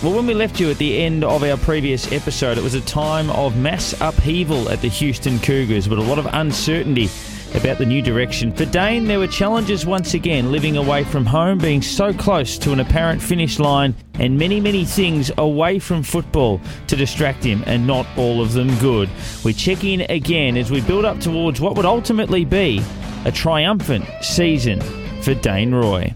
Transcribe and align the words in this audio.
Well, 0.00 0.12
when 0.12 0.28
we 0.28 0.34
left 0.34 0.60
you 0.60 0.70
at 0.70 0.78
the 0.78 0.96
end 1.00 1.24
of 1.24 1.42
our 1.42 1.56
previous 1.56 2.12
episode, 2.12 2.56
it 2.56 2.62
was 2.62 2.74
a 2.74 2.80
time 2.82 3.30
of 3.30 3.56
mass 3.56 4.00
upheaval 4.00 4.68
at 4.68 4.80
the 4.80 4.86
Houston 4.86 5.40
Cougars, 5.40 5.88
but 5.88 5.98
a 5.98 6.02
lot 6.02 6.20
of 6.20 6.26
uncertainty 6.34 7.10
about 7.56 7.78
the 7.78 7.84
new 7.84 8.00
direction. 8.00 8.52
For 8.52 8.64
Dane, 8.64 9.06
there 9.08 9.18
were 9.18 9.26
challenges 9.26 9.84
once 9.84 10.14
again, 10.14 10.52
living 10.52 10.76
away 10.76 11.02
from 11.02 11.26
home, 11.26 11.58
being 11.58 11.82
so 11.82 12.12
close 12.12 12.58
to 12.58 12.72
an 12.72 12.78
apparent 12.78 13.20
finish 13.20 13.58
line, 13.58 13.96
and 14.20 14.38
many, 14.38 14.60
many 14.60 14.84
things 14.84 15.32
away 15.36 15.80
from 15.80 16.04
football 16.04 16.60
to 16.86 16.94
distract 16.94 17.42
him, 17.42 17.64
and 17.66 17.84
not 17.84 18.06
all 18.16 18.40
of 18.40 18.52
them 18.52 18.72
good. 18.78 19.10
We 19.44 19.52
check 19.52 19.82
in 19.82 20.02
again 20.02 20.56
as 20.56 20.70
we 20.70 20.80
build 20.80 21.06
up 21.06 21.18
towards 21.18 21.60
what 21.60 21.74
would 21.74 21.86
ultimately 21.86 22.44
be 22.44 22.84
a 23.24 23.32
triumphant 23.32 24.04
season 24.22 24.80
for 25.22 25.34
Dane 25.34 25.74
Roy 25.74 26.14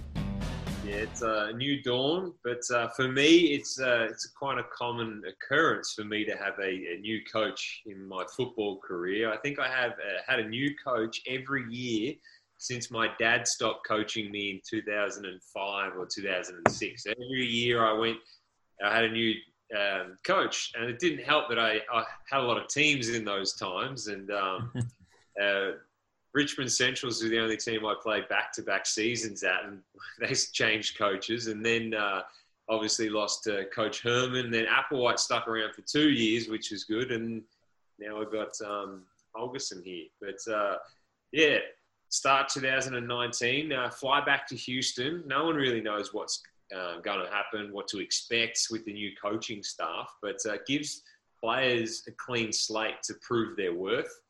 a 1.22 1.52
new 1.52 1.82
dawn. 1.82 2.34
But 2.44 2.60
uh, 2.74 2.88
for 2.88 3.08
me, 3.08 3.54
it's 3.54 3.80
uh, 3.80 4.06
it's 4.10 4.26
quite 4.26 4.58
a 4.58 4.64
common 4.76 5.22
occurrence 5.26 5.94
for 5.94 6.04
me 6.04 6.24
to 6.24 6.36
have 6.36 6.54
a, 6.58 6.94
a 6.94 6.98
new 7.00 7.20
coach 7.30 7.82
in 7.86 8.06
my 8.06 8.24
football 8.36 8.78
career. 8.78 9.32
I 9.32 9.36
think 9.38 9.58
I 9.58 9.68
have 9.68 9.92
uh, 9.92 10.22
had 10.26 10.40
a 10.40 10.48
new 10.48 10.74
coach 10.84 11.20
every 11.26 11.64
year 11.70 12.14
since 12.58 12.92
my 12.92 13.08
dad 13.18 13.48
stopped 13.48 13.86
coaching 13.86 14.30
me 14.30 14.50
in 14.50 14.60
2005 14.68 15.96
or 15.96 16.06
2006. 16.06 17.06
Every 17.06 17.44
year 17.44 17.84
I 17.84 17.92
went, 17.92 18.18
I 18.84 18.94
had 18.94 19.04
a 19.04 19.10
new 19.10 19.34
um, 19.76 20.16
coach, 20.24 20.70
and 20.76 20.88
it 20.88 21.00
didn't 21.00 21.24
help 21.24 21.48
that 21.48 21.58
I, 21.58 21.80
I, 21.92 22.04
had 22.30 22.40
a 22.40 22.44
lot 22.44 22.62
of 22.62 22.68
teams 22.68 23.08
in 23.08 23.24
those 23.24 23.54
times, 23.54 24.06
and 24.06 24.30
um, 24.30 24.72
uh, 25.42 25.70
Richmond 26.34 26.72
Centrals 26.72 27.22
were 27.22 27.28
the 27.28 27.38
only 27.38 27.56
team 27.56 27.84
I 27.84 27.94
played 28.00 28.28
back 28.28 28.52
to 28.54 28.62
back 28.62 28.86
seasons 28.86 29.42
at, 29.42 29.64
and 29.64 29.80
they 30.20 30.34
changed 30.34 30.96
coaches. 30.96 31.46
And 31.46 31.64
then 31.64 31.94
uh, 31.94 32.22
obviously 32.68 33.08
lost 33.08 33.44
to 33.44 33.66
Coach 33.74 34.02
Herman. 34.02 34.50
Then 34.50 34.66
Applewhite 34.66 35.18
stuck 35.18 35.48
around 35.48 35.74
for 35.74 35.82
two 35.82 36.10
years, 36.10 36.48
which 36.48 36.70
was 36.70 36.84
good. 36.84 37.12
And 37.12 37.42
now 37.98 38.20
I've 38.20 38.32
got 38.32 38.52
um, 38.64 39.02
here. 39.84 40.04
But 40.20 40.52
uh, 40.52 40.76
yeah, 41.32 41.58
start 42.08 42.48
2019, 42.48 43.72
uh, 43.72 43.90
fly 43.90 44.24
back 44.24 44.46
to 44.48 44.56
Houston. 44.56 45.22
No 45.26 45.44
one 45.44 45.54
really 45.54 45.80
knows 45.80 46.14
what's 46.14 46.42
uh, 46.74 47.00
going 47.00 47.20
to 47.20 47.30
happen, 47.30 47.72
what 47.72 47.88
to 47.88 48.00
expect 48.00 48.68
with 48.70 48.84
the 48.86 48.92
new 48.92 49.10
coaching 49.20 49.62
staff, 49.62 50.14
but 50.22 50.38
uh, 50.48 50.56
gives 50.66 51.02
players 51.42 52.04
a 52.08 52.12
clean 52.12 52.52
slate 52.52 53.02
to 53.02 53.14
prove 53.14 53.56
their 53.56 53.74
worth 53.74 54.20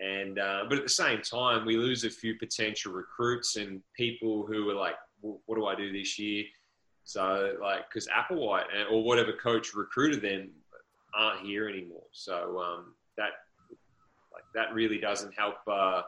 and 0.00 0.38
uh, 0.38 0.64
but 0.68 0.78
at 0.78 0.84
the 0.84 0.90
same 0.90 1.20
time, 1.20 1.66
we 1.66 1.76
lose 1.76 2.04
a 2.04 2.10
few 2.10 2.34
potential 2.38 2.92
recruits 2.92 3.56
and 3.56 3.82
people 3.94 4.46
who 4.46 4.68
are 4.70 4.74
like, 4.74 4.96
"What 5.20 5.56
do 5.56 5.66
I 5.66 5.74
do 5.74 5.92
this 5.92 6.18
year?" 6.18 6.44
So 7.04 7.56
like, 7.60 7.88
because 7.88 8.08
Applewhite 8.08 8.66
or 8.90 9.02
whatever 9.02 9.32
coach 9.32 9.74
recruited 9.74 10.22
them 10.22 10.50
aren't 11.14 11.44
here 11.44 11.68
anymore. 11.68 12.04
So 12.12 12.60
um, 12.60 12.94
that 13.16 13.30
like 14.32 14.44
that 14.54 14.74
really 14.74 14.98
doesn't 14.98 15.34
help. 15.34 15.56
Uh, 15.66 16.02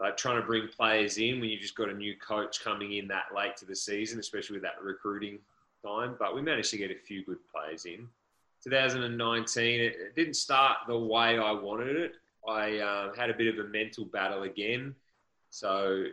like 0.00 0.16
trying 0.16 0.40
to 0.40 0.46
bring 0.46 0.66
players 0.66 1.18
in 1.18 1.40
when 1.40 1.50
you've 1.50 1.60
just 1.60 1.76
got 1.76 1.90
a 1.90 1.94
new 1.94 2.14
coach 2.16 2.64
coming 2.64 2.94
in 2.94 3.06
that 3.08 3.24
late 3.36 3.54
to 3.58 3.66
the 3.66 3.76
season, 3.76 4.18
especially 4.18 4.54
with 4.54 4.62
that 4.62 4.82
recruiting 4.82 5.38
time. 5.84 6.16
But 6.18 6.34
we 6.34 6.40
managed 6.40 6.70
to 6.70 6.78
get 6.78 6.90
a 6.90 6.94
few 6.94 7.22
good 7.22 7.38
players 7.54 7.84
in. 7.84 8.08
2019, 8.64 9.80
it, 9.80 9.82
it 9.82 10.16
didn't 10.16 10.34
start 10.34 10.78
the 10.88 10.98
way 10.98 11.38
I 11.38 11.52
wanted 11.52 11.96
it. 11.96 12.12
I 12.48 12.78
uh, 12.78 13.14
had 13.14 13.30
a 13.30 13.34
bit 13.34 13.52
of 13.52 13.64
a 13.64 13.68
mental 13.68 14.04
battle 14.04 14.44
again. 14.44 14.94
So 15.50 16.04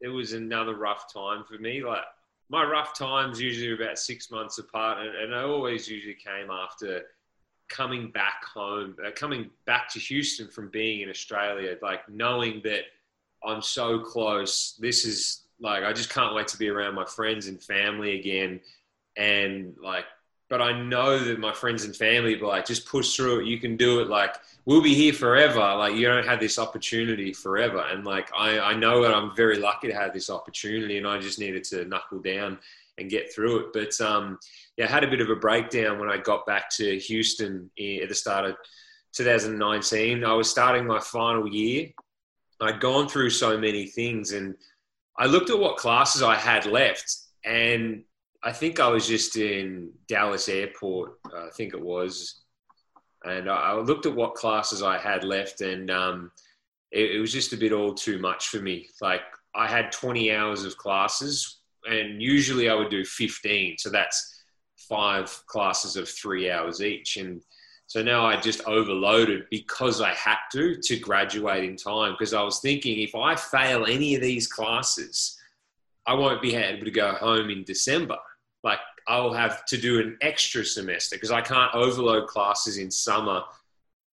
it 0.00 0.08
was 0.08 0.32
another 0.32 0.76
rough 0.76 1.12
time 1.12 1.44
for 1.44 1.58
me. 1.58 1.82
Like 1.82 2.04
my 2.48 2.64
rough 2.64 2.96
times 2.96 3.40
usually 3.40 3.70
are 3.70 3.82
about 3.82 3.98
six 3.98 4.30
months 4.30 4.58
apart, 4.58 4.98
and, 4.98 5.14
and 5.16 5.34
I 5.34 5.42
always 5.42 5.88
usually 5.88 6.14
came 6.14 6.50
after 6.50 7.02
coming 7.68 8.10
back 8.10 8.44
home, 8.44 8.96
uh, 9.04 9.10
coming 9.16 9.50
back 9.66 9.88
to 9.90 9.98
Houston 9.98 10.48
from 10.48 10.68
being 10.68 11.00
in 11.00 11.08
Australia, 11.08 11.76
like 11.82 12.08
knowing 12.08 12.60
that 12.64 12.82
I'm 13.42 13.62
so 13.62 13.98
close. 13.98 14.76
This 14.78 15.04
is 15.04 15.42
like 15.60 15.84
I 15.84 15.92
just 15.92 16.10
can't 16.10 16.34
wait 16.34 16.48
to 16.48 16.58
be 16.58 16.68
around 16.68 16.94
my 16.94 17.06
friends 17.06 17.46
and 17.46 17.62
family 17.62 18.18
again, 18.18 18.60
and 19.16 19.74
like 19.82 20.04
but 20.48 20.60
I 20.60 20.80
know 20.80 21.18
that 21.18 21.38
my 21.38 21.52
friends 21.52 21.84
and 21.84 21.96
family 21.96 22.34
be 22.34 22.44
like, 22.44 22.66
just 22.66 22.86
push 22.86 23.16
through 23.16 23.40
it. 23.40 23.46
You 23.46 23.58
can 23.58 23.76
do 23.76 24.00
it. 24.00 24.08
Like, 24.08 24.36
we'll 24.66 24.82
be 24.82 24.94
here 24.94 25.12
forever. 25.12 25.58
Like, 25.58 25.94
you 25.94 26.06
don't 26.06 26.26
have 26.26 26.40
this 26.40 26.58
opportunity 26.58 27.32
forever. 27.32 27.84
And 27.90 28.04
like, 28.04 28.30
I, 28.36 28.58
I 28.58 28.74
know 28.74 29.02
that 29.02 29.14
I'm 29.14 29.34
very 29.34 29.58
lucky 29.58 29.88
to 29.88 29.94
have 29.94 30.12
this 30.12 30.30
opportunity 30.30 30.98
and 30.98 31.06
I 31.06 31.18
just 31.18 31.38
needed 31.38 31.64
to 31.64 31.84
knuckle 31.86 32.20
down 32.20 32.58
and 32.98 33.10
get 33.10 33.32
through 33.32 33.60
it. 33.60 33.66
But 33.72 34.00
um, 34.06 34.38
yeah, 34.76 34.84
I 34.84 34.88
had 34.88 35.04
a 35.04 35.08
bit 35.08 35.20
of 35.20 35.30
a 35.30 35.36
breakdown 35.36 35.98
when 35.98 36.10
I 36.10 36.18
got 36.18 36.46
back 36.46 36.70
to 36.76 36.98
Houston 36.98 37.70
at 37.78 38.08
the 38.08 38.14
start 38.14 38.44
of 38.44 38.56
2019. 39.14 40.24
I 40.24 40.32
was 40.34 40.50
starting 40.50 40.86
my 40.86 41.00
final 41.00 41.48
year. 41.48 41.88
I'd 42.60 42.80
gone 42.80 43.08
through 43.08 43.30
so 43.30 43.58
many 43.58 43.86
things 43.86 44.32
and 44.32 44.54
I 45.18 45.26
looked 45.26 45.50
at 45.50 45.58
what 45.58 45.76
classes 45.76 46.22
I 46.22 46.36
had 46.36 46.66
left 46.66 47.16
and 47.44 48.04
I 48.46 48.52
think 48.52 48.78
I 48.78 48.88
was 48.88 49.08
just 49.08 49.36
in 49.36 49.90
Dallas 50.06 50.50
Airport, 50.50 51.18
I 51.34 51.48
think 51.56 51.72
it 51.72 51.80
was, 51.80 52.42
and 53.24 53.50
I 53.50 53.74
looked 53.74 54.04
at 54.04 54.14
what 54.14 54.34
classes 54.34 54.82
I 54.82 54.98
had 54.98 55.24
left, 55.24 55.62
and 55.62 55.90
um, 55.90 56.30
it, 56.92 57.12
it 57.12 57.20
was 57.20 57.32
just 57.32 57.54
a 57.54 57.56
bit 57.56 57.72
all 57.72 57.94
too 57.94 58.18
much 58.18 58.48
for 58.48 58.58
me. 58.58 58.86
Like 59.00 59.22
I 59.54 59.66
had 59.66 59.92
20 59.92 60.30
hours 60.30 60.64
of 60.64 60.76
classes, 60.76 61.60
and 61.86 62.20
usually 62.20 62.68
I 62.68 62.74
would 62.74 62.90
do 62.90 63.02
15, 63.02 63.76
so 63.78 63.88
that's 63.88 64.44
five 64.76 65.34
classes 65.46 65.96
of 65.96 66.06
three 66.06 66.50
hours 66.50 66.82
each, 66.82 67.16
and 67.16 67.40
so 67.86 68.02
now 68.02 68.26
I 68.26 68.38
just 68.38 68.62
overloaded 68.66 69.44
because 69.50 70.02
I 70.02 70.12
had 70.12 70.38
to 70.52 70.76
to 70.82 70.98
graduate 70.98 71.64
in 71.64 71.76
time 71.76 72.12
because 72.12 72.34
I 72.34 72.42
was 72.42 72.60
thinking 72.60 73.00
if 73.00 73.14
I 73.14 73.36
fail 73.36 73.86
any 73.86 74.14
of 74.14 74.20
these 74.20 74.46
classes, 74.48 75.38
I 76.06 76.12
won't 76.12 76.42
be 76.42 76.54
able 76.54 76.84
to 76.84 76.90
go 76.90 77.12
home 77.12 77.48
in 77.48 77.64
December 77.64 78.18
like 78.64 78.80
I'll 79.06 79.32
have 79.32 79.64
to 79.66 79.76
do 79.76 80.00
an 80.00 80.16
extra 80.22 80.64
semester 80.64 81.16
because 81.16 81.30
I 81.30 81.42
can't 81.42 81.72
overload 81.74 82.26
classes 82.26 82.78
in 82.78 82.90
summer. 82.90 83.42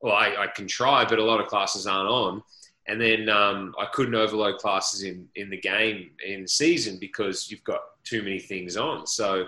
Well, 0.03 0.15
I, 0.15 0.34
I, 0.38 0.47
can 0.49 0.66
try, 0.66 1.05
but 1.05 1.19
a 1.19 1.25
lot 1.25 1.41
of 1.41 1.47
classes 1.47 1.87
aren't 1.87 2.09
on. 2.09 2.43
And 2.88 3.00
then 3.00 3.28
um, 3.28 3.75
I 3.78 3.87
couldn't 3.93 4.15
overload 4.15 4.59
classes 4.59 5.05
in, 5.05 5.28
in 5.37 5.50
the 5.50 5.61
game 5.61 6.11
in 6.27 6.43
the 6.43 6.49
season 6.49 6.99
because 6.99 7.50
you've 7.50 7.62
got 7.62 7.81
too 8.03 8.22
many 8.22 8.41
things 8.41 8.77
on. 8.77 9.06
So 9.06 9.47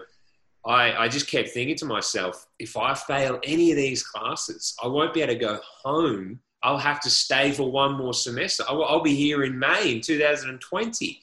I, 0.64 0.92
I 0.92 1.08
just 1.08 1.28
kept 1.28 1.48
thinking 1.48 1.76
to 1.76 1.86
myself, 1.86 2.46
if 2.60 2.76
I 2.76 2.94
fail 2.94 3.40
any 3.42 3.72
of 3.72 3.76
these 3.76 4.04
classes, 4.04 4.76
I 4.82 4.86
won't 4.86 5.12
be 5.12 5.22
able 5.22 5.32
to 5.32 5.38
go 5.40 5.58
home. 5.82 6.38
I'll 6.62 6.78
have 6.78 7.00
to 7.00 7.10
stay 7.10 7.50
for 7.50 7.68
one 7.68 7.94
more 7.94 8.14
semester. 8.14 8.62
I'll, 8.68 8.84
I'll 8.84 9.02
be 9.02 9.16
here 9.16 9.42
in 9.42 9.58
May 9.58 9.90
in 9.90 10.00
2020. 10.00 11.20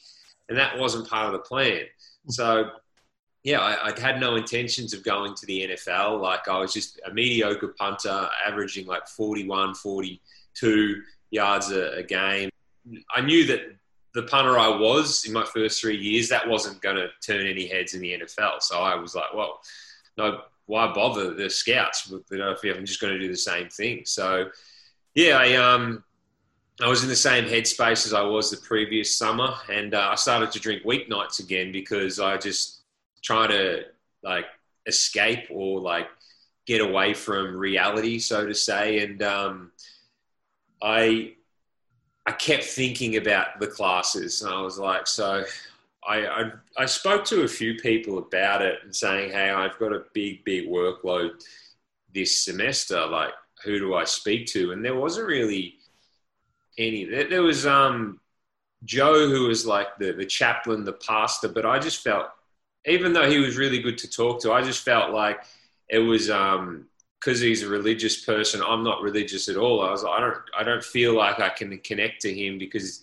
And 0.50 0.58
that 0.58 0.78
wasn't 0.78 1.08
part 1.08 1.26
of 1.26 1.32
the 1.32 1.38
plan. 1.38 1.84
So 2.28 2.70
yeah, 3.42 3.60
I, 3.60 3.88
I, 3.88 4.00
had 4.00 4.20
no 4.20 4.36
intentions 4.36 4.92
of 4.92 5.02
going 5.02 5.34
to 5.34 5.46
the 5.46 5.68
NFL. 5.68 6.20
Like 6.20 6.46
I 6.48 6.58
was 6.58 6.72
just 6.72 7.00
a 7.06 7.12
mediocre 7.12 7.68
punter, 7.78 8.28
averaging 8.46 8.86
like 8.86 9.08
41, 9.08 9.74
42 9.74 11.02
yards 11.30 11.70
a, 11.70 11.98
a 11.98 12.02
game. 12.02 12.50
I 13.14 13.20
knew 13.22 13.46
that 13.46 13.62
the 14.12 14.24
punter 14.24 14.58
I 14.58 14.68
was 14.68 15.24
in 15.24 15.32
my 15.32 15.44
first 15.44 15.80
three 15.80 15.96
years, 15.96 16.28
that 16.28 16.48
wasn't 16.48 16.82
going 16.82 16.96
to 16.96 17.08
turn 17.24 17.46
any 17.46 17.66
heads 17.66 17.94
in 17.94 18.00
the 18.00 18.20
NFL. 18.20 18.60
So 18.60 18.80
I 18.80 18.96
was 18.96 19.14
like, 19.14 19.32
well, 19.34 19.60
no, 20.18 20.42
why 20.66 20.92
bother 20.92 21.32
the 21.32 21.48
scouts? 21.48 22.10
You 22.10 22.38
know, 22.38 22.50
if 22.50 22.76
I'm 22.76 22.84
just 22.84 23.00
going 23.00 23.12
to 23.12 23.18
do 23.18 23.28
the 23.28 23.36
same 23.36 23.68
thing. 23.68 24.02
So, 24.04 24.50
yeah, 25.14 25.36
I 25.38 25.54
um, 25.54 26.04
I 26.82 26.88
was 26.88 27.02
in 27.02 27.08
the 27.08 27.16
same 27.16 27.44
headspace 27.44 28.06
as 28.06 28.12
I 28.12 28.22
was 28.22 28.50
the 28.50 28.56
previous 28.56 29.16
summer, 29.16 29.54
and 29.72 29.94
uh, 29.94 30.08
I 30.12 30.14
started 30.14 30.50
to 30.52 30.60
drink 30.60 30.82
weeknights 30.84 31.40
again 31.40 31.72
because 31.72 32.20
I 32.20 32.36
just 32.36 32.79
trying 33.22 33.50
to 33.50 33.84
like 34.22 34.46
escape 34.86 35.48
or 35.50 35.80
like 35.80 36.08
get 36.66 36.80
away 36.80 37.14
from 37.14 37.56
reality, 37.56 38.18
so 38.18 38.46
to 38.46 38.54
say. 38.54 39.02
And 39.02 39.22
um, 39.22 39.72
I 40.82 41.34
I 42.26 42.32
kept 42.32 42.64
thinking 42.64 43.16
about 43.16 43.58
the 43.60 43.66
classes, 43.66 44.42
and 44.42 44.52
I 44.52 44.60
was 44.60 44.78
like, 44.78 45.06
so 45.06 45.44
I, 46.06 46.26
I, 46.26 46.52
I 46.78 46.86
spoke 46.86 47.24
to 47.26 47.42
a 47.42 47.48
few 47.48 47.74
people 47.74 48.18
about 48.18 48.62
it 48.62 48.78
and 48.82 48.94
saying, 48.94 49.32
hey, 49.32 49.50
I've 49.50 49.78
got 49.78 49.92
a 49.92 50.04
big 50.14 50.44
big 50.44 50.68
workload 50.68 51.44
this 52.14 52.44
semester. 52.44 53.04
Like, 53.06 53.32
who 53.64 53.78
do 53.78 53.94
I 53.94 54.04
speak 54.04 54.46
to? 54.48 54.72
And 54.72 54.84
there 54.84 54.94
wasn't 54.94 55.26
really 55.26 55.76
any. 56.78 57.04
There, 57.04 57.28
there 57.28 57.42
was 57.42 57.66
um, 57.66 58.20
Joe, 58.84 59.28
who 59.28 59.48
was 59.48 59.66
like 59.66 59.98
the 59.98 60.12
the 60.12 60.26
chaplain, 60.26 60.84
the 60.84 60.92
pastor, 60.94 61.48
but 61.48 61.66
I 61.66 61.78
just 61.78 62.02
felt 62.02 62.26
even 62.86 63.12
though 63.12 63.30
he 63.30 63.38
was 63.38 63.56
really 63.56 63.80
good 63.80 63.98
to 63.98 64.10
talk 64.10 64.40
to, 64.42 64.52
I 64.52 64.62
just 64.62 64.84
felt 64.84 65.12
like 65.12 65.40
it 65.88 65.98
was 65.98 66.26
because 66.28 66.56
um, 66.56 66.86
he's 67.46 67.62
a 67.62 67.68
religious 67.68 68.24
person. 68.24 68.62
I'm 68.66 68.84
not 68.84 69.02
religious 69.02 69.48
at 69.48 69.56
all. 69.56 69.82
I 69.82 69.90
was 69.90 70.02
like, 70.02 70.18
I 70.18 70.20
don't, 70.20 70.36
I 70.58 70.62
don't 70.62 70.84
feel 70.84 71.14
like 71.14 71.40
I 71.40 71.50
can 71.50 71.76
connect 71.78 72.22
to 72.22 72.32
him 72.32 72.58
because 72.58 73.02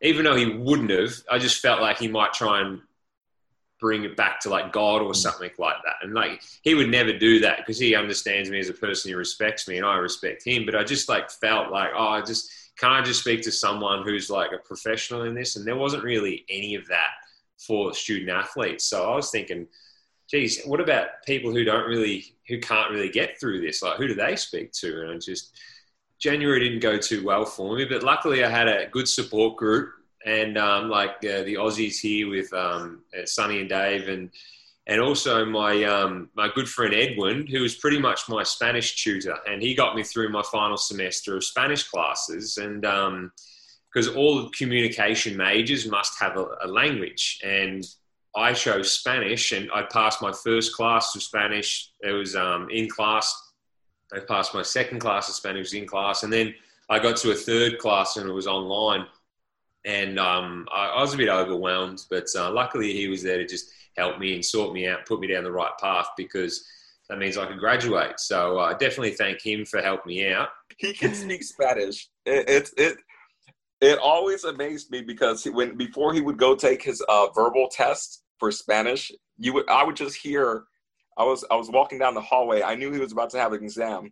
even 0.00 0.24
though 0.24 0.34
he 0.34 0.46
wouldn't 0.46 0.90
have, 0.90 1.14
I 1.30 1.38
just 1.38 1.60
felt 1.60 1.80
like 1.80 1.98
he 1.98 2.08
might 2.08 2.32
try 2.32 2.60
and 2.60 2.80
bring 3.78 4.04
it 4.04 4.16
back 4.16 4.38
to 4.40 4.48
like 4.48 4.72
God 4.72 5.02
or 5.02 5.14
something 5.14 5.50
like 5.58 5.76
that. 5.84 5.96
And 6.02 6.14
like 6.14 6.42
he 6.62 6.74
would 6.74 6.88
never 6.88 7.16
do 7.16 7.40
that 7.40 7.58
because 7.58 7.78
he 7.78 7.94
understands 7.94 8.50
me 8.50 8.58
as 8.58 8.68
a 8.68 8.74
person. 8.74 9.10
He 9.10 9.14
respects 9.14 9.68
me, 9.68 9.76
and 9.76 9.86
I 9.86 9.96
respect 9.96 10.44
him. 10.46 10.64
But 10.66 10.76
I 10.76 10.84
just 10.84 11.08
like 11.08 11.30
felt 11.30 11.70
like, 11.70 11.90
oh, 11.96 12.08
I 12.08 12.22
just 12.22 12.50
can 12.78 12.90
I 12.90 13.02
just 13.02 13.20
speak 13.20 13.42
to 13.42 13.52
someone 13.52 14.04
who's 14.04 14.30
like 14.30 14.52
a 14.52 14.58
professional 14.58 15.22
in 15.22 15.34
this? 15.34 15.56
And 15.56 15.66
there 15.66 15.76
wasn't 15.76 16.04
really 16.04 16.44
any 16.48 16.74
of 16.74 16.86
that 16.88 17.10
for 17.66 17.94
student 17.94 18.30
athletes. 18.30 18.84
So 18.84 19.10
I 19.10 19.16
was 19.16 19.30
thinking, 19.30 19.66
geez, 20.28 20.62
what 20.64 20.80
about 20.80 21.08
people 21.26 21.52
who 21.52 21.64
don't 21.64 21.88
really, 21.88 22.34
who 22.48 22.58
can't 22.58 22.90
really 22.90 23.10
get 23.10 23.38
through 23.38 23.60
this? 23.60 23.82
Like, 23.82 23.98
who 23.98 24.08
do 24.08 24.14
they 24.14 24.36
speak 24.36 24.72
to? 24.72 25.02
And 25.02 25.10
I 25.10 25.18
just 25.18 25.56
January 26.18 26.60
didn't 26.60 26.80
go 26.80 26.98
too 26.98 27.24
well 27.24 27.44
for 27.44 27.76
me, 27.76 27.84
but 27.84 28.02
luckily 28.02 28.44
I 28.44 28.48
had 28.48 28.68
a 28.68 28.86
good 28.86 29.08
support 29.08 29.56
group 29.56 29.92
and 30.24 30.56
um, 30.56 30.88
like 30.88 31.16
uh, 31.24 31.42
the 31.42 31.54
Aussies 31.54 32.00
here 32.00 32.28
with 32.30 32.52
um, 32.52 33.02
uh, 33.16 33.26
Sonny 33.26 33.60
and 33.60 33.68
Dave, 33.68 34.08
and 34.08 34.30
and 34.86 35.00
also 35.00 35.44
my 35.44 35.82
um, 35.84 36.30
my 36.34 36.48
good 36.54 36.68
friend 36.68 36.94
Edwin, 36.94 37.46
who 37.46 37.60
was 37.60 37.74
pretty 37.76 37.98
much 37.98 38.28
my 38.28 38.42
Spanish 38.42 39.02
tutor, 39.02 39.36
and 39.48 39.62
he 39.62 39.74
got 39.74 39.96
me 39.96 40.02
through 40.02 40.28
my 40.28 40.42
final 40.42 40.76
semester 40.76 41.36
of 41.36 41.44
Spanish 41.44 41.88
classes, 41.88 42.56
and 42.56 42.84
because 43.92 44.08
all 44.08 44.48
communication 44.50 45.36
majors 45.36 45.88
must 45.88 46.18
have 46.18 46.36
a, 46.36 46.46
a, 46.62 46.68
language, 46.68 47.40
and 47.44 47.84
I 48.34 48.52
chose 48.52 48.92
Spanish, 48.92 49.52
and 49.52 49.70
I 49.72 49.82
passed 49.82 50.22
my 50.22 50.32
first 50.32 50.74
class 50.74 51.14
of 51.14 51.22
Spanish. 51.22 51.90
It 52.00 52.12
was 52.12 52.34
um, 52.34 52.68
in 52.70 52.88
class. 52.88 53.34
I 54.14 54.20
passed 54.20 54.54
my 54.54 54.62
second 54.62 55.00
class 55.00 55.28
of 55.28 55.34
Spanish 55.34 55.74
in 55.74 55.86
class, 55.86 56.22
and 56.22 56.32
then 56.32 56.54
I 56.88 56.98
got 56.98 57.16
to 57.18 57.32
a 57.32 57.34
third 57.34 57.78
class, 57.78 58.16
and 58.16 58.28
it 58.28 58.32
was 58.32 58.46
online 58.46 59.06
and 59.84 60.18
um, 60.18 60.66
I, 60.72 60.86
I, 60.86 61.00
was 61.00 61.14
a 61.14 61.16
bit 61.16 61.28
overwhelmed, 61.28 62.04
but 62.08 62.26
uh, 62.36 62.50
luckily 62.52 62.92
he 62.92 63.08
was 63.08 63.22
there 63.22 63.38
to 63.38 63.46
just 63.46 63.72
help 63.96 64.18
me 64.18 64.34
and 64.34 64.44
sort 64.44 64.72
me 64.72 64.86
out, 64.86 65.06
put 65.06 65.20
me 65.20 65.26
down 65.26 65.44
the 65.44 65.52
right 65.52 65.72
path 65.80 66.08
because 66.16 66.66
that 67.08 67.18
means 67.18 67.36
I 67.36 67.46
could 67.46 67.58
graduate. 67.58 68.20
So 68.20 68.58
I 68.58 68.70
uh, 68.70 68.78
definitely 68.78 69.12
thank 69.12 69.44
him 69.44 69.64
for 69.64 69.82
helping 69.82 70.14
me 70.14 70.32
out. 70.32 70.50
He 70.78 70.92
can 70.92 71.14
speak 71.14 71.42
Spanish. 71.42 72.08
It 72.24 72.48
it 72.48 72.70
it, 72.76 72.96
it 73.82 73.98
always 73.98 74.44
amazed 74.44 74.90
me 74.90 75.02
because 75.02 75.44
when 75.44 75.76
before 75.76 76.14
he 76.14 76.20
would 76.20 76.38
go 76.38 76.54
take 76.54 76.82
his 76.82 77.02
uh, 77.08 77.26
verbal 77.34 77.68
test 77.70 78.22
for 78.38 78.50
Spanish, 78.50 79.12
you 79.36 79.52
would 79.52 79.68
I 79.68 79.84
would 79.84 79.96
just 79.96 80.16
hear. 80.16 80.64
I 81.18 81.24
was 81.24 81.44
I 81.50 81.56
was 81.56 81.68
walking 81.70 81.98
down 81.98 82.14
the 82.14 82.22
hallway. 82.22 82.62
I 82.62 82.74
knew 82.74 82.90
he 82.90 82.98
was 82.98 83.12
about 83.12 83.28
to 83.30 83.38
have 83.38 83.52
an 83.52 83.62
exam, 83.62 84.10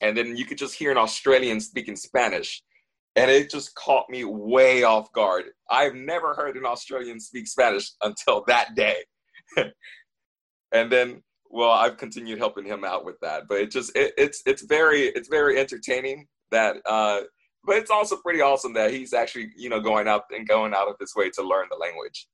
and 0.00 0.16
then 0.16 0.36
you 0.36 0.44
could 0.44 0.58
just 0.58 0.76
hear 0.76 0.92
an 0.92 0.96
Australian 0.96 1.58
speaking 1.60 1.96
Spanish 1.96 2.62
and 3.16 3.30
it 3.30 3.50
just 3.50 3.74
caught 3.74 4.08
me 4.08 4.24
way 4.24 4.84
off 4.84 5.12
guard. 5.12 5.44
I've 5.70 5.94
never 5.94 6.34
heard 6.34 6.56
an 6.56 6.64
Australian 6.64 7.20
speak 7.20 7.46
Spanish 7.46 7.90
until 8.02 8.44
that 8.46 8.74
day. 8.74 8.96
and 10.72 10.90
then 10.90 11.22
well, 11.50 11.70
I've 11.70 11.98
continued 11.98 12.38
helping 12.38 12.64
him 12.64 12.82
out 12.82 13.04
with 13.04 13.20
that. 13.20 13.42
But 13.48 13.58
it 13.58 13.70
just 13.70 13.94
it, 13.94 14.14
it's 14.16 14.42
it's 14.46 14.62
very 14.62 15.02
it's 15.08 15.28
very 15.28 15.58
entertaining 15.58 16.26
that 16.50 16.76
uh 16.86 17.20
but 17.64 17.76
it's 17.76 17.90
also 17.90 18.16
pretty 18.16 18.40
awesome 18.40 18.72
that 18.74 18.92
he's 18.92 19.12
actually, 19.12 19.50
you 19.56 19.68
know, 19.68 19.80
going 19.80 20.08
out 20.08 20.24
and 20.34 20.46
going 20.46 20.74
out 20.74 20.88
of 20.88 20.96
his 20.98 21.14
way 21.14 21.30
to 21.30 21.42
learn 21.42 21.66
the 21.70 21.76
language. 21.76 22.26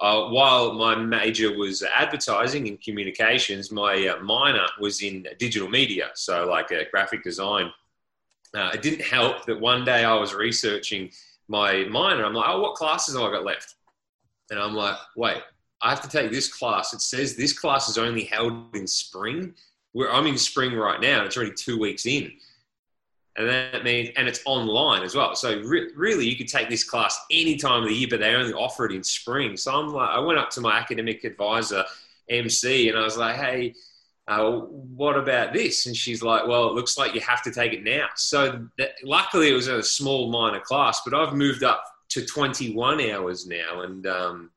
Uh, 0.00 0.28
while 0.28 0.72
my 0.72 0.94
major 0.96 1.56
was 1.56 1.82
advertising 1.82 2.66
and 2.66 2.80
communications, 2.82 3.70
my 3.70 4.08
uh, 4.08 4.22
minor 4.22 4.66
was 4.80 5.02
in 5.02 5.26
digital 5.38 5.68
media, 5.68 6.10
so 6.14 6.46
like 6.46 6.72
uh, 6.72 6.82
graphic 6.90 7.22
design. 7.22 7.70
Uh, 8.54 8.70
it 8.74 8.82
didn't 8.82 9.02
help 9.02 9.46
that 9.46 9.60
one 9.60 9.84
day 9.84 10.04
I 10.04 10.14
was 10.14 10.34
researching 10.34 11.10
my 11.48 11.84
minor. 11.84 12.24
I'm 12.24 12.34
like, 12.34 12.48
oh, 12.48 12.60
what 12.60 12.74
classes 12.74 13.14
have 13.14 13.22
I 13.22 13.30
got 13.30 13.44
left? 13.44 13.76
And 14.50 14.58
I'm 14.58 14.74
like, 14.74 14.96
wait, 15.16 15.42
I 15.80 15.90
have 15.90 16.02
to 16.02 16.08
take 16.08 16.30
this 16.30 16.52
class. 16.52 16.92
It 16.92 17.00
says 17.00 17.36
this 17.36 17.58
class 17.58 17.88
is 17.88 17.98
only 17.98 18.24
held 18.24 18.74
in 18.74 18.86
spring. 18.86 19.54
Where 19.92 20.10
I'm 20.10 20.26
in 20.26 20.38
spring 20.38 20.72
right 20.72 21.00
now. 21.00 21.24
It's 21.24 21.36
already 21.36 21.52
two 21.52 21.78
weeks 21.78 22.06
in. 22.06 22.32
And 23.36 23.48
that 23.48 23.82
means, 23.82 24.10
and 24.16 24.28
it's 24.28 24.40
online 24.44 25.02
as 25.02 25.14
well. 25.14 25.34
So 25.34 25.58
re- 25.60 25.90
really, 25.96 26.28
you 26.28 26.36
could 26.36 26.48
take 26.48 26.68
this 26.68 26.84
class 26.84 27.18
any 27.30 27.56
time 27.56 27.82
of 27.82 27.88
the 27.88 27.94
year, 27.94 28.08
but 28.10 28.20
they 28.20 28.34
only 28.34 28.52
offer 28.52 28.84
it 28.84 28.92
in 28.92 29.02
spring. 29.02 29.56
So 29.56 29.74
I'm 29.74 29.88
like, 29.88 30.10
I 30.10 30.18
went 30.18 30.38
up 30.38 30.50
to 30.50 30.60
my 30.60 30.76
academic 30.78 31.24
advisor, 31.24 31.84
MC, 32.28 32.90
and 32.90 32.98
I 32.98 33.02
was 33.02 33.16
like, 33.16 33.36
hey, 33.36 33.74
uh, 34.28 34.50
what 34.50 35.16
about 35.16 35.52
this? 35.52 35.86
And 35.86 35.96
she's 35.96 36.22
like, 36.22 36.46
well, 36.46 36.68
it 36.68 36.74
looks 36.74 36.98
like 36.98 37.14
you 37.14 37.20
have 37.22 37.42
to 37.42 37.50
take 37.50 37.72
it 37.72 37.82
now. 37.82 38.06
So 38.16 38.66
that, 38.78 38.92
luckily 39.02 39.50
it 39.50 39.54
was 39.54 39.68
a 39.68 39.82
small 39.82 40.30
minor 40.30 40.60
class, 40.60 41.00
but 41.04 41.14
I've 41.14 41.34
moved 41.34 41.64
up 41.64 41.84
to 42.10 42.24
21 42.24 43.00
hours 43.10 43.46
now. 43.46 43.80
And 43.80 44.06
um, 44.06 44.50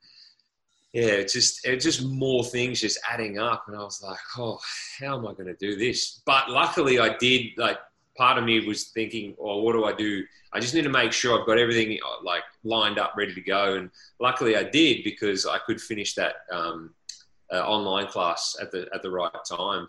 yeah, 0.93 1.05
it's 1.05 1.33
just, 1.33 1.65
it's 1.65 1.83
just 1.83 2.05
more 2.05 2.43
things 2.43 2.81
just 2.81 2.99
adding 3.09 3.39
up. 3.39 3.65
And 3.67 3.75
I 3.75 3.83
was 3.83 4.03
like, 4.03 4.19
oh, 4.37 4.59
how 4.99 5.17
am 5.17 5.27
I 5.27 5.33
going 5.33 5.47
to 5.47 5.55
do 5.55 5.75
this? 5.75 6.21
But 6.25 6.49
luckily 6.49 6.99
I 6.99 7.15
did, 7.17 7.51
like, 7.57 7.79
part 8.17 8.37
of 8.37 8.43
me 8.43 8.65
was 8.65 8.85
thinking, 8.85 9.35
oh, 9.39 9.61
what 9.61 9.73
do 9.73 9.85
I 9.85 9.93
do? 9.93 10.23
I 10.53 10.59
just 10.59 10.73
need 10.73 10.83
to 10.83 10.89
make 10.89 11.11
sure 11.11 11.39
I've 11.39 11.45
got 11.45 11.57
everything 11.57 11.99
like 12.23 12.43
lined 12.63 12.97
up, 12.97 13.13
ready 13.17 13.33
to 13.33 13.41
go. 13.41 13.75
And 13.75 13.89
luckily 14.19 14.55
I 14.55 14.63
did 14.63 15.03
because 15.03 15.45
I 15.45 15.57
could 15.59 15.81
finish 15.81 16.15
that 16.15 16.35
um, 16.51 16.93
uh, 17.51 17.65
online 17.65 18.07
class 18.07 18.55
at 18.61 18.71
the 18.71 18.87
at 18.93 19.01
the 19.01 19.11
right 19.11 19.31
time. 19.47 19.87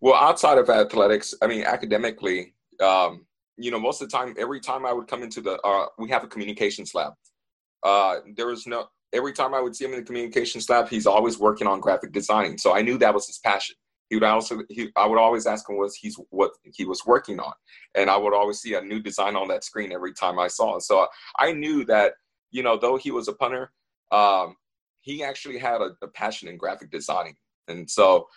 Well, 0.00 0.14
outside 0.14 0.58
of 0.58 0.68
athletics, 0.68 1.34
I 1.40 1.46
mean, 1.46 1.62
academically, 1.62 2.52
um, 2.80 3.24
you 3.56 3.70
know, 3.70 3.78
most 3.78 4.02
of 4.02 4.10
the 4.10 4.16
time, 4.16 4.34
every 4.38 4.60
time 4.60 4.84
I 4.84 4.92
would 4.92 5.06
come 5.06 5.22
into 5.22 5.40
the, 5.40 5.58
uh, 5.62 5.86
we 5.98 6.10
have 6.10 6.24
a 6.24 6.26
communications 6.26 6.94
lab. 6.94 7.12
Uh, 7.82 8.16
there 8.36 8.48
was 8.48 8.66
no, 8.66 8.88
every 9.12 9.32
time 9.32 9.54
I 9.54 9.60
would 9.60 9.74
see 9.74 9.84
him 9.84 9.92
in 9.92 10.00
the 10.00 10.04
communications 10.04 10.68
lab, 10.68 10.88
he's 10.88 11.06
always 11.06 11.38
working 11.38 11.66
on 11.66 11.80
graphic 11.80 12.12
designing. 12.12 12.58
So 12.58 12.74
I 12.74 12.82
knew 12.82 12.98
that 12.98 13.14
was 13.14 13.26
his 13.26 13.38
passion. 13.38 13.76
He 14.14 14.16
would 14.20 14.22
also, 14.22 14.62
he, 14.68 14.90
I 14.94 15.08
would 15.08 15.18
always 15.18 15.44
ask 15.44 15.68
him 15.68 15.76
what 15.76 15.90
he's 15.92 16.16
what 16.30 16.52
he 16.62 16.84
was 16.84 17.04
working 17.04 17.40
on, 17.40 17.52
and 17.96 18.08
I 18.08 18.16
would 18.16 18.32
always 18.32 18.60
see 18.60 18.74
a 18.74 18.80
new 18.80 19.00
design 19.00 19.34
on 19.34 19.48
that 19.48 19.64
screen 19.64 19.90
every 19.90 20.12
time 20.12 20.38
I 20.38 20.46
saw 20.46 20.76
it. 20.76 20.82
So 20.82 21.08
I 21.40 21.50
knew 21.50 21.84
that, 21.86 22.12
you 22.52 22.62
know, 22.62 22.78
though 22.78 22.96
he 22.96 23.10
was 23.10 23.26
a 23.26 23.32
punter, 23.32 23.72
um, 24.12 24.54
he 25.00 25.24
actually 25.24 25.58
had 25.58 25.80
a, 25.80 25.96
a 26.00 26.06
passion 26.06 26.46
in 26.46 26.56
graphic 26.56 26.92
designing. 26.92 27.34
And 27.66 27.90
so, 27.90 28.28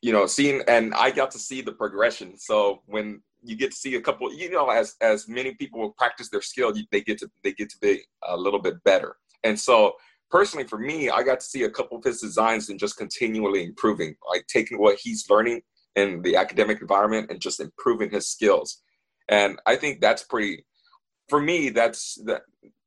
you 0.00 0.12
know, 0.12 0.26
seeing 0.26 0.62
and 0.68 0.94
I 0.94 1.10
got 1.10 1.32
to 1.32 1.40
see 1.40 1.60
the 1.60 1.72
progression. 1.72 2.38
So 2.38 2.82
when 2.86 3.20
you 3.42 3.56
get 3.56 3.72
to 3.72 3.76
see 3.76 3.96
a 3.96 4.00
couple, 4.00 4.32
you 4.32 4.48
know, 4.48 4.70
as 4.70 4.94
as 5.00 5.26
many 5.26 5.54
people 5.54 5.90
practice 5.98 6.30
their 6.30 6.40
skill, 6.40 6.72
they 6.92 7.00
get 7.00 7.18
to 7.18 7.28
they 7.42 7.52
get 7.52 7.68
to 7.70 7.78
be 7.78 8.02
a 8.28 8.36
little 8.36 8.60
bit 8.60 8.80
better. 8.84 9.16
And 9.42 9.58
so 9.58 9.94
personally 10.34 10.66
for 10.66 10.78
me, 10.78 11.08
I 11.08 11.22
got 11.22 11.38
to 11.38 11.46
see 11.46 11.62
a 11.62 11.70
couple 11.70 11.96
of 11.96 12.02
his 12.02 12.20
designs 12.20 12.68
and 12.68 12.78
just 12.78 12.96
continually 12.96 13.62
improving, 13.62 14.16
like 14.28 14.44
taking 14.48 14.78
what 14.78 14.98
he's 15.00 15.30
learning 15.30 15.62
in 15.94 16.22
the 16.22 16.34
academic 16.34 16.80
environment 16.80 17.30
and 17.30 17.40
just 17.40 17.60
improving 17.60 18.10
his 18.10 18.28
skills. 18.28 18.82
And 19.28 19.60
I 19.64 19.76
think 19.76 20.00
that's 20.00 20.24
pretty 20.24 20.64
for 21.28 21.40
me, 21.40 21.70
that's 21.70 22.20
that 22.24 22.42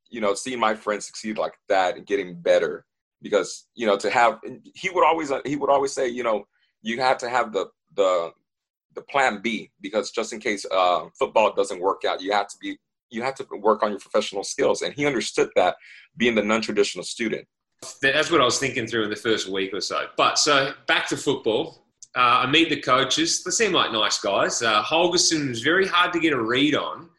you 0.10 0.20
know, 0.20 0.34
seeing 0.34 0.60
my 0.60 0.76
friends 0.76 1.06
succeed 1.06 1.38
like 1.38 1.54
that 1.70 1.96
and 1.96 2.06
getting 2.06 2.36
better 2.36 2.86
because 3.22 3.68
you 3.76 3.88
know 3.88 3.96
to 3.98 4.10
have 4.10 4.40
he 4.76 4.90
would 4.90 5.06
always 5.06 5.32
he 5.46 5.56
would 5.56 5.70
always 5.70 5.94
say 5.94 6.08
you 6.08 6.24
know 6.24 6.46
you 6.82 7.00
have 7.00 7.18
to 7.20 7.30
have 7.30 7.54
the 7.54 7.68
the 7.96 8.32
the 8.94 9.02
plan 9.04 9.40
B 9.42 9.72
because 9.80 10.12
just 10.12 10.34
in 10.34 10.42
case 10.42 10.66
uh, 10.70 11.06
football 11.18 11.54
doesn't 11.54 11.80
work 11.80 12.04
out, 12.04 12.22
you 12.22 12.34
have 12.34 12.50
to 12.50 12.58
be 12.60 12.78
you 13.10 13.22
have 13.22 13.36
to 13.36 13.46
work 13.60 13.84
on 13.84 13.92
your 13.92 14.00
professional 14.00 14.44
skills, 14.44 14.82
and 14.82 14.94
he 14.94 15.06
understood 15.06 15.50
that 15.56 15.76
being 16.16 16.36
the 16.36 16.44
non-traditional 16.44 17.04
student. 17.04 17.48
That's 18.02 18.32
what 18.32 18.42
I 18.42 18.46
was 18.46 18.60
thinking 18.60 18.88
through 18.88 19.04
in 19.04 19.10
the 19.10 19.16
first 19.16 19.48
week 19.48 19.74
or 19.74 19.82
so. 19.82 20.08
But 20.18 20.40
so 20.40 20.74
back 20.88 21.08
to 21.10 21.18
football. 21.18 21.84
Uh, 22.16 22.46
I 22.46 22.48
meet 22.48 22.70
the 22.70 22.82
coaches. 22.82 23.44
They 23.44 23.52
seem 23.52 23.72
like 23.72 23.92
nice 23.92 24.20
guys. 24.20 24.62
Uh, 24.64 24.82
Holgorsen 24.82 25.50
was 25.50 25.62
very 25.62 25.86
hard 25.86 26.12
to 26.14 26.20
get 26.20 26.34
a 26.34 26.42
read 26.42 26.74
on. 26.74 27.10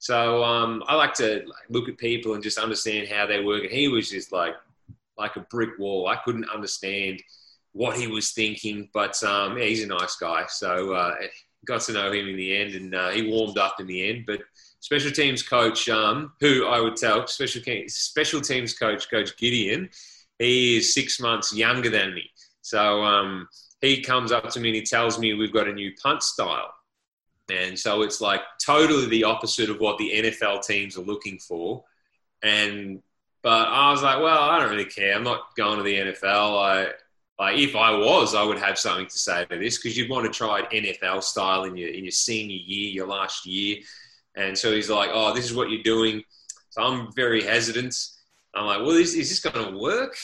So 0.00 0.42
um, 0.42 0.82
I 0.88 0.96
like 0.96 1.14
to 1.14 1.44
look 1.70 1.88
at 1.88 1.98
people 1.98 2.34
and 2.34 2.42
just 2.42 2.58
understand 2.58 3.08
how 3.08 3.26
they 3.26 3.44
work. 3.44 3.62
And 3.62 3.72
he 3.72 3.88
was 3.88 4.10
just 4.10 4.32
like 4.32 4.54
like 5.16 5.36
a 5.36 5.46
brick 5.50 5.78
wall. 5.78 6.08
I 6.08 6.16
couldn't 6.16 6.48
understand 6.48 7.22
what 7.72 7.96
he 7.96 8.06
was 8.06 8.32
thinking, 8.32 8.88
but 8.94 9.22
um, 9.24 9.58
yeah, 9.58 9.64
he's 9.64 9.82
a 9.82 9.86
nice 9.86 10.16
guy. 10.16 10.46
So 10.48 10.94
uh, 10.94 11.14
got 11.66 11.80
to 11.82 11.92
know 11.92 12.10
him 12.10 12.28
in 12.28 12.36
the 12.36 12.56
end, 12.56 12.74
and 12.74 12.94
uh, 12.94 13.10
he 13.10 13.28
warmed 13.28 13.58
up 13.58 13.80
in 13.80 13.86
the 13.86 14.08
end. 14.08 14.24
But 14.26 14.40
special 14.80 15.10
teams 15.10 15.42
coach, 15.42 15.88
um, 15.88 16.32
who 16.40 16.66
I 16.66 16.80
would 16.80 16.96
tell 16.96 17.26
special 17.26 17.62
special 17.88 18.40
teams 18.40 18.74
coach, 18.74 19.10
Coach 19.10 19.36
Gideon, 19.36 19.90
he 20.38 20.76
is 20.76 20.94
six 20.94 21.20
months 21.20 21.54
younger 21.54 21.90
than 21.90 22.14
me. 22.14 22.30
So 22.62 23.02
um, 23.02 23.48
he 23.80 24.02
comes 24.02 24.32
up 24.32 24.48
to 24.50 24.60
me 24.60 24.68
and 24.68 24.76
he 24.76 24.82
tells 24.82 25.18
me 25.18 25.34
we've 25.34 25.52
got 25.52 25.68
a 25.68 25.72
new 25.72 25.92
punt 26.02 26.22
style. 26.22 26.72
And 27.50 27.78
so 27.78 28.02
it's 28.02 28.20
like 28.20 28.42
totally 28.64 29.06
the 29.06 29.24
opposite 29.24 29.70
of 29.70 29.80
what 29.80 29.98
the 29.98 30.10
NFL 30.14 30.64
teams 30.64 30.98
are 30.98 31.02
looking 31.02 31.38
for. 31.38 31.84
And 32.42 33.02
but 33.42 33.68
I 33.68 33.90
was 33.90 34.02
like, 34.02 34.20
well, 34.20 34.42
I 34.42 34.58
don't 34.58 34.70
really 34.70 34.84
care. 34.84 35.14
I'm 35.14 35.22
not 35.22 35.56
going 35.56 35.78
to 35.78 35.82
the 35.84 35.94
NFL. 35.94 36.62
I 36.62 36.88
like 37.38 37.56
if 37.56 37.76
I 37.76 37.92
was, 37.96 38.34
I 38.34 38.42
would 38.42 38.58
have 38.58 38.78
something 38.78 39.06
to 39.06 39.18
say 39.18 39.44
to 39.46 39.58
this 39.58 39.78
because 39.78 39.96
you'd 39.96 40.10
want 40.10 40.26
to 40.26 40.32
try 40.36 40.60
it 40.60 40.84
NFL 40.84 41.22
style 41.22 41.64
in 41.64 41.76
your 41.76 41.88
in 41.88 42.04
your 42.04 42.10
senior 42.10 42.56
year, 42.56 42.90
your 42.90 43.06
last 43.06 43.46
year. 43.46 43.78
And 44.36 44.56
so 44.56 44.72
he's 44.72 44.90
like, 44.90 45.10
oh, 45.12 45.34
this 45.34 45.44
is 45.44 45.54
what 45.54 45.70
you're 45.70 45.82
doing. 45.82 46.22
So 46.70 46.82
I'm 46.82 47.12
very 47.14 47.42
hesitant. 47.42 47.94
I'm 48.54 48.66
like, 48.66 48.78
well, 48.80 48.90
is, 48.90 49.14
is 49.14 49.28
this 49.28 49.40
going 49.40 49.72
to 49.72 49.78
work? 49.78 50.16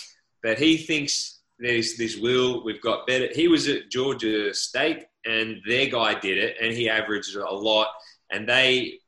but 0.45 0.59
he 0.59 0.77
thinks 0.77 1.41
there's 1.59 1.97
this 1.97 2.19
will. 2.19 2.63
We've 2.65 2.83
got 2.83 3.07
better. 3.07 3.29
He 3.35 3.49
was 3.49 3.67
at 3.67 3.91
Georgia 3.91 4.53
State, 4.55 5.07
and 5.25 5.57
their 5.67 5.87
guy 5.87 6.21
did 6.21 6.37
it, 6.37 6.57
and 6.61 6.73
he 6.73 6.89
averaged 6.89 7.35
a 7.35 7.51
lot. 7.51 7.89
And 8.31 8.47
they, 8.47 8.99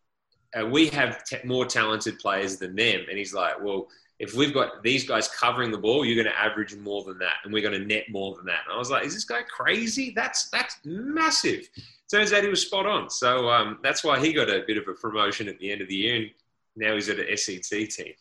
uh, 0.59 0.67
we 0.67 0.89
have 0.89 1.23
t- 1.25 1.37
more 1.45 1.67
talented 1.67 2.19
players 2.19 2.57
than 2.57 2.75
them. 2.75 3.03
And 3.09 3.19
he's 3.19 3.35
like, 3.35 3.63
well, 3.63 3.87
if 4.19 4.35
we've 4.35 4.55
got 4.55 4.83
these 4.83 5.07
guys 5.07 5.29
covering 5.29 5.71
the 5.71 5.79
ball, 5.79 6.05
you're 6.05 6.23
going 6.23 6.33
to 6.33 6.41
average 6.41 6.75
more 6.77 7.05
than 7.05 7.19
that, 7.19 7.37
and 7.45 7.53
we're 7.53 7.63
going 7.63 7.79
to 7.79 7.87
net 7.87 8.05
more 8.11 8.35
than 8.35 8.47
that. 8.47 8.61
And 8.65 8.75
I 8.75 8.79
was 8.79 8.91
like, 8.91 9.05
is 9.05 9.15
this 9.15 9.25
guy 9.25 9.43
crazy? 9.43 10.13
That's 10.17 10.49
that's 10.51 10.79
massive. 10.85 11.69
Turns 12.11 12.33
out 12.33 12.43
he 12.43 12.49
was 12.49 12.63
spot 12.63 12.87
on. 12.87 13.11
So 13.11 13.51
um, 13.51 13.79
that's 13.83 14.05
why 14.05 14.19
he 14.19 14.33
got 14.33 14.49
a 14.49 14.63
bit 14.67 14.79
of 14.79 14.89
a 14.89 14.95
promotion 14.95 15.49
at 15.49 15.59
the 15.59 15.71
end 15.71 15.83
of 15.83 15.89
the 15.89 15.97
year, 15.97 16.17
and 16.17 16.31
now 16.77 16.95
he's 16.95 17.09
at 17.09 17.19
an 17.19 17.37
SEC 17.37 17.89
team. 17.89 18.15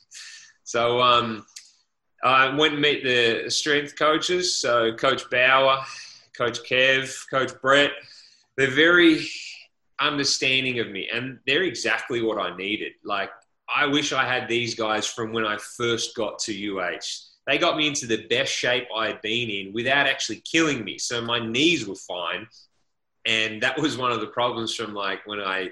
So 0.63 0.99
um, 1.01 1.45
I 2.23 2.53
went 2.53 2.73
and 2.73 2.81
meet 2.81 3.03
the 3.03 3.49
strength 3.49 3.97
coaches. 3.97 4.55
So 4.55 4.93
Coach 4.95 5.29
Bauer, 5.29 5.77
Coach 6.37 6.59
Kev, 6.69 7.15
Coach 7.29 7.51
Brett. 7.61 7.91
They're 8.57 8.71
very 8.71 9.27
understanding 9.99 10.79
of 10.79 10.89
me, 10.89 11.07
and 11.13 11.39
they're 11.47 11.63
exactly 11.63 12.21
what 12.21 12.37
I 12.37 12.55
needed. 12.57 12.93
Like 13.03 13.29
I 13.73 13.87
wish 13.87 14.13
I 14.13 14.25
had 14.25 14.47
these 14.47 14.75
guys 14.75 15.05
from 15.05 15.33
when 15.33 15.45
I 15.45 15.57
first 15.57 16.15
got 16.15 16.39
to 16.39 16.53
UH. 16.53 16.99
They 17.47 17.57
got 17.57 17.77
me 17.77 17.87
into 17.87 18.07
the 18.07 18.25
best 18.27 18.51
shape 18.51 18.87
I 18.95 19.07
had 19.07 19.21
been 19.21 19.49
in 19.49 19.73
without 19.73 20.07
actually 20.07 20.41
killing 20.41 20.83
me. 20.83 20.97
So 20.97 21.21
my 21.21 21.39
knees 21.39 21.87
were 21.87 21.95
fine. 21.95 22.47
And 23.25 23.61
that 23.61 23.79
was 23.79 23.97
one 23.97 24.11
of 24.11 24.21
the 24.21 24.27
problems 24.27 24.73
from 24.73 24.93
like 24.93 25.25
when 25.25 25.39
I 25.39 25.71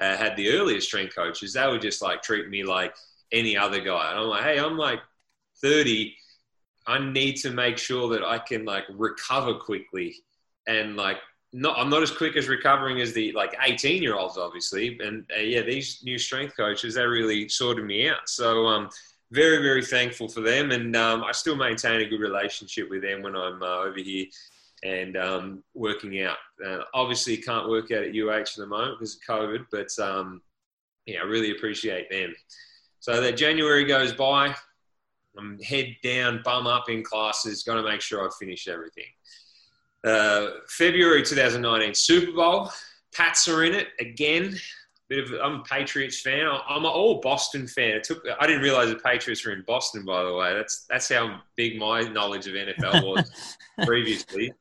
uh, 0.00 0.16
had 0.16 0.36
the 0.36 0.50
earlier 0.50 0.80
strength 0.80 1.14
coaches. 1.14 1.52
They 1.52 1.66
would 1.66 1.82
just 1.82 2.02
like 2.02 2.22
treat 2.22 2.48
me 2.48 2.64
like 2.64 2.94
any 3.32 3.56
other 3.56 3.80
guy. 3.80 4.10
And 4.10 4.20
I'm 4.20 4.26
like, 4.26 4.44
hey, 4.44 4.58
I'm 4.58 4.76
like 4.76 5.00
30. 5.62 6.14
I 6.86 6.98
need 6.98 7.36
to 7.36 7.50
make 7.50 7.78
sure 7.78 8.08
that 8.10 8.24
I 8.24 8.38
can 8.38 8.64
like 8.64 8.84
recover 8.90 9.54
quickly 9.54 10.16
and 10.66 10.96
like 10.96 11.18
not 11.54 11.78
I'm 11.78 11.88
not 11.88 12.02
as 12.02 12.10
quick 12.10 12.36
as 12.36 12.48
recovering 12.48 13.00
as 13.00 13.12
the 13.12 13.30
like 13.32 13.56
18 13.62 14.02
year 14.02 14.16
olds, 14.16 14.36
obviously. 14.36 14.98
And 14.98 15.24
uh, 15.34 15.40
yeah, 15.40 15.62
these 15.62 16.00
new 16.02 16.18
strength 16.18 16.56
coaches 16.56 16.94
they 16.94 17.06
really 17.06 17.48
sorted 17.48 17.84
me 17.84 18.08
out. 18.08 18.28
So 18.28 18.66
um, 18.66 18.90
very 19.30 19.62
very 19.62 19.84
thankful 19.84 20.28
for 20.28 20.40
them, 20.40 20.72
and 20.72 20.94
um, 20.96 21.22
I 21.22 21.30
still 21.32 21.54
maintain 21.54 22.00
a 22.00 22.08
good 22.08 22.20
relationship 22.20 22.90
with 22.90 23.02
them 23.02 23.22
when 23.22 23.36
I'm 23.36 23.62
uh, 23.62 23.78
over 23.78 23.98
here 23.98 24.26
and 24.82 25.16
um, 25.16 25.62
working 25.74 26.20
out. 26.22 26.36
Uh, 26.64 26.80
obviously, 26.92 27.36
can't 27.36 27.68
work 27.68 27.92
out 27.92 28.02
at 28.02 28.14
UH 28.14 28.30
at 28.32 28.56
the 28.56 28.66
moment 28.66 28.98
because 28.98 29.14
of 29.14 29.22
COVID, 29.22 29.66
but 29.70 30.04
um, 30.04 30.42
yeah, 31.06 31.20
I 31.20 31.24
really 31.24 31.52
appreciate 31.52 32.10
them. 32.10 32.34
So 32.98 33.20
that 33.20 33.36
January 33.36 33.84
goes 33.84 34.12
by, 34.12 34.54
I'm 35.38 35.58
head 35.60 35.94
down, 36.02 36.42
bum 36.44 36.66
up 36.66 36.88
in 36.88 37.04
classes, 37.04 37.62
got 37.62 37.74
to 37.74 37.82
make 37.82 38.00
sure 38.00 38.26
I 38.26 38.30
finish 38.38 38.66
everything. 38.66 39.04
Uh, 40.04 40.50
February 40.68 41.22
2019 41.22 41.94
Super 41.94 42.32
Bowl. 42.32 42.70
Pats 43.14 43.48
are 43.48 43.64
in 43.64 43.74
it 43.74 43.88
again. 44.00 44.56
Bit 45.08 45.24
of 45.24 45.40
I'm 45.42 45.60
a 45.60 45.62
Patriots 45.62 46.20
fan. 46.20 46.46
I'm 46.68 46.84
an 46.84 46.90
all 46.90 47.20
Boston 47.20 47.66
fan. 47.66 47.90
It 47.96 48.04
took 48.04 48.24
I 48.40 48.46
didn't 48.46 48.62
realize 48.62 48.88
the 48.88 48.96
Patriots 48.96 49.44
were 49.44 49.52
in 49.52 49.62
Boston. 49.66 50.04
By 50.04 50.22
the 50.22 50.34
way, 50.34 50.54
that's 50.54 50.86
that's 50.88 51.10
how 51.10 51.40
big 51.56 51.78
my 51.78 52.02
knowledge 52.02 52.46
of 52.46 52.54
NFL 52.54 53.02
was 53.02 53.56
previously. 53.84 54.52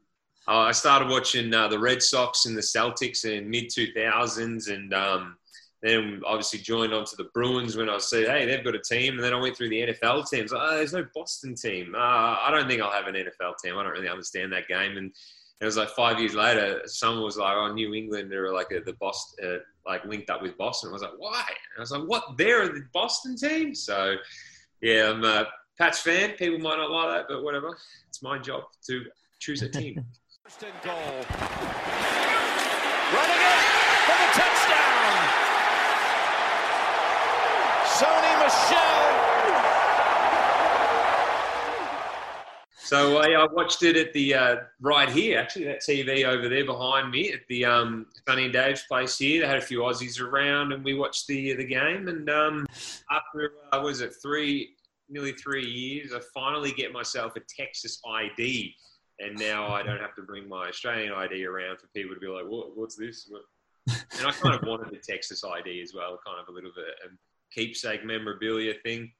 Uh, 0.47 0.59
I 0.59 0.71
started 0.73 1.07
watching 1.07 1.53
uh, 1.53 1.69
the 1.69 1.79
Red 1.79 2.03
Sox 2.03 2.45
and 2.45 2.57
the 2.57 2.61
Celtics 2.61 3.23
in 3.23 3.49
mid 3.49 3.69
2000s, 3.69 4.69
and 4.69 4.93
um, 4.93 5.37
then 5.83 6.21
obviously 6.25 6.59
joined 6.59 6.93
onto 6.93 7.17
the 7.17 7.29
Bruins 7.33 7.75
when 7.75 7.89
I 7.89 7.97
said, 7.97 8.29
hey, 8.29 8.45
they've 8.45 8.63
got 8.63 8.73
a 8.73 8.79
team. 8.79 9.15
And 9.15 9.23
then 9.23 9.33
I 9.33 9.39
went 9.39 9.57
through 9.57 9.67
the 9.67 9.81
NFL 9.81 10.29
teams. 10.29 10.53
Like, 10.53 10.61
oh, 10.63 10.77
there's 10.77 10.93
no 10.93 11.05
Boston 11.13 11.55
team. 11.55 11.93
Uh, 11.93 11.99
I 11.99 12.47
don't 12.51 12.69
think 12.69 12.81
I'll 12.81 12.89
have 12.89 13.07
an 13.07 13.15
NFL 13.15 13.57
team. 13.61 13.77
I 13.77 13.83
don't 13.83 13.91
really 13.91 14.07
understand 14.07 14.53
that 14.53 14.69
game. 14.69 14.95
And 14.95 15.11
it 15.59 15.65
was 15.65 15.75
like 15.75 15.89
five 15.89 16.19
years 16.19 16.35
later, 16.35 16.81
someone 16.85 17.25
was 17.25 17.35
like, 17.35 17.53
oh, 17.53 17.73
New 17.73 17.93
England, 17.93 18.31
they're 18.31 18.53
like 18.53 18.71
a, 18.71 18.79
the 18.79 18.93
Boston, 18.93 19.45
uh, 19.45 19.57
like 19.85 20.05
linked 20.05 20.29
up 20.29 20.41
with 20.41 20.57
Boston. 20.57 20.89
I 20.89 20.93
was 20.93 21.01
like, 21.01 21.11
why? 21.17 21.43
And 21.47 21.79
I 21.79 21.81
was 21.81 21.91
like, 21.91 22.03
what? 22.03 22.37
They're 22.37 22.69
the 22.69 22.85
Boston 22.93 23.35
team? 23.35 23.75
So, 23.75 24.15
yeah, 24.81 25.09
I'm 25.09 25.25
a 25.25 25.47
Pats 25.77 25.99
fan. 25.99 26.31
People 26.37 26.59
might 26.59 26.77
not 26.77 26.91
like 26.91 27.09
that, 27.09 27.25
but 27.27 27.43
whatever. 27.43 27.77
It's 28.07 28.23
my 28.23 28.39
job 28.39 28.63
to 28.87 29.03
choose 29.39 29.61
a 29.63 29.69
team. 29.69 30.05
First 30.43 30.63
and 30.63 30.73
goal. 30.81 30.93
Running 33.13 33.41
it 33.41 33.63
for 34.05 34.17
the 34.17 34.29
touchdown. 34.39 35.42
Sony 37.93 38.33
Michel. 38.43 38.79
So 42.75 43.17
I, 43.17 43.31
I, 43.31 43.47
watched 43.51 43.83
it 43.83 43.95
at 43.95 44.13
the 44.13 44.35
uh, 44.35 44.55
right 44.81 45.09
here, 45.09 45.39
actually, 45.39 45.65
that 45.65 45.81
TV 45.81 46.25
over 46.25 46.49
there 46.49 46.65
behind 46.65 47.11
me 47.11 47.31
at 47.31 47.39
the 47.49 47.65
um, 47.65 48.07
Sonny 48.27 48.45
and 48.45 48.53
Dave's 48.53 48.83
place 48.83 49.17
here. 49.17 49.41
They 49.41 49.47
had 49.47 49.57
a 49.57 49.61
few 49.61 49.79
Aussies 49.79 50.19
around, 50.19 50.73
and 50.73 50.83
we 50.83 50.93
watched 50.93 51.27
the 51.27 51.53
the 51.53 51.65
game. 51.65 52.07
And 52.07 52.29
um, 52.29 52.65
after 53.11 53.53
uh, 53.71 53.81
was 53.83 54.01
it 54.01 54.13
three, 54.21 54.75
nearly 55.09 55.31
three 55.31 55.65
years, 55.65 56.13
I 56.13 56.19
finally 56.33 56.71
get 56.71 56.91
myself 56.91 57.35
a 57.35 57.41
Texas 57.41 57.99
ID 58.07 58.75
and 59.19 59.37
now 59.37 59.67
I 59.67 59.83
don't 59.83 59.99
have 59.99 60.15
to 60.15 60.23
bring 60.23 60.47
my 60.49 60.69
Australian 60.69 61.13
ID 61.13 61.45
around 61.45 61.79
for 61.79 61.87
people 61.95 62.13
to 62.13 62.19
be 62.19 62.27
like, 62.27 62.45
what, 62.45 62.75
"What's 62.75 62.95
this?" 62.95 63.29
And 63.87 64.27
I 64.27 64.31
kind 64.31 64.55
of 64.55 64.67
wanted 64.67 64.91
the 64.91 64.97
Texas 64.97 65.43
ID 65.43 65.81
as 65.81 65.93
well, 65.93 66.19
kind 66.25 66.39
of 66.41 66.47
a 66.47 66.51
little 66.51 66.71
bit 66.75 66.85
a 67.05 67.09
keepsake 67.53 68.05
memorabilia 68.05 68.73
thing. 68.83 69.11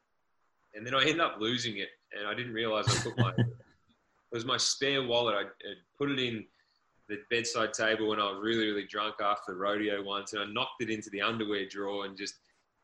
And 0.76 0.86
then 0.86 0.96
I 0.96 1.02
ended 1.02 1.22
up 1.22 1.38
losing 1.40 1.78
it, 1.78 1.90
and 2.18 2.28
I 2.28 2.34
didn't 2.34 2.54
realize 2.54 2.86
I 2.88 3.02
put 3.02 3.18
my 3.18 3.30
it 3.38 3.46
was 4.32 4.46
my 4.46 4.58
spare 4.58 5.04
wallet. 5.04 5.36
I, 5.36 5.42
I 5.42 5.74
put 5.98 6.10
it 6.10 6.20
in 6.20 6.46
the 7.10 7.20
bedside 7.30 7.74
table 7.74 8.10
when 8.10 8.20
I 8.20 8.32
was 8.32 8.42
really 8.42 8.68
really 8.68 8.88
drunk 8.88 9.16
after 9.22 9.54
the 9.54 9.58
rodeo 9.58 10.04
once, 10.04 10.34
and 10.34 10.42
I 10.42 10.46
knocked 10.46 10.82
it 10.82 10.90
into 10.90 11.10
the 11.12 11.22
underwear 11.22 11.68
drawer 11.68 12.06
and 12.06 12.18
just 12.18 12.36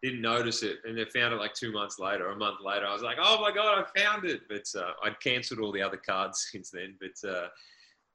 didn't 0.01 0.22
notice 0.22 0.63
it, 0.63 0.77
and 0.86 1.00
I 1.00 1.06
found 1.06 1.34
it 1.34 1.38
like 1.38 1.53
two 1.53 1.72
months 1.74 2.00
later, 2.00 2.27
or 2.27 2.32
a 2.32 2.38
month 2.38 2.60
later. 2.63 2.86
I 2.86 2.94
was 2.94 3.01
like, 3.01 3.18
"Oh 3.22 3.41
my 3.41 3.51
god, 3.51 3.84
I 3.84 4.00
found 4.00 4.25
it!" 4.25 4.41
But 4.48 4.65
uh, 4.79 4.91
I'd 5.03 5.20
cancelled 5.20 5.60
all 5.60 5.72
the 5.72 5.82
other 5.82 5.98
cards 5.98 6.48
since 6.51 6.70
then. 6.70 6.96
But 7.00 7.29
uh, 7.29 7.48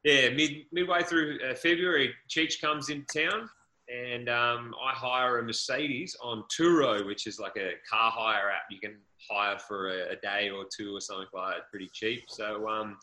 yeah, 0.04 0.30
mid 0.30 0.66
midway 0.72 1.02
through 1.02 1.40
uh, 1.46 1.54
February, 1.54 2.14
Cheech 2.28 2.60
comes 2.60 2.88
into 2.88 3.06
town, 3.06 3.48
and 3.88 4.28
um, 4.28 4.74
I 4.82 4.92
hire 4.92 5.38
a 5.38 5.42
Mercedes 5.42 6.16
on 6.22 6.44
Turo, 6.54 7.06
which 7.06 7.26
is 7.26 7.38
like 7.38 7.56
a 7.56 7.72
car 7.88 8.10
hire 8.10 8.50
app. 8.50 8.62
You 8.70 8.80
can 8.80 8.96
hire 9.30 9.58
for 9.58 9.90
a, 9.90 10.12
a 10.12 10.16
day 10.16 10.50
or 10.50 10.64
two 10.74 10.96
or 10.96 11.00
something 11.00 11.26
like 11.34 11.54
that, 11.54 11.70
pretty 11.70 11.90
cheap. 11.92 12.24
So 12.28 12.68
um, 12.68 12.96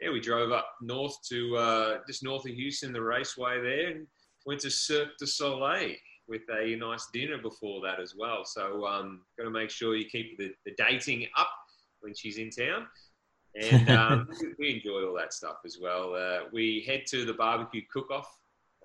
yeah, 0.00 0.10
we 0.10 0.20
drove 0.20 0.52
up 0.52 0.68
north 0.80 1.16
to 1.28 1.56
uh, 1.56 1.98
just 2.06 2.22
north 2.22 2.46
of 2.46 2.54
Houston, 2.54 2.92
the 2.92 3.02
raceway 3.02 3.60
there, 3.60 3.90
and 3.90 4.06
went 4.46 4.60
to 4.60 4.70
Cirque 4.70 5.16
du 5.18 5.26
Soleil 5.26 5.94
with 6.28 6.42
a 6.50 6.76
nice 6.76 7.08
dinner 7.12 7.38
before 7.38 7.80
that 7.82 8.00
as 8.00 8.14
well. 8.16 8.44
So 8.44 8.86
um, 8.86 9.22
got 9.38 9.44
to 9.44 9.50
make 9.50 9.70
sure 9.70 9.96
you 9.96 10.04
keep 10.04 10.38
the, 10.38 10.52
the 10.64 10.72
dating 10.76 11.26
up 11.36 11.50
when 12.00 12.14
she's 12.14 12.38
in 12.38 12.50
town. 12.50 12.86
And 13.60 13.90
um, 13.98 14.28
we 14.58 14.76
enjoy 14.76 15.06
all 15.06 15.16
that 15.16 15.32
stuff 15.32 15.56
as 15.64 15.78
well. 15.80 16.14
Uh, 16.14 16.48
we 16.52 16.84
head 16.86 17.04
to 17.08 17.24
the 17.24 17.32
barbecue 17.32 17.82
cook-off, 17.92 18.30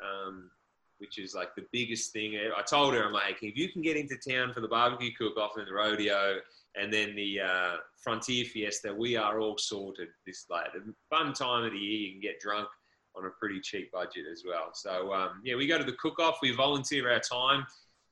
um, 0.03 0.49
which 1.03 1.19
is 1.19 1.35
like 1.35 1.53
the 1.53 1.65
biggest 1.73 2.13
thing. 2.13 2.39
I 2.57 2.61
told 2.61 2.93
her, 2.93 3.03
I'm 3.05 3.11
like, 3.11 3.39
if 3.41 3.57
you 3.57 3.67
can 3.69 3.81
get 3.81 3.97
into 3.97 4.15
town 4.15 4.53
for 4.53 4.61
the 4.61 4.69
barbecue 4.69 5.11
cook-off 5.19 5.57
and 5.57 5.67
the 5.67 5.73
rodeo, 5.73 6.37
and 6.75 6.91
then 6.93 7.13
the 7.13 7.41
uh, 7.41 7.73
Frontier 8.01 8.45
Fiesta, 8.45 8.95
we 8.97 9.17
are 9.17 9.41
all 9.41 9.57
sorted. 9.57 10.07
This 10.25 10.45
like 10.49 10.67
a 10.67 10.79
fun 11.09 11.33
time 11.33 11.65
of 11.65 11.73
the 11.73 11.77
year. 11.77 12.07
You 12.07 12.11
can 12.13 12.21
get 12.21 12.39
drunk 12.39 12.69
on 13.17 13.25
a 13.25 13.29
pretty 13.31 13.59
cheap 13.59 13.91
budget 13.91 14.25
as 14.31 14.43
well. 14.47 14.69
So 14.73 15.13
um, 15.13 15.41
yeah, 15.43 15.55
we 15.55 15.67
go 15.67 15.77
to 15.77 15.83
the 15.83 15.97
cook-off. 16.03 16.37
We 16.41 16.55
volunteer 16.55 17.11
our 17.11 17.19
time 17.19 17.65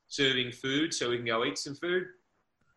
serving 0.10 0.52
food, 0.52 0.94
so 0.94 1.10
we 1.10 1.16
can 1.16 1.26
go 1.26 1.46
eat 1.46 1.58
some 1.58 1.76
food 1.76 2.08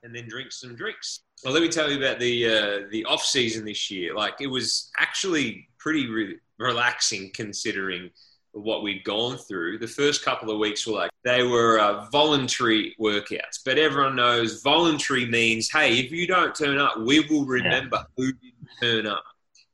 and 0.05 0.15
then 0.15 0.29
drink 0.29 0.53
some 0.53 0.77
drinks. 0.77 1.23
Well, 1.45 1.53
let 1.53 1.63
me 1.63 1.69
tell 1.69 1.91
you 1.91 1.99
about 1.99 2.21
the 2.21 2.47
uh, 2.47 2.81
the 2.93 3.05
off 3.07 3.25
season 3.25 3.65
this 3.65 3.91
year. 3.91 4.15
Like 4.15 4.41
it 4.41 4.47
was 4.47 4.93
actually 4.97 5.67
pretty 5.79 6.09
re- 6.09 6.39
relaxing 6.59 7.33
considering 7.35 8.11
what 8.55 8.83
we'd 8.83 9.05
gone 9.05 9.37
through. 9.37 9.79
The 9.79 9.87
first 9.87 10.25
couple 10.25 10.51
of 10.51 10.59
weeks 10.59 10.87
were 10.87 10.95
like 10.95 11.11
they 11.25 11.43
were 11.43 11.79
uh, 11.79 12.09
voluntary 12.11 12.95
workouts, 13.01 13.61
but 13.65 13.79
everyone 13.79 14.17
knows 14.17 14.63
voluntary 14.63 15.27
means 15.27 15.71
hey, 15.71 15.99
if 15.99 16.11
you 16.11 16.27
don't 16.27 16.55
turn 16.55 16.79
up, 16.79 16.99
we 16.99 17.21
will 17.21 17.45
remember 17.45 17.97
yeah. 17.97 18.05
who 18.17 18.33
didn't 18.33 18.69
turn 18.81 19.07
up. 19.07 19.25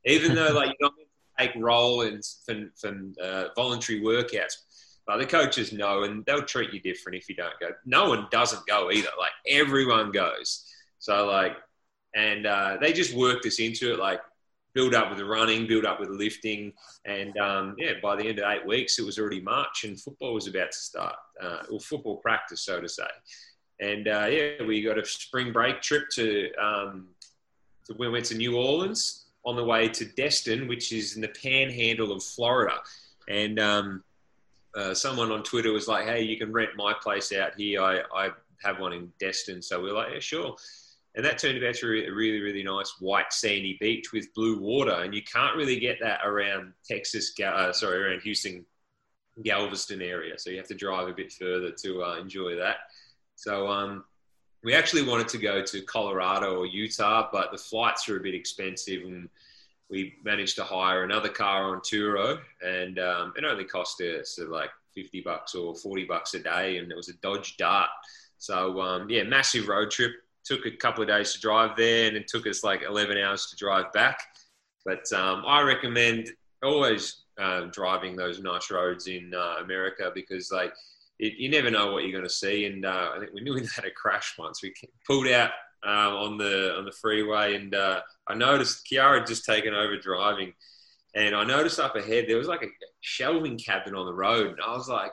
Even 0.05 0.33
though 0.35 0.51
like 0.53 0.75
you're 0.79 0.89
not 0.89 0.93
take 1.41 1.55
role 1.55 2.01
in 2.01 2.21
from, 2.45 2.71
from 2.79 3.13
uh, 3.21 3.45
voluntary 3.55 4.01
workouts. 4.01 4.53
But 5.07 5.17
the 5.17 5.25
coaches 5.25 5.73
know, 5.73 6.03
and 6.03 6.23
they'll 6.25 6.43
treat 6.43 6.73
you 6.73 6.79
different 6.79 7.17
if 7.17 7.27
you 7.27 7.35
don't 7.35 7.59
go. 7.59 7.69
No 7.85 8.09
one 8.09 8.27
doesn't 8.31 8.65
go 8.67 8.91
either. 8.91 9.09
Like 9.19 9.31
everyone 9.47 10.11
goes. 10.11 10.65
So 10.99 11.25
like, 11.27 11.57
and 12.15 12.45
uh, 12.45 12.77
they 12.79 12.93
just 12.93 13.13
worked 13.13 13.45
us 13.45 13.59
into 13.59 13.93
it. 13.93 13.99
Like 13.99 14.21
build 14.73 14.95
up 14.95 15.09
with 15.09 15.17
the 15.17 15.25
running, 15.25 15.67
build 15.67 15.85
up 15.85 15.99
with 15.99 16.09
the 16.09 16.15
lifting, 16.15 16.73
and 17.05 17.37
um, 17.37 17.75
yeah, 17.77 17.93
by 18.01 18.15
the 18.15 18.23
end 18.23 18.39
of 18.39 18.49
eight 18.51 18.65
weeks, 18.65 18.99
it 18.99 19.05
was 19.05 19.19
already 19.19 19.41
March, 19.41 19.83
and 19.83 19.99
football 19.99 20.33
was 20.33 20.47
about 20.47 20.71
to 20.71 20.77
start, 20.77 21.15
uh, 21.41 21.63
or 21.71 21.79
football 21.79 22.17
practice, 22.17 22.61
so 22.61 22.79
to 22.79 22.87
say. 22.87 23.03
And 23.79 24.07
uh, 24.07 24.27
yeah, 24.29 24.63
we 24.65 24.81
got 24.81 24.97
a 24.99 25.05
spring 25.05 25.51
break 25.51 25.81
trip 25.81 26.03
to 26.13 26.51
um, 26.53 27.07
so 27.83 27.95
we 27.97 28.09
went 28.09 28.25
to 28.25 28.35
New 28.35 28.57
Orleans 28.57 29.25
on 29.43 29.55
the 29.55 29.63
way 29.63 29.89
to 29.89 30.05
Destin, 30.05 30.67
which 30.67 30.93
is 30.93 31.15
in 31.15 31.21
the 31.21 31.29
panhandle 31.29 32.11
of 32.11 32.23
Florida. 32.23 32.75
And 33.27 33.59
um, 33.59 34.03
uh, 34.75 34.93
someone 34.93 35.31
on 35.31 35.43
Twitter 35.43 35.71
was 35.71 35.87
like, 35.87 36.05
"Hey, 36.05 36.21
you 36.21 36.37
can 36.37 36.51
rent 36.51 36.71
my 36.75 36.93
place 36.93 37.33
out 37.33 37.55
here. 37.57 37.81
I, 37.81 38.01
I 38.15 38.29
have 38.63 38.79
one 38.79 38.93
in 38.93 39.11
Destin." 39.19 39.61
So 39.61 39.81
we 39.81 39.89
are 39.89 39.93
like, 39.93 40.13
"Yeah, 40.13 40.19
sure." 40.19 40.55
And 41.15 41.25
that 41.25 41.37
turned 41.37 41.61
out 41.63 41.75
to 41.75 41.91
be 41.91 42.05
a 42.05 42.13
really, 42.13 42.39
really 42.39 42.63
nice 42.63 42.95
white 42.99 43.33
sandy 43.33 43.77
beach 43.81 44.13
with 44.13 44.33
blue 44.33 44.59
water, 44.59 44.93
and 44.93 45.13
you 45.13 45.21
can't 45.23 45.57
really 45.57 45.79
get 45.79 45.99
that 46.01 46.21
around 46.23 46.73
Texas. 46.87 47.33
Uh, 47.39 47.73
sorry, 47.73 48.03
around 48.03 48.21
Houston, 48.21 48.65
Galveston 49.43 50.01
area. 50.01 50.37
So 50.37 50.49
you 50.49 50.57
have 50.57 50.67
to 50.67 50.75
drive 50.75 51.09
a 51.09 51.13
bit 51.13 51.33
further 51.33 51.71
to 51.71 52.03
uh, 52.03 52.15
enjoy 52.15 52.55
that. 52.55 52.77
So 53.35 53.67
um, 53.67 54.05
we 54.63 54.73
actually 54.73 55.03
wanted 55.03 55.27
to 55.29 55.37
go 55.37 55.63
to 55.63 55.81
Colorado 55.81 56.55
or 56.55 56.65
Utah, 56.65 57.27
but 57.31 57.51
the 57.51 57.57
flights 57.57 58.07
were 58.07 58.17
a 58.17 58.21
bit 58.21 58.35
expensive, 58.35 59.03
and 59.03 59.27
we 59.89 60.13
managed 60.23 60.55
to 60.55 60.63
hire 60.63 61.03
another 61.03 61.29
car 61.29 61.75
on 61.75 61.81
Turo, 61.81 62.39
and 62.65 62.99
um, 62.99 63.33
it 63.35 63.43
only 63.43 63.65
cost 63.65 63.99
us 64.01 64.39
uh, 64.41 64.49
like 64.49 64.69
50 64.95 65.21
bucks 65.21 65.55
or 65.55 65.75
40 65.75 66.05
bucks 66.05 66.33
a 66.35 66.39
day, 66.39 66.77
and 66.77 66.91
it 66.91 66.95
was 66.95 67.09
a 67.09 67.13
Dodge 67.15 67.57
Dart. 67.57 67.89
So 68.37 68.81
um, 68.81 69.09
yeah, 69.09 69.23
massive 69.23 69.67
road 69.67 69.91
trip. 69.91 70.11
Took 70.43 70.65
a 70.65 70.71
couple 70.71 71.03
of 71.03 71.07
days 71.07 71.33
to 71.33 71.39
drive 71.39 71.77
there, 71.77 72.07
and 72.07 72.17
it 72.17 72.27
took 72.27 72.47
us 72.47 72.63
like 72.63 72.81
11 72.81 73.17
hours 73.17 73.47
to 73.47 73.55
drive 73.55 73.91
back. 73.93 74.19
But 74.85 75.11
um, 75.13 75.43
I 75.45 75.61
recommend 75.61 76.29
always 76.63 77.23
uh, 77.39 77.61
driving 77.71 78.15
those 78.15 78.39
nice 78.39 78.71
roads 78.71 79.07
in 79.07 79.33
uh, 79.35 79.57
America 79.63 80.11
because 80.13 80.51
like 80.51 80.73
it, 81.19 81.33
you 81.37 81.49
never 81.49 81.69
know 81.69 81.91
what 81.91 82.03
you're 82.03 82.11
going 82.11 82.23
to 82.23 82.29
see. 82.29 82.65
And 82.65 82.85
uh, 82.85 83.11
I 83.15 83.19
think 83.19 83.33
we 83.33 83.41
knew 83.41 83.53
we 83.55 83.61
had 83.75 83.85
a 83.85 83.91
crash 83.91 84.35
once. 84.37 84.61
We 84.61 84.73
pulled 85.07 85.27
out 85.27 85.51
um, 85.83 86.13
on 86.13 86.37
the 86.37 86.75
on 86.77 86.85
the 86.85 86.91
freeway, 86.91 87.55
and 87.55 87.73
uh, 87.73 88.01
I 88.27 88.35
noticed 88.35 88.87
Kiara 88.91 89.19
had 89.19 89.27
just 89.27 89.45
taken 89.45 89.73
over 89.73 89.97
driving, 89.97 90.53
and 91.15 91.35
I 91.35 91.43
noticed 91.43 91.79
up 91.79 91.95
ahead 91.95 92.25
there 92.27 92.37
was 92.37 92.47
like 92.47 92.63
a 92.63 92.67
shelving 92.99 93.57
cabin 93.57 93.95
on 93.95 94.05
the 94.05 94.13
road, 94.13 94.47
and 94.47 94.61
I 94.65 94.73
was 94.73 94.87
like, 94.87 95.11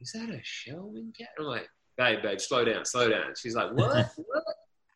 "Is 0.00 0.12
that 0.12 0.30
a 0.30 0.40
shelving 0.42 1.12
cabin?" 1.16 1.32
I'm 1.40 1.44
like, 1.46 1.68
"Babe, 1.96 2.22
babe, 2.22 2.40
slow 2.40 2.64
down, 2.64 2.84
slow 2.84 3.08
down." 3.08 3.34
She's 3.36 3.56
like, 3.56 3.72
"What?" 3.72 4.10
what? 4.16 4.43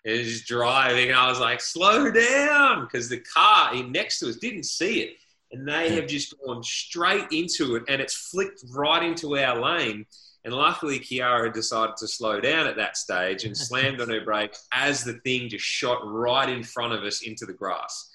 And 0.05 0.25
just 0.25 0.47
driving, 0.47 1.13
I 1.13 1.29
was 1.29 1.41
like, 1.41 1.61
"Slow 1.61 2.11
down," 2.11 2.85
because 2.85 3.09
the 3.09 3.21
car 3.21 3.75
next 3.83 4.21
to 4.21 4.29
us 4.29 4.37
didn't 4.37 4.65
see 4.65 5.03
it, 5.03 5.17
and 5.53 5.69
they 5.69 5.95
have 5.97 6.07
just 6.07 6.35
gone 6.45 6.63
straight 6.63 7.27
into 7.31 7.77
it, 7.77 7.83
and 7.89 8.01
it's 8.01 8.31
flicked 8.31 8.63
right 8.71 9.03
into 9.03 9.37
our 9.37 9.61
lane 9.61 10.07
and 10.49 10.55
luckily, 10.55 10.99
Kiara 10.99 11.53
decided 11.53 11.97
to 11.99 12.09
slow 12.09 12.41
down 12.41 12.67
at 12.67 12.77
that 12.77 12.97
stage 12.97 13.45
and 13.45 13.57
slammed 13.57 14.01
on 14.01 14.09
her 14.09 14.23
brake 14.25 14.57
as 14.73 15.05
the 15.05 15.15
thing 15.25 15.49
just 15.49 15.65
shot 15.65 15.99
right 16.05 16.49
in 16.49 16.63
front 16.63 16.95
of 16.95 17.03
us 17.03 17.23
into 17.23 17.45
the 17.45 17.53
grass. 17.53 18.11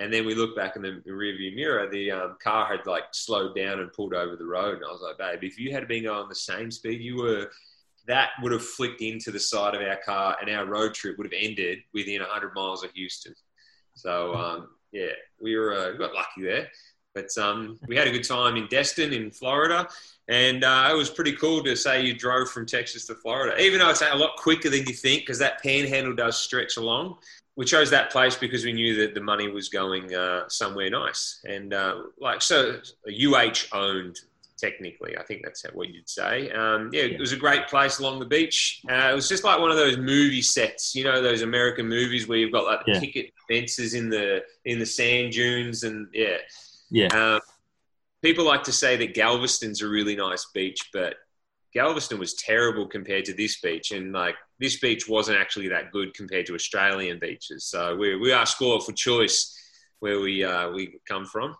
And 0.00 0.12
then 0.12 0.26
we 0.26 0.34
looked 0.34 0.56
back 0.56 0.74
in 0.74 0.82
the 0.82 1.02
rearview 1.08 1.54
mirror, 1.54 1.88
the 1.88 2.10
um, 2.10 2.36
car 2.42 2.66
had 2.66 2.86
like 2.86 3.04
slowed 3.12 3.54
down 3.54 3.78
and 3.78 3.92
pulled 3.92 4.14
over 4.14 4.34
the 4.36 4.44
road. 4.44 4.76
And 4.76 4.86
I 4.86 4.92
was 4.92 5.02
like, 5.02 5.18
babe, 5.18 5.44
if 5.44 5.58
you 5.58 5.72
had 5.72 5.88
been 5.88 6.04
going 6.04 6.28
the 6.28 6.34
same 6.34 6.70
speed 6.72 7.00
you 7.00 7.16
were, 7.16 7.50
that 8.08 8.30
would 8.42 8.52
have 8.52 8.64
flicked 8.64 9.02
into 9.02 9.30
the 9.30 9.38
side 9.38 9.74
of 9.74 9.82
our 9.82 9.98
car 10.04 10.36
and 10.40 10.50
our 10.50 10.64
road 10.64 10.94
trip 10.94 11.16
would 11.18 11.30
have 11.30 11.40
ended 11.40 11.78
within 11.92 12.20
100 12.20 12.54
miles 12.54 12.82
of 12.82 12.90
Houston. 12.92 13.34
So, 13.94 14.34
um, 14.34 14.68
yeah, 14.92 15.12
we 15.40 15.56
were 15.56 15.74
uh, 15.74 15.92
got 15.92 16.14
lucky 16.14 16.42
there. 16.42 16.68
But 17.14 17.36
um, 17.36 17.78
we 17.86 17.96
had 17.96 18.06
a 18.06 18.10
good 18.10 18.24
time 18.24 18.56
in 18.56 18.66
Destin, 18.68 19.12
in 19.12 19.30
Florida. 19.30 19.88
And 20.28 20.64
uh, 20.64 20.88
it 20.90 20.94
was 20.94 21.10
pretty 21.10 21.32
cool 21.32 21.62
to 21.64 21.76
say 21.76 22.04
you 22.04 22.14
drove 22.14 22.50
from 22.50 22.64
Texas 22.64 23.06
to 23.06 23.14
Florida, 23.14 23.60
even 23.60 23.78
though 23.78 23.90
it's 23.90 24.02
a 24.02 24.14
lot 24.14 24.36
quicker 24.36 24.70
than 24.70 24.86
you 24.86 24.94
think 24.94 25.22
because 25.22 25.38
that 25.38 25.62
panhandle 25.62 26.14
does 26.14 26.38
stretch 26.38 26.76
along. 26.76 27.18
We 27.56 27.64
chose 27.64 27.90
that 27.90 28.10
place 28.10 28.36
because 28.36 28.64
we 28.64 28.72
knew 28.72 28.94
that 29.00 29.14
the 29.14 29.20
money 29.20 29.48
was 29.48 29.68
going 29.68 30.14
uh, 30.14 30.48
somewhere 30.48 30.90
nice. 30.90 31.40
And 31.44 31.74
uh, 31.74 32.02
like, 32.20 32.40
so 32.40 32.80
UH 33.06 33.66
owned 33.72 34.20
technically. 34.58 35.16
I 35.16 35.22
think 35.22 35.42
that's 35.42 35.64
what 35.72 35.88
you'd 35.88 36.08
say. 36.08 36.50
Um, 36.50 36.90
yeah, 36.92 37.02
it 37.02 37.20
was 37.20 37.32
a 37.32 37.36
great 37.36 37.68
place 37.68 37.98
along 37.98 38.18
the 38.18 38.26
beach. 38.26 38.82
Uh, 38.90 39.10
it 39.10 39.14
was 39.14 39.28
just 39.28 39.44
like 39.44 39.60
one 39.60 39.70
of 39.70 39.76
those 39.76 39.96
movie 39.96 40.42
sets, 40.42 40.94
you 40.94 41.04
know, 41.04 41.22
those 41.22 41.42
American 41.42 41.88
movies 41.88 42.28
where 42.28 42.38
you've 42.38 42.52
got 42.52 42.64
like 42.64 42.84
the 42.84 42.92
yeah. 42.92 43.00
picket 43.00 43.32
fences 43.48 43.94
in 43.94 44.10
the 44.10 44.42
in 44.64 44.78
the 44.78 44.86
sand 44.86 45.32
dunes, 45.32 45.84
and 45.84 46.08
yeah, 46.12 46.38
yeah. 46.90 47.06
Um, 47.08 47.40
people 48.22 48.44
like 48.44 48.64
to 48.64 48.72
say 48.72 48.96
that 48.96 49.14
Galveston's 49.14 49.82
a 49.82 49.88
really 49.88 50.16
nice 50.16 50.46
beach, 50.52 50.90
but 50.92 51.14
Galveston 51.72 52.18
was 52.18 52.34
terrible 52.34 52.86
compared 52.86 53.24
to 53.26 53.34
this 53.34 53.60
beach, 53.60 53.92
and 53.92 54.12
like 54.12 54.34
this 54.58 54.78
beach 54.80 55.08
wasn't 55.08 55.38
actually 55.38 55.68
that 55.68 55.92
good 55.92 56.14
compared 56.14 56.46
to 56.46 56.54
Australian 56.54 57.18
beaches. 57.18 57.64
So 57.66 57.96
we 57.96 58.16
we 58.16 58.32
are 58.32 58.46
spoiled 58.46 58.84
for 58.84 58.92
choice 58.92 59.54
where 60.00 60.20
we 60.20 60.44
uh, 60.44 60.70
we 60.70 60.98
come 61.06 61.26
from. 61.26 61.54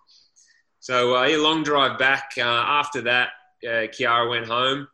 So 0.89 1.19
uh, 1.19 1.27
yeah, 1.27 1.37
long 1.37 1.65
drive 1.65 1.99
back. 1.99 2.33
Uh, 2.39 2.45
after 2.45 3.03
that, 3.03 3.29
uh, 3.63 3.93
Kiara 3.93 4.31
went 4.31 4.47
home, 4.47 4.89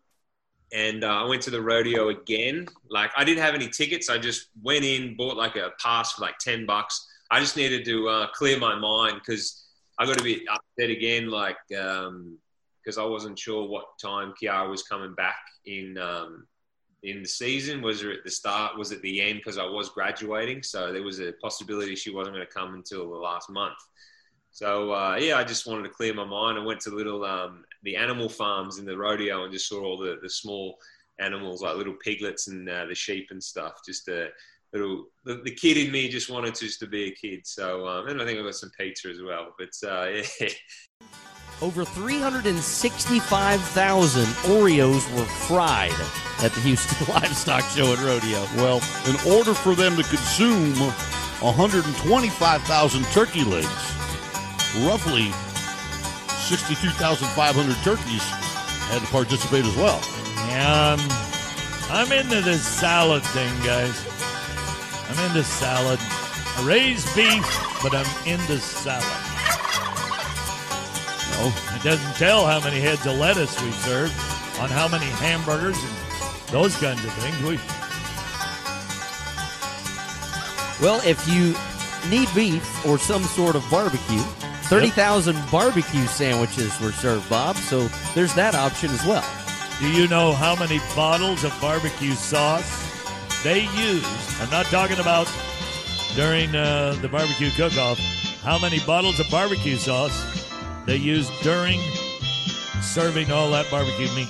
and 0.73 1.05
uh, 1.05 1.23
I 1.23 1.29
went 1.29 1.41
to 1.43 1.53
the 1.53 1.63
rodeo 1.63 2.09
again. 2.09 2.67
Like 2.91 3.13
I 3.17 3.23
didn't 3.23 3.45
have 3.45 3.55
any 3.55 3.69
tickets. 3.69 4.11
I 4.11 4.19
just 4.19 4.49
went 4.61 4.85
in, 4.85 5.17
bought 5.17 5.37
like 5.37 5.55
a 5.55 5.71
pass 5.81 6.15
for 6.15 6.23
like 6.23 6.37
ten 6.39 6.67
bucks. 6.67 7.07
I 7.31 7.39
just 7.39 7.57
needed 7.57 7.85
to 7.85 8.09
uh, 8.09 8.27
clear 8.33 8.59
my 8.59 8.75
mind 8.75 9.21
because 9.21 9.67
I 9.97 10.05
got 10.05 10.21
a 10.21 10.25
bit 10.25 10.43
upset 10.51 10.91
again, 10.91 11.31
like 11.31 11.59
because 11.69 12.09
um, 12.09 12.39
I 12.99 13.05
wasn't 13.05 13.39
sure 13.39 13.69
what 13.69 13.97
time 14.03 14.35
Kiara 14.43 14.69
was 14.69 14.83
coming 14.83 15.15
back 15.15 15.39
in 15.65 15.97
um, 15.97 16.49
in 17.05 17.23
the 17.23 17.29
season. 17.29 17.83
Was 17.83 18.03
it 18.03 18.11
at 18.11 18.25
the 18.25 18.33
start? 18.33 18.77
Was 18.77 18.91
it 18.91 19.01
the 19.03 19.21
end? 19.21 19.39
Because 19.39 19.59
I 19.59 19.65
was 19.65 19.91
graduating, 19.91 20.65
so 20.65 20.93
there 20.93 21.05
was 21.05 21.21
a 21.21 21.35
possibility 21.41 21.95
she 21.95 22.11
wasn't 22.11 22.35
going 22.35 22.45
to 22.45 22.53
come 22.53 22.75
until 22.75 23.09
the 23.13 23.17
last 23.17 23.49
month. 23.49 23.79
So 24.55 24.93
uh, 24.93 25.19
yeah, 25.21 25.37
I 25.37 25.43
just 25.43 25.67
wanted 25.67 25.83
to 25.83 25.88
clear 25.88 26.14
my 26.14 26.25
mind. 26.25 26.57
I 26.57 26.64
went 26.64 26.79
to 26.83 26.90
little 26.90 27.25
um, 27.25 27.64
the 27.83 27.97
animal 27.97 28.29
farms 28.29 28.79
in 28.79 28.87
the 28.87 28.97
rodeo 28.97 29.43
and 29.43 29.53
just 29.53 29.69
saw 29.69 29.83
all 29.83 29.99
the, 29.99 30.17
the 30.23 30.31
small 30.31 30.79
animals 31.19 31.61
like 31.61 31.77
little 31.77 31.97
piglets 32.01 32.47
and 32.47 32.69
uh, 32.69 32.87
the 32.87 32.95
sheep 32.95 33.27
and 33.33 33.43
stuff, 33.43 33.81
just 33.85 34.05
to 34.05 34.29
little 34.73 35.07
the, 35.25 35.43
the, 35.45 35.51
kid 35.51 35.77
in 35.77 35.90
me 35.90 36.09
just 36.09 36.31
wanted 36.31 36.55
to 36.55 36.67
just 36.67 36.79
to 36.79 36.87
be 36.87 37.09
a 37.09 37.11
kid. 37.11 37.45
So 37.45 37.85
um, 37.88 38.07
and 38.07 38.23
I 38.23 38.25
think 38.25 38.38
I 38.38 38.43
got 38.43 38.55
some 38.55 38.71
pizza 38.79 39.09
as 39.09 39.21
well. 39.21 39.57
But 39.59 39.71
uh, 39.85 40.23
yeah. 40.40 40.51
Over 41.61 41.85
365,000 41.85 44.25
Oreos 44.25 45.17
were 45.17 45.25
fried 45.25 45.90
at 46.45 46.53
the 46.53 46.61
Houston 46.61 47.09
Livestock 47.14 47.64
Show 47.71 47.93
and 47.93 48.03
Rodeo. 48.03 48.47
Well, 48.55 48.81
in 49.09 49.17
order 49.37 49.53
for 49.53 49.75
them 49.75 49.97
to 49.97 50.05
consume 50.05 50.77
125,000 51.40 53.05
turkey 53.07 53.43
legs, 53.43 54.04
roughly 54.83 55.31
62,500 56.49 57.77
turkeys 57.85 58.23
had 58.91 59.01
to 59.01 59.07
participate 59.09 59.65
as 59.65 59.77
well. 59.77 60.01
Yeah, 60.49 60.97
I'm 61.91 62.11
into 62.13 62.41
this 62.43 62.67
salad 62.67 63.23
thing, 63.23 63.53
guys. 63.65 63.97
I'm 65.09 65.31
into 65.31 65.43
salad. 65.43 65.99
I 66.01 66.67
raise 66.67 67.05
beef, 67.15 67.47
but 67.83 67.95
I'm 67.95 68.07
into 68.27 68.59
salad. 68.59 69.05
No, 71.33 71.53
it 71.77 71.83
doesn't 71.83 72.15
tell 72.17 72.47
how 72.47 72.61
many 72.61 72.81
heads 72.81 73.07
of 73.07 73.19
lettuce 73.19 73.61
we 73.63 73.71
serve 73.71 74.11
on 74.61 74.69
how 74.71 74.89
many 74.89 75.07
hamburgers 75.07 75.77
and 75.83 76.53
those 76.53 76.77
kinds 76.77 77.05
of 77.05 77.13
things. 77.15 77.43
We 77.43 77.59
well, 80.81 81.01
if 81.07 81.27
you 81.29 81.55
need 82.11 82.29
beef 82.35 82.85
or 82.87 82.99
some 82.99 83.23
sort 83.23 83.57
of 83.57 83.65
barbecue, 83.71 84.23
30,000 84.68 85.35
yep. 85.35 85.50
barbecue 85.50 86.07
sandwiches 86.07 86.79
were 86.81 86.92
served, 86.92 87.29
Bob, 87.29 87.57
so 87.57 87.88
there's 88.14 88.35
that 88.35 88.55
option 88.55 88.90
as 88.90 89.05
well. 89.05 89.24
Do 89.81 89.90
you 89.90 90.09
know 90.09 90.33
how 90.33 90.55
many 90.57 90.79
bottles 90.94 91.44
of 91.44 91.57
barbecue 91.61 92.12
sauce 92.12 92.85
they 93.42 93.64
used, 93.77 94.07
I'm 94.40 94.48
not 94.50 94.66
talking 94.66 94.98
about 94.98 95.31
during 96.16 96.55
uh, 96.55 96.96
the 97.03 97.09
barbecue 97.09 97.50
cook 97.50 97.77
off, 97.77 97.98
how 98.42 98.59
many 98.59 98.81
bottles 98.81 99.20
of 99.20 99.29
barbecue 99.31 99.77
sauce 99.77 100.48
they 100.87 100.96
used 100.96 101.31
during 101.42 101.81
serving 102.81 103.31
all 103.31 103.50
that 103.50 103.70
barbecue 103.70 104.09
meat. 104.14 104.29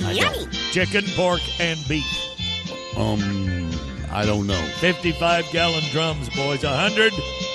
Yummy. 0.00 0.46
Chicken, 0.72 1.04
pork, 1.14 1.40
and 1.60 1.78
beef. 1.88 2.04
Um, 2.96 3.70
I 4.10 4.24
don't 4.24 4.46
know. 4.46 4.62
55 4.80 5.46
gallon 5.52 5.84
drums, 5.92 6.28
boys. 6.30 6.64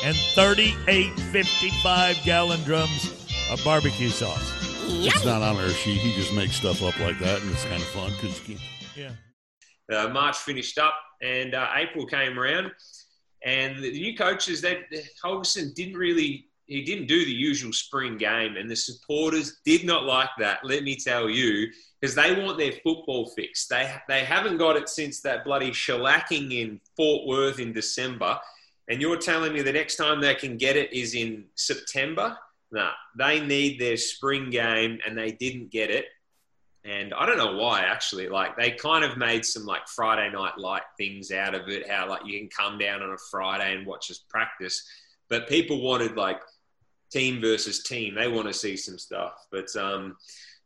138 0.03 1.19
55 1.19 2.23
gallon 2.23 2.63
drums 2.63 3.27
of 3.51 3.63
barbecue 3.63 4.09
sauce. 4.09 4.53
Yummy. 4.87 5.07
It's 5.07 5.25
not 5.25 5.41
on 5.41 5.57
our 5.57 5.69
sheet. 5.69 5.99
He 5.99 6.13
just 6.13 6.33
makes 6.33 6.55
stuff 6.55 6.81
up 6.81 6.97
like 6.99 7.19
that, 7.19 7.41
and 7.41 7.51
it's 7.51 7.65
kind 7.65 7.81
of 7.81 7.87
fun 7.89 8.11
because 8.11 8.41
yeah 8.95 9.11
uh, 9.93 10.09
March 10.09 10.37
finished 10.37 10.77
up 10.77 10.93
and 11.21 11.55
uh, 11.55 11.67
April 11.75 12.05
came 12.05 12.39
around. 12.39 12.71
And 13.43 13.81
the 13.83 13.91
new 13.91 14.15
coaches 14.17 14.61
that 14.61 14.77
Holgorsen 15.23 15.73
didn't 15.73 15.97
really 15.97 16.45
he 16.65 16.83
didn't 16.83 17.07
do 17.07 17.25
the 17.25 17.31
usual 17.31 17.73
spring 17.73 18.15
game, 18.15 18.55
and 18.55 18.69
the 18.69 18.75
supporters 18.75 19.57
did 19.65 19.85
not 19.85 20.03
like 20.03 20.29
that. 20.37 20.59
Let 20.63 20.83
me 20.83 20.95
tell 20.95 21.27
you, 21.27 21.67
because 21.99 22.13
they 22.13 22.39
want 22.39 22.59
their 22.59 22.73
football 22.83 23.31
fix. 23.35 23.65
They 23.67 23.91
they 24.07 24.23
haven't 24.23 24.57
got 24.57 24.75
it 24.75 24.87
since 24.87 25.21
that 25.21 25.45
bloody 25.45 25.71
shellacking 25.71 26.53
in 26.53 26.79
Fort 26.95 27.27
Worth 27.27 27.59
in 27.59 27.73
December, 27.73 28.37
and 28.89 28.99
you're 29.01 29.17
telling 29.17 29.53
me 29.53 29.61
the 29.61 29.71
next 29.71 29.95
time 29.95 30.19
they 30.19 30.35
can 30.35 30.57
get 30.57 30.75
it 30.75 30.91
is 30.91 31.13
in 31.13 31.45
September. 31.55 32.35
Nah, 32.71 32.91
they 33.17 33.39
need 33.39 33.79
their 33.79 33.97
spring 33.97 34.49
game, 34.49 34.99
and 35.05 35.17
they 35.17 35.31
didn't 35.31 35.71
get 35.71 35.91
it. 35.91 36.05
And 36.83 37.13
I 37.13 37.25
don't 37.25 37.37
know 37.37 37.55
why, 37.55 37.81
actually. 37.81 38.29
Like 38.29 38.57
they 38.57 38.71
kind 38.71 39.03
of 39.03 39.17
made 39.17 39.45
some 39.45 39.65
like 39.65 39.87
Friday 39.87 40.31
night 40.31 40.57
light 40.57 40.83
things 40.97 41.31
out 41.31 41.53
of 41.53 41.67
it. 41.69 41.89
How 41.89 42.09
like 42.09 42.25
you 42.25 42.39
can 42.39 42.49
come 42.49 42.77
down 42.77 43.03
on 43.03 43.11
a 43.11 43.17
Friday 43.29 43.75
and 43.75 43.85
watch 43.85 44.09
us 44.09 44.23
practice, 44.29 44.87
but 45.29 45.47
people 45.47 45.81
wanted 45.81 46.15
like 46.15 46.41
team 47.11 47.41
versus 47.41 47.83
team. 47.83 48.15
They 48.15 48.27
want 48.27 48.47
to 48.47 48.53
see 48.53 48.75
some 48.75 48.97
stuff, 48.97 49.45
but 49.51 49.75
um, 49.75 50.15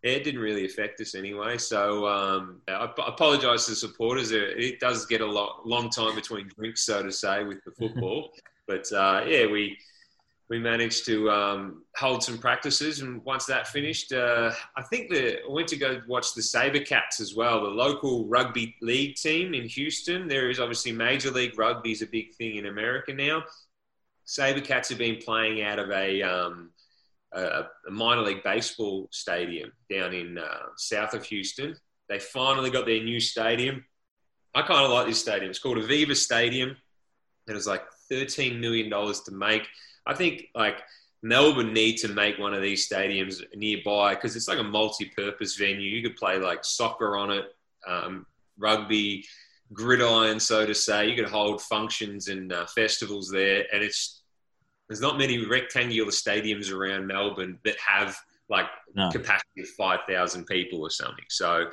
it 0.03 0.25
didn't 0.25 0.41
really 0.41 0.65
affect 0.65 0.99
us 0.99 1.15
anyway. 1.15 1.57
So 1.57 2.05
um, 2.07 2.61
I 2.67 2.89
apologise 3.07 3.65
to 3.65 3.71
the 3.71 3.75
supporters. 3.77 4.31
It 4.31 4.79
does 4.81 5.05
get 5.05 5.21
a 5.21 5.25
lot, 5.25 5.65
long 5.65 5.89
time 5.89 6.13
between 6.13 6.49
drinks, 6.57 6.85
so 6.85 7.01
to 7.01 7.11
say, 7.11 7.43
with 7.43 7.63
the 7.63 7.71
football. 7.79 8.31
but 8.67 8.91
uh, 8.91 9.23
yeah, 9.25 9.45
we 9.45 9.77
we 10.49 10.59
managed 10.59 11.05
to 11.05 11.31
um, 11.31 11.83
hold 11.95 12.21
some 12.21 12.37
practices, 12.37 12.99
and 12.99 13.23
once 13.23 13.45
that 13.45 13.69
finished, 13.69 14.11
uh, 14.11 14.51
I 14.75 14.83
think 14.83 15.09
the 15.09 15.41
I 15.41 15.49
went 15.49 15.69
to 15.69 15.77
go 15.77 16.01
watch 16.05 16.33
the 16.33 16.41
Sabercats 16.41 17.21
as 17.21 17.33
well, 17.33 17.61
the 17.61 17.69
local 17.69 18.27
rugby 18.27 18.75
league 18.81 19.15
team 19.15 19.53
in 19.53 19.63
Houston. 19.69 20.27
There 20.27 20.49
is 20.49 20.59
obviously 20.59 20.91
Major 20.91 21.31
League 21.31 21.57
Rugby 21.57 21.93
is 21.93 22.01
a 22.01 22.07
big 22.07 22.33
thing 22.33 22.57
in 22.57 22.65
America 22.65 23.13
now. 23.13 23.45
Sabercats 24.27 24.89
have 24.89 24.97
been 24.97 25.17
playing 25.17 25.63
out 25.63 25.79
of 25.79 25.89
a 25.91 26.21
um, 26.21 26.71
a, 27.33 27.65
a 27.87 27.91
minor 27.91 28.21
league 28.21 28.43
baseball 28.43 29.07
stadium 29.11 29.71
down 29.89 30.13
in 30.13 30.37
uh, 30.37 30.67
south 30.77 31.13
of 31.13 31.25
Houston. 31.25 31.75
They 32.09 32.19
finally 32.19 32.69
got 32.69 32.85
their 32.85 33.03
new 33.03 33.19
stadium. 33.19 33.83
I 34.55 34.61
kind 34.61 34.85
of 34.85 34.91
like 34.91 35.07
this 35.07 35.21
stadium. 35.21 35.49
It's 35.49 35.59
called 35.59 35.77
Aveva 35.77 36.15
Stadium. 36.15 36.75
It 37.47 37.53
was 37.53 37.67
like 37.67 37.83
$13 38.11 38.59
million 38.59 38.89
to 38.89 39.31
make. 39.31 39.67
I 40.05 40.13
think 40.13 40.45
like 40.53 40.81
Melbourne 41.23 41.73
need 41.73 41.97
to 41.97 42.09
make 42.09 42.37
one 42.37 42.53
of 42.53 42.61
these 42.61 42.87
stadiums 42.87 43.41
nearby 43.55 44.13
because 44.13 44.35
it's 44.35 44.47
like 44.47 44.59
a 44.59 44.63
multi-purpose 44.63 45.55
venue. 45.55 45.89
You 45.89 46.03
could 46.03 46.17
play 46.17 46.37
like 46.37 46.63
soccer 46.63 47.17
on 47.17 47.31
it, 47.31 47.45
um, 47.87 48.25
rugby, 48.57 49.25
gridiron, 49.71 50.39
so 50.39 50.65
to 50.65 50.75
say. 50.75 51.09
You 51.09 51.15
could 51.15 51.31
hold 51.31 51.61
functions 51.61 52.27
and 52.27 52.51
uh, 52.51 52.65
festivals 52.67 53.29
there, 53.29 53.65
and 53.73 53.81
it's 53.81 54.22
there's 54.93 55.01
not 55.01 55.17
many 55.17 55.43
rectangular 55.43 56.11
stadiums 56.11 56.71
around 56.71 57.07
Melbourne 57.07 57.57
that 57.65 57.75
have 57.79 58.15
like 58.47 58.67
no. 58.93 59.09
capacity 59.09 59.61
of 59.61 59.67
5,000 59.69 60.45
people 60.45 60.81
or 60.81 60.91
something. 60.91 61.25
So 61.29 61.71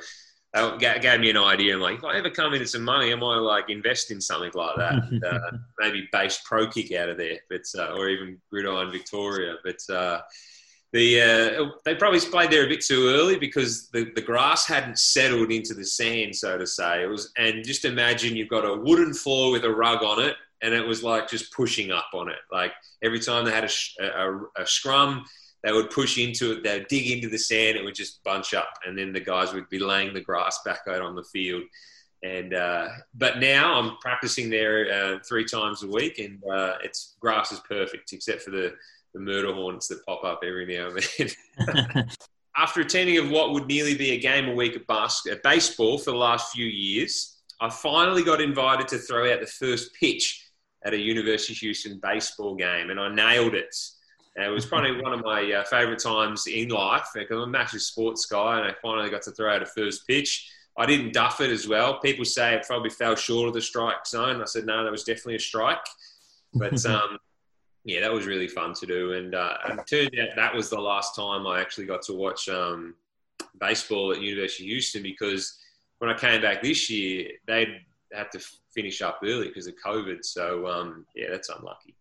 that 0.53 1.01
gave 1.03 1.19
me 1.19 1.29
an 1.29 1.37
idea. 1.37 1.75
I'm 1.75 1.81
like, 1.81 1.99
if 1.99 2.03
I 2.03 2.17
ever 2.17 2.31
come 2.31 2.55
into 2.55 2.65
some 2.65 2.83
money, 2.83 3.11
I 3.11 3.15
might 3.15 3.35
like 3.35 3.69
invest 3.69 4.09
in 4.09 4.19
something 4.19 4.49
like 4.55 4.75
that. 4.77 4.93
and, 4.93 5.23
uh, 5.23 5.51
maybe 5.77 6.09
base 6.11 6.41
pro 6.43 6.67
kick 6.67 6.91
out 6.93 7.09
of 7.09 7.17
there, 7.17 7.37
but 7.47 7.61
uh, 7.77 7.93
or 7.93 8.09
even 8.09 8.41
gridiron 8.49 8.91
Victoria. 8.91 9.57
But 9.63 9.93
uh, 9.93 10.21
the 10.91 11.21
uh, 11.21 11.65
they 11.85 11.93
probably 11.93 12.21
played 12.21 12.49
there 12.49 12.65
a 12.65 12.69
bit 12.69 12.81
too 12.81 13.07
early 13.09 13.37
because 13.37 13.89
the, 13.89 14.11
the 14.15 14.21
grass 14.21 14.65
hadn't 14.65 14.97
settled 14.97 15.51
into 15.51 15.75
the 15.75 15.85
sand, 15.85 16.35
so 16.35 16.57
to 16.57 16.65
say. 16.65 17.03
It 17.03 17.07
was, 17.07 17.31
and 17.37 17.63
just 17.63 17.85
imagine 17.85 18.35
you've 18.35 18.49
got 18.49 18.65
a 18.65 18.75
wooden 18.75 19.13
floor 19.13 19.51
with 19.51 19.63
a 19.63 19.71
rug 19.71 20.01
on 20.01 20.23
it, 20.23 20.35
and 20.61 20.73
it 20.73 20.85
was 20.85 21.03
like 21.03 21.29
just 21.29 21.53
pushing 21.53 21.91
up 21.91 22.09
on 22.13 22.29
it. 22.29 22.39
Like 22.51 22.73
every 23.01 23.19
time 23.19 23.45
they 23.45 23.51
had 23.51 23.69
a, 23.99 24.05
a, 24.05 24.61
a 24.61 24.67
scrum, 24.67 25.25
they 25.63 25.71
would 25.71 25.89
push 25.89 26.17
into 26.17 26.53
it, 26.53 26.63
they 26.63 26.79
would 26.79 26.87
dig 26.87 27.11
into 27.11 27.29
the 27.29 27.37
sand, 27.37 27.77
it 27.77 27.83
would 27.83 27.95
just 27.95 28.23
bunch 28.23 28.53
up, 28.53 28.69
and 28.85 28.97
then 28.97 29.13
the 29.13 29.19
guys 29.19 29.53
would 29.53 29.69
be 29.69 29.79
laying 29.79 30.13
the 30.13 30.21
grass 30.21 30.59
back 30.65 30.81
out 30.87 31.01
on 31.01 31.15
the 31.15 31.23
field. 31.23 31.63
And 32.23 32.53
uh, 32.53 32.87
but 33.15 33.39
now 33.39 33.79
I'm 33.79 33.97
practicing 33.97 34.49
there 34.49 34.91
uh, 34.91 35.19
three 35.27 35.45
times 35.45 35.83
a 35.83 35.87
week, 35.87 36.19
and 36.19 36.39
uh, 36.51 36.75
it's 36.83 37.15
grass 37.19 37.51
is 37.51 37.59
perfect 37.61 38.13
except 38.13 38.43
for 38.43 38.51
the 38.51 38.73
the 39.13 39.19
murder 39.19 39.53
hornets 39.53 39.87
that 39.87 40.05
pop 40.05 40.23
up 40.23 40.41
every 40.45 40.65
now 40.65 40.89
and 40.89 41.35
then. 41.97 42.07
After 42.55 42.81
attending 42.81 43.17
of 43.17 43.29
what 43.29 43.51
would 43.51 43.67
nearly 43.67 43.95
be 43.95 44.11
a 44.11 44.19
game 44.19 44.49
a 44.49 44.53
week 44.53 44.75
at, 44.75 44.85
bas- 44.85 45.25
at 45.29 45.41
baseball 45.41 45.97
for 45.97 46.11
the 46.11 46.17
last 46.17 46.53
few 46.53 46.65
years, 46.65 47.37
I 47.61 47.69
finally 47.69 48.23
got 48.23 48.41
invited 48.41 48.87
to 48.89 48.97
throw 48.97 49.31
out 49.31 49.39
the 49.39 49.47
first 49.47 49.93
pitch 49.93 50.40
at 50.83 50.93
a 50.93 50.99
University 50.99 51.53
of 51.53 51.57
Houston 51.57 51.99
baseball 52.01 52.55
game, 52.55 52.89
and 52.89 52.99
I 52.99 53.13
nailed 53.13 53.53
it. 53.53 53.75
And 54.35 54.45
it 54.45 54.49
was 54.49 54.65
probably 54.67 55.01
one 55.01 55.13
of 55.13 55.23
my 55.23 55.51
uh, 55.51 55.63
favourite 55.65 55.99
times 55.99 56.47
in 56.47 56.69
life 56.69 57.07
because 57.13 57.37
I'm 57.37 57.43
a 57.43 57.47
massive 57.47 57.81
sports 57.81 58.25
guy, 58.25 58.59
and 58.59 58.67
I 58.67 58.75
finally 58.81 59.09
got 59.09 59.21
to 59.23 59.31
throw 59.31 59.53
out 59.53 59.61
a 59.61 59.65
first 59.65 60.07
pitch. 60.07 60.49
I 60.77 60.85
didn't 60.85 61.13
duff 61.13 61.41
it 61.41 61.51
as 61.51 61.67
well. 61.67 61.99
People 61.99 62.25
say 62.25 62.55
it 62.55 62.65
probably 62.65 62.89
fell 62.89 63.15
short 63.15 63.49
of 63.49 63.53
the 63.53 63.61
strike 63.61 64.07
zone. 64.07 64.41
I 64.41 64.45
said 64.45 64.65
no, 64.65 64.83
that 64.83 64.91
was 64.91 65.03
definitely 65.03 65.35
a 65.35 65.39
strike. 65.39 65.85
But 66.53 66.85
um, 66.85 67.17
yeah, 67.83 68.01
that 68.01 68.13
was 68.13 68.25
really 68.25 68.47
fun 68.47 68.73
to 68.75 68.85
do, 68.85 69.13
and 69.13 69.35
uh, 69.35 69.57
it 69.65 69.87
turned 69.87 70.19
out 70.19 70.35
that 70.35 70.55
was 70.55 70.69
the 70.69 70.79
last 70.79 71.15
time 71.15 71.45
I 71.45 71.59
actually 71.59 71.87
got 71.87 72.01
to 72.03 72.13
watch 72.13 72.47
um, 72.47 72.95
baseball 73.59 74.11
at 74.11 74.21
University 74.21 74.63
of 74.63 74.69
Houston 74.69 75.03
because 75.03 75.57
when 75.99 76.09
I 76.09 76.17
came 76.17 76.41
back 76.41 76.61
this 76.61 76.89
year, 76.89 77.29
they'd 77.47 77.81
had 78.13 78.31
to 78.31 78.39
finish 78.73 79.01
up 79.01 79.19
early 79.23 79.47
because 79.47 79.67
of 79.67 79.75
COVID. 79.83 80.23
So 80.23 80.67
um, 80.67 81.05
yeah, 81.15 81.27
that's 81.31 81.49
unlucky. 81.49 81.95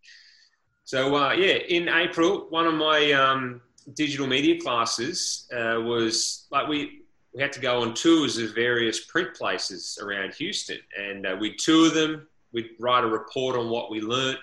So 0.84 1.16
uh, 1.16 1.32
yeah, 1.32 1.54
in 1.68 1.88
April, 1.88 2.46
one 2.50 2.66
of 2.66 2.74
my 2.74 3.12
um, 3.12 3.60
digital 3.94 4.26
media 4.26 4.60
classes 4.60 5.48
uh, 5.52 5.80
was 5.80 6.46
like 6.50 6.68
we 6.68 7.02
we 7.34 7.40
had 7.40 7.52
to 7.52 7.60
go 7.60 7.82
on 7.82 7.94
tours 7.94 8.38
of 8.38 8.54
various 8.54 9.04
print 9.04 9.34
places 9.34 9.98
around 10.02 10.34
Houston, 10.34 10.78
and 10.98 11.26
uh, 11.26 11.36
we'd 11.38 11.58
tour 11.58 11.90
them. 11.90 12.26
We'd 12.52 12.70
write 12.80 13.04
a 13.04 13.06
report 13.06 13.56
on 13.56 13.70
what 13.70 13.90
we 13.90 14.00
learnt, 14.00 14.40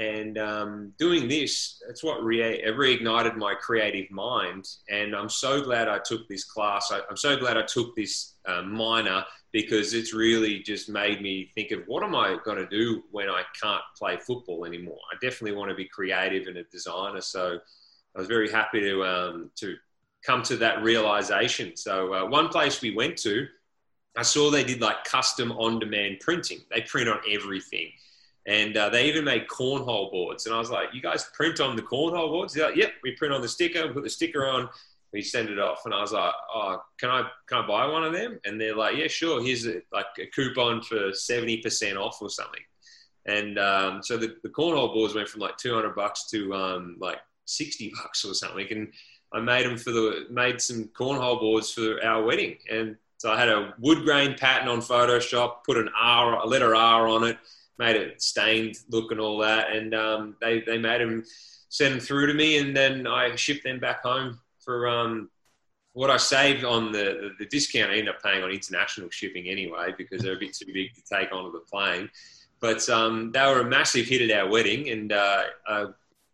and 0.00 0.38
um, 0.38 0.94
doing 0.98 1.28
this, 1.28 1.82
it's 1.90 2.02
what 2.02 2.24
re- 2.24 2.62
reignited 2.64 3.36
my 3.36 3.54
creative 3.54 4.10
mind. 4.10 4.66
And 4.88 5.14
I'm 5.14 5.28
so 5.28 5.60
glad 5.60 5.88
I 5.88 5.98
took 5.98 6.26
this 6.26 6.42
class. 6.42 6.90
I, 6.90 7.00
am 7.10 7.18
so 7.18 7.36
glad 7.36 7.58
I 7.58 7.66
took 7.66 7.94
this 7.94 8.36
uh, 8.46 8.62
minor 8.62 9.22
because 9.52 9.92
it's 9.92 10.14
really 10.14 10.60
just 10.60 10.88
made 10.88 11.20
me 11.20 11.50
think 11.54 11.70
of 11.72 11.82
what 11.86 12.02
am 12.02 12.14
I 12.14 12.38
going 12.46 12.56
to 12.56 12.66
do 12.66 13.02
when 13.10 13.28
I 13.28 13.42
can't 13.60 13.82
play 13.94 14.16
football 14.16 14.64
anymore. 14.64 14.96
I 15.12 15.16
definitely 15.20 15.58
want 15.58 15.68
to 15.68 15.76
be 15.76 15.84
creative 15.84 16.46
and 16.46 16.56
a 16.56 16.64
designer. 16.64 17.20
So 17.20 17.58
I 18.16 18.18
was 18.18 18.26
very 18.26 18.50
happy 18.50 18.80
to 18.80 19.04
um, 19.04 19.50
to 19.56 19.76
come 20.24 20.42
to 20.44 20.56
that 20.58 20.82
realization. 20.82 21.76
So 21.76 22.14
uh, 22.14 22.26
one 22.26 22.48
place 22.48 22.80
we 22.80 22.94
went 22.94 23.18
to, 23.18 23.46
I 24.16 24.22
saw 24.22 24.50
they 24.50 24.64
did 24.64 24.80
like 24.80 25.04
custom 25.04 25.52
on-demand 25.52 26.20
printing. 26.20 26.60
They 26.70 26.80
print 26.80 27.08
on 27.10 27.18
everything. 27.30 27.90
And 28.46 28.76
uh, 28.76 28.88
they 28.88 29.06
even 29.06 29.24
made 29.24 29.46
cornhole 29.48 30.10
boards. 30.10 30.46
And 30.46 30.54
I 30.54 30.58
was 30.58 30.70
like, 30.70 30.88
you 30.94 31.02
guys 31.02 31.28
print 31.34 31.60
on 31.60 31.76
the 31.76 31.82
cornhole 31.82 32.30
boards? 32.30 32.54
They're 32.54 32.66
like, 32.66 32.76
yep, 32.76 32.92
we 33.02 33.12
print 33.12 33.34
on 33.34 33.42
the 33.42 33.48
sticker, 33.48 33.86
we 33.86 33.92
put 33.92 34.02
the 34.02 34.10
sticker 34.10 34.46
on, 34.46 34.68
we 35.12 35.22
send 35.22 35.50
it 35.50 35.58
off. 35.58 35.82
And 35.84 35.92
I 35.92 36.00
was 36.00 36.12
like, 36.12 36.32
oh, 36.54 36.82
can 36.98 37.10
I, 37.10 37.28
can 37.46 37.64
I 37.64 37.66
buy 37.66 37.86
one 37.86 38.04
of 38.04 38.12
them? 38.12 38.40
And 38.44 38.60
they're 38.60 38.76
like, 38.76 38.96
yeah, 38.96 39.08
sure. 39.08 39.42
Here's 39.42 39.66
a, 39.66 39.82
like 39.92 40.06
a 40.18 40.26
coupon 40.26 40.82
for 40.82 41.10
70% 41.10 41.96
off 41.96 42.22
or 42.22 42.30
something. 42.30 42.62
And 43.26 43.58
um, 43.58 44.02
so 44.02 44.16
the, 44.16 44.36
the 44.42 44.48
cornhole 44.48 44.94
boards 44.94 45.14
went 45.14 45.28
from 45.28 45.42
like 45.42 45.56
200 45.58 45.94
bucks 45.94 46.26
to 46.30 46.54
um, 46.54 46.96
like 46.98 47.18
60 47.44 47.92
bucks 48.02 48.24
or 48.24 48.34
something. 48.34 48.66
And 48.70 48.92
I 49.32 49.40
made 49.40 49.66
them 49.66 49.76
for 49.76 49.90
the, 49.90 50.26
made 50.30 50.60
some 50.60 50.90
cornhole 50.98 51.40
boards 51.40 51.72
for 51.72 52.02
our 52.04 52.22
wedding. 52.22 52.56
And 52.70 52.96
so 53.18 53.30
I 53.30 53.38
had 53.38 53.48
a 53.48 53.74
wood 53.78 54.04
grain 54.04 54.34
pattern 54.38 54.68
on 54.68 54.80
Photoshop, 54.80 55.64
put 55.66 55.76
an 55.76 55.90
R, 55.98 56.40
a 56.40 56.46
letter 56.46 56.74
R 56.74 57.06
on 57.06 57.24
it, 57.24 57.38
made 57.80 57.96
it 57.96 58.22
stained 58.22 58.76
look 58.90 59.10
and 59.10 59.18
all 59.18 59.38
that. 59.38 59.74
And 59.74 59.94
um, 59.94 60.36
they, 60.40 60.60
they 60.60 60.78
made 60.78 61.00
them 61.00 61.24
send 61.70 61.94
them 61.94 62.00
through 62.00 62.26
to 62.26 62.34
me, 62.34 62.58
and 62.58 62.76
then 62.76 63.06
I 63.06 63.34
shipped 63.34 63.64
them 63.64 63.80
back 63.80 64.02
home 64.02 64.38
for 64.62 64.86
um, 64.86 65.30
what 65.94 66.10
I 66.10 66.18
saved 66.18 66.62
on 66.62 66.92
the, 66.92 66.98
the, 66.98 67.30
the 67.40 67.46
discount. 67.46 67.90
I 67.90 67.94
ended 67.94 68.14
up 68.14 68.22
paying 68.22 68.44
on 68.44 68.50
international 68.50 69.08
shipping 69.10 69.48
anyway 69.48 69.94
because 69.96 70.22
they're 70.22 70.36
a 70.36 70.38
bit 70.38 70.54
too 70.54 70.72
big 70.72 70.94
to 70.94 71.02
take 71.10 71.32
onto 71.32 71.52
the 71.52 71.64
plane. 71.72 72.10
But 72.60 72.86
um, 72.90 73.32
they 73.32 73.40
were 73.46 73.60
a 73.60 73.64
massive 73.64 74.06
hit 74.06 74.30
at 74.30 74.38
our 74.38 74.50
wedding, 74.50 74.90
and 74.90 75.12
uh, 75.12 75.44
I, 75.66 75.86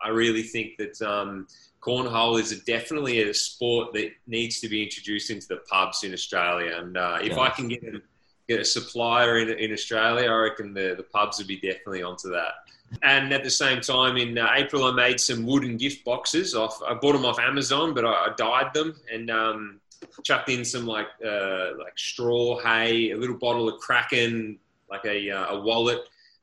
I, 0.02 0.08
really 0.08 0.42
think 0.42 0.76
that 0.78 1.00
um, 1.00 1.46
cornhole 1.80 2.40
is 2.40 2.50
a, 2.50 2.60
definitely 2.64 3.22
a 3.22 3.32
sport 3.32 3.92
that 3.92 4.10
needs 4.26 4.58
to 4.60 4.68
be 4.68 4.82
introduced 4.82 5.30
into 5.30 5.46
the 5.46 5.58
pubs 5.70 6.02
in 6.02 6.12
Australia. 6.12 6.78
And 6.78 6.96
uh, 6.96 7.18
if 7.22 7.38
I 7.38 7.50
can 7.50 7.68
get 7.68 7.82
them 7.82 8.02
get 8.48 8.60
a 8.60 8.64
supplier 8.64 9.38
in, 9.38 9.50
in 9.50 9.72
Australia, 9.72 10.30
I 10.30 10.34
reckon 10.34 10.72
the, 10.72 10.94
the 10.96 11.02
pubs 11.02 11.38
would 11.38 11.46
be 11.46 11.56
definitely 11.56 12.02
onto 12.02 12.30
that. 12.30 12.54
And 13.02 13.32
at 13.32 13.42
the 13.42 13.50
same 13.50 13.80
time, 13.80 14.16
in 14.16 14.38
uh, 14.38 14.48
April, 14.54 14.84
I 14.84 14.92
made 14.92 15.18
some 15.18 15.44
wooden 15.44 15.76
gift 15.76 16.04
boxes. 16.04 16.54
Off, 16.54 16.80
I 16.86 16.94
bought 16.94 17.12
them 17.12 17.24
off 17.24 17.38
Amazon, 17.38 17.94
but 17.94 18.04
I, 18.04 18.12
I 18.12 18.28
dyed 18.36 18.72
them 18.74 18.94
and 19.12 19.30
um, 19.30 19.80
chucked 20.22 20.48
in 20.48 20.64
some 20.64 20.86
like 20.86 21.08
uh, 21.24 21.70
like 21.78 21.98
straw 21.98 22.60
hay, 22.60 23.10
a 23.10 23.16
little 23.16 23.36
bottle 23.36 23.68
of 23.68 23.80
Kraken, 23.80 24.58
like 24.88 25.04
a, 25.04 25.30
uh, 25.30 25.56
a 25.56 25.60
wallet 25.60 26.02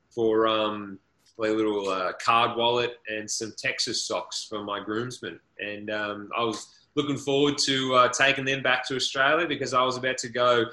for 0.10 0.48
um, 0.48 1.00
a 1.40 1.42
little 1.44 1.88
uh, 1.90 2.12
card 2.22 2.58
wallet, 2.58 3.00
and 3.08 3.30
some 3.30 3.54
Texas 3.58 4.06
socks 4.06 4.46
for 4.50 4.64
my 4.64 4.84
groomsmen. 4.84 5.40
And 5.60 5.90
um, 5.90 6.30
I 6.38 6.44
was 6.44 6.68
looking 6.96 7.18
forward 7.18 7.58
to 7.60 7.96
uh, 7.96 8.10
taking 8.10 8.46
them 8.46 8.62
back 8.62 8.86
to 8.88 8.96
Australia 8.96 9.48
because 9.48 9.74
I 9.74 9.82
was 9.84 9.98
about 9.98 10.18
to 10.20 10.30
go 10.30 10.66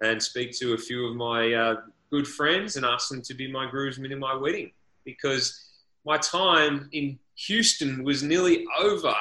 and 0.00 0.22
speak 0.22 0.52
to 0.58 0.74
a 0.74 0.78
few 0.78 1.06
of 1.06 1.16
my 1.16 1.52
uh, 1.52 1.76
good 2.10 2.26
friends 2.26 2.76
and 2.76 2.84
ask 2.84 3.08
them 3.08 3.22
to 3.22 3.34
be 3.34 3.50
my 3.50 3.68
groomsmen 3.70 4.12
in 4.12 4.18
my 4.18 4.34
wedding. 4.34 4.70
because 5.04 5.60
my 6.04 6.16
time 6.18 6.88
in 6.92 7.18
Houston 7.36 8.04
was 8.04 8.22
nearly 8.22 8.64
over, 8.80 9.14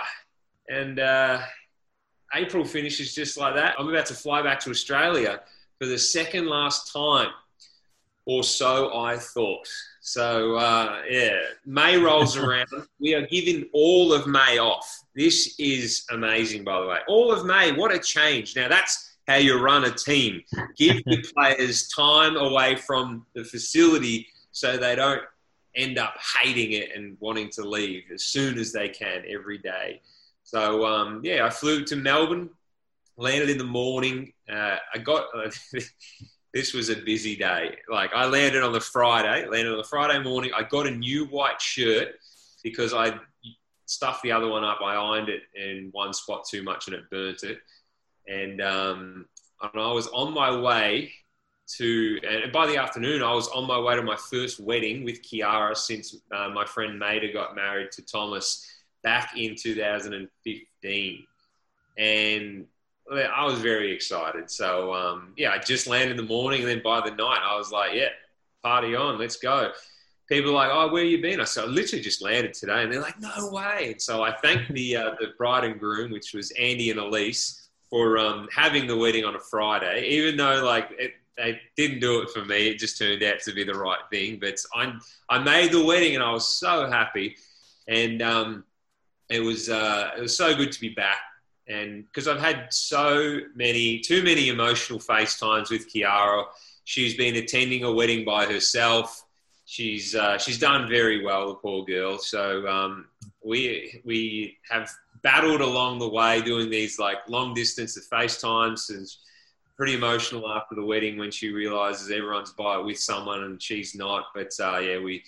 and 0.69 0.99
uh, 0.99 1.39
April 2.33 2.65
finishes 2.65 3.15
just 3.15 3.37
like 3.37 3.55
that. 3.55 3.75
I'm 3.79 3.87
about 3.89 4.05
to 4.07 4.13
fly 4.13 4.41
back 4.41 4.59
to 4.61 4.69
Australia 4.69 5.41
for 5.79 5.87
the 5.87 5.97
second 5.97 6.47
last 6.47 6.91
time, 6.91 7.29
or 8.25 8.43
so 8.43 8.97
I 8.97 9.17
thought. 9.17 9.67
So 10.01 10.55
uh, 10.55 11.01
yeah, 11.09 11.37
May 11.65 11.97
rolls 11.97 12.35
around. 12.43 12.67
we 12.99 13.13
are 13.15 13.25
giving 13.27 13.65
all 13.73 14.13
of 14.13 14.27
May 14.27 14.57
off. 14.59 14.87
This 15.15 15.55
is 15.59 16.05
amazing, 16.11 16.63
by 16.63 16.81
the 16.81 16.87
way. 16.87 16.99
All 17.07 17.31
of 17.31 17.45
May, 17.45 17.71
what 17.71 17.93
a 17.93 17.99
change! 17.99 18.55
Now 18.55 18.67
that's 18.67 19.12
how 19.27 19.35
you 19.35 19.59
run 19.59 19.85
a 19.85 19.91
team. 19.91 20.41
Give 20.77 20.97
the 21.05 21.23
players 21.35 21.87
time 21.87 22.35
away 22.35 22.75
from 22.75 23.25
the 23.33 23.43
facility 23.43 24.27
so 24.51 24.77
they 24.77 24.95
don't 24.95 25.21
end 25.75 25.97
up 25.97 26.15
hating 26.35 26.73
it 26.73 26.95
and 26.95 27.17
wanting 27.19 27.49
to 27.49 27.67
leave 27.67 28.03
as 28.13 28.23
soon 28.23 28.57
as 28.59 28.71
they 28.71 28.89
can 28.89 29.23
every 29.27 29.57
day. 29.57 30.01
So 30.43 30.85
um, 30.85 31.21
yeah, 31.23 31.45
I 31.45 31.49
flew 31.49 31.83
to 31.85 31.95
Melbourne, 31.95 32.49
landed 33.17 33.49
in 33.49 33.57
the 33.57 33.63
morning. 33.63 34.33
Uh, 34.51 34.77
I 34.93 34.97
got 34.99 35.25
uh, 35.35 35.49
this 36.53 36.73
was 36.73 36.89
a 36.89 36.95
busy 36.95 37.35
day. 37.35 37.77
Like 37.89 38.13
I 38.13 38.25
landed 38.25 38.61
on 38.61 38.73
the 38.73 38.79
Friday, 38.79 39.47
landed 39.47 39.71
on 39.71 39.77
the 39.77 39.83
Friday 39.83 40.21
morning. 40.23 40.51
I 40.55 40.63
got 40.63 40.85
a 40.85 40.91
new 40.91 41.25
white 41.25 41.59
shirt 41.59 42.09
because 42.63 42.93
I 42.93 43.19
stuffed 43.85 44.21
the 44.23 44.31
other 44.31 44.47
one 44.47 44.63
up. 44.63 44.79
I 44.81 44.95
ironed 44.95 45.29
it 45.29 45.41
in 45.55 45.89
one 45.91 46.13
spot 46.13 46.45
too 46.49 46.63
much 46.63 46.87
and 46.87 46.95
it 46.95 47.09
burnt 47.09 47.43
it. 47.43 47.59
And 48.27 48.61
um, 48.61 49.25
and 49.61 49.81
I 49.81 49.91
was 49.91 50.07
on 50.07 50.33
my 50.33 50.55
way 50.55 51.11
to, 51.77 52.19
and 52.27 52.51
by 52.51 52.67
the 52.67 52.77
afternoon, 52.77 53.23
I 53.23 53.33
was 53.33 53.47
on 53.49 53.65
my 53.65 53.79
way 53.79 53.95
to 53.95 54.03
my 54.03 54.17
first 54.17 54.59
wedding 54.59 55.03
with 55.03 55.21
Kiara 55.21 55.75
since 55.75 56.15
uh, 56.35 56.49
my 56.49 56.65
friend 56.65 56.99
Maida 56.99 57.31
got 57.31 57.55
married 57.55 57.91
to 57.93 58.05
Thomas 58.05 58.67
back 59.03 59.37
in 59.37 59.55
2015. 59.55 61.27
And 61.97 62.65
I 63.11 63.45
was 63.45 63.59
very 63.59 63.91
excited. 63.91 64.49
So, 64.49 64.93
um, 64.93 65.33
yeah, 65.37 65.51
I 65.51 65.59
just 65.59 65.87
landed 65.87 66.11
in 66.11 66.17
the 66.17 66.23
morning. 66.23 66.61
And 66.61 66.69
then 66.69 66.81
by 66.83 67.01
the 67.01 67.15
night, 67.15 67.39
I 67.43 67.57
was 67.57 67.71
like, 67.71 67.91
yeah, 67.93 68.09
party 68.63 68.95
on, 68.95 69.17
let's 69.17 69.37
go. 69.37 69.71
People 70.27 70.51
are 70.51 70.53
like, 70.53 70.69
oh, 70.71 70.91
where 70.91 71.03
you 71.03 71.21
been? 71.21 71.41
I 71.41 71.43
said, 71.43 71.65
I 71.65 71.67
literally 71.67 72.03
just 72.03 72.21
landed 72.21 72.53
today. 72.53 72.83
And 72.83 72.91
they're 72.91 73.01
like, 73.01 73.19
no 73.19 73.49
way. 73.49 73.91
And 73.91 74.01
so 74.01 74.23
I 74.23 74.35
thanked 74.37 74.73
the, 74.73 74.95
uh, 74.95 75.11
the 75.19 75.27
bride 75.37 75.65
and 75.65 75.79
groom, 75.79 76.11
which 76.11 76.33
was 76.33 76.51
Andy 76.51 76.91
and 76.91 76.99
Elise, 76.99 77.62
for 77.93 78.17
um, 78.17 78.47
having 78.51 78.87
the 78.87 78.97
wedding 78.97 79.23
on 79.23 79.35
a 79.35 79.39
Friday, 79.39 80.07
even 80.07 80.35
though, 80.35 80.65
like, 80.65 80.89
it, 80.97 81.11
they 81.37 81.59
didn't 81.77 81.99
do 81.99 82.21
it 82.21 82.29
for 82.31 82.43
me. 82.43 82.69
It 82.69 82.79
just 82.79 82.97
turned 82.97 83.21
out 83.21 83.39
to 83.41 83.53
be 83.53 83.63
the 83.63 83.75
right 83.75 83.99
thing. 84.11 84.39
But 84.39 84.57
I, 84.73 84.93
I 85.29 85.37
made 85.37 85.71
the 85.71 85.85
wedding 85.85 86.15
and 86.15 86.23
I 86.23 86.31
was 86.31 86.47
so 86.47 86.89
happy. 86.89 87.35
And 87.87 88.23
um, 88.23 88.63
it 89.29 89.41
was 89.41 89.69
uh, 89.69 90.09
it 90.17 90.21
was 90.21 90.35
so 90.35 90.55
good 90.55 90.71
to 90.71 90.81
be 90.81 90.89
back, 90.89 91.19
and 91.67 92.05
because 92.07 92.27
I've 92.27 92.39
had 92.39 92.67
so 92.71 93.41
many, 93.55 93.99
too 93.99 94.23
many 94.23 94.49
emotional 94.49 94.99
FaceTimes 94.99 95.69
with 95.69 95.93
Kiara. 95.93 96.45
She's 96.85 97.15
been 97.15 97.35
attending 97.35 97.83
a 97.83 97.91
wedding 97.91 98.25
by 98.25 98.45
herself. 98.45 99.23
She's 99.65 100.15
uh, 100.15 100.37
she's 100.37 100.59
done 100.59 100.89
very 100.89 101.23
well, 101.23 101.49
the 101.49 101.55
poor 101.55 101.85
girl. 101.85 102.17
So 102.17 102.67
um, 102.67 103.05
we 103.43 104.01
we 104.03 104.57
have 104.69 104.89
battled 105.23 105.61
along 105.61 105.99
the 105.99 106.09
way 106.09 106.41
doing 106.41 106.69
these 106.69 106.99
like 106.99 107.17
long 107.27 107.53
distance 107.53 107.97
of 107.97 108.03
FaceTimes 108.11 108.89
and 108.89 109.07
pretty 109.75 109.95
emotional 109.95 110.51
after 110.51 110.75
the 110.75 110.85
wedding 110.85 111.17
when 111.17 111.31
she 111.31 111.49
realizes 111.49 112.11
everyone's 112.11 112.51
by 112.51 112.77
with 112.77 112.99
someone 112.99 113.43
and 113.43 113.61
she's 113.61 113.95
not. 113.95 114.25
But 114.35 114.51
uh, 114.59 114.79
yeah, 114.79 114.99
we 114.99 115.23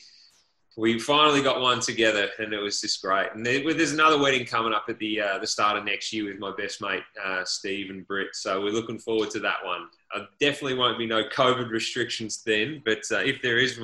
we 0.77 0.99
finally 0.99 1.41
got 1.41 1.61
one 1.61 1.79
together, 1.79 2.27
and 2.37 2.53
it 2.53 2.59
was 2.59 2.81
just 2.81 3.01
great. 3.01 3.29
And 3.33 3.45
there's 3.45 3.93
another 3.93 4.19
wedding 4.19 4.45
coming 4.45 4.73
up 4.73 4.85
at 4.89 4.99
the 4.99 5.21
uh, 5.21 5.39
the 5.39 5.47
start 5.47 5.77
of 5.77 5.85
next 5.85 6.11
year 6.11 6.25
with 6.25 6.37
my 6.37 6.53
best 6.57 6.81
mate 6.81 7.03
uh, 7.23 7.45
Steve 7.45 7.89
and 7.89 8.05
Britt. 8.05 8.35
So 8.35 8.61
we're 8.61 8.73
looking 8.73 8.99
forward 8.99 9.31
to 9.31 9.39
that 9.39 9.63
one. 9.63 9.87
I 10.11 10.25
definitely 10.39 10.77
won't 10.77 10.97
be 10.97 11.05
no 11.05 11.23
COVID 11.29 11.69
restrictions 11.69 12.43
then, 12.43 12.81
but 12.83 13.03
uh, 13.11 13.19
if 13.19 13.41
there 13.41 13.57
is, 13.57 13.79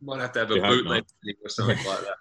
might 0.00 0.20
have 0.20 0.32
to 0.32 0.38
have 0.40 0.50
a 0.50 0.60
bootleg 0.60 1.04
or 1.44 1.48
something 1.50 1.76
like 1.86 2.00
that. 2.00 2.16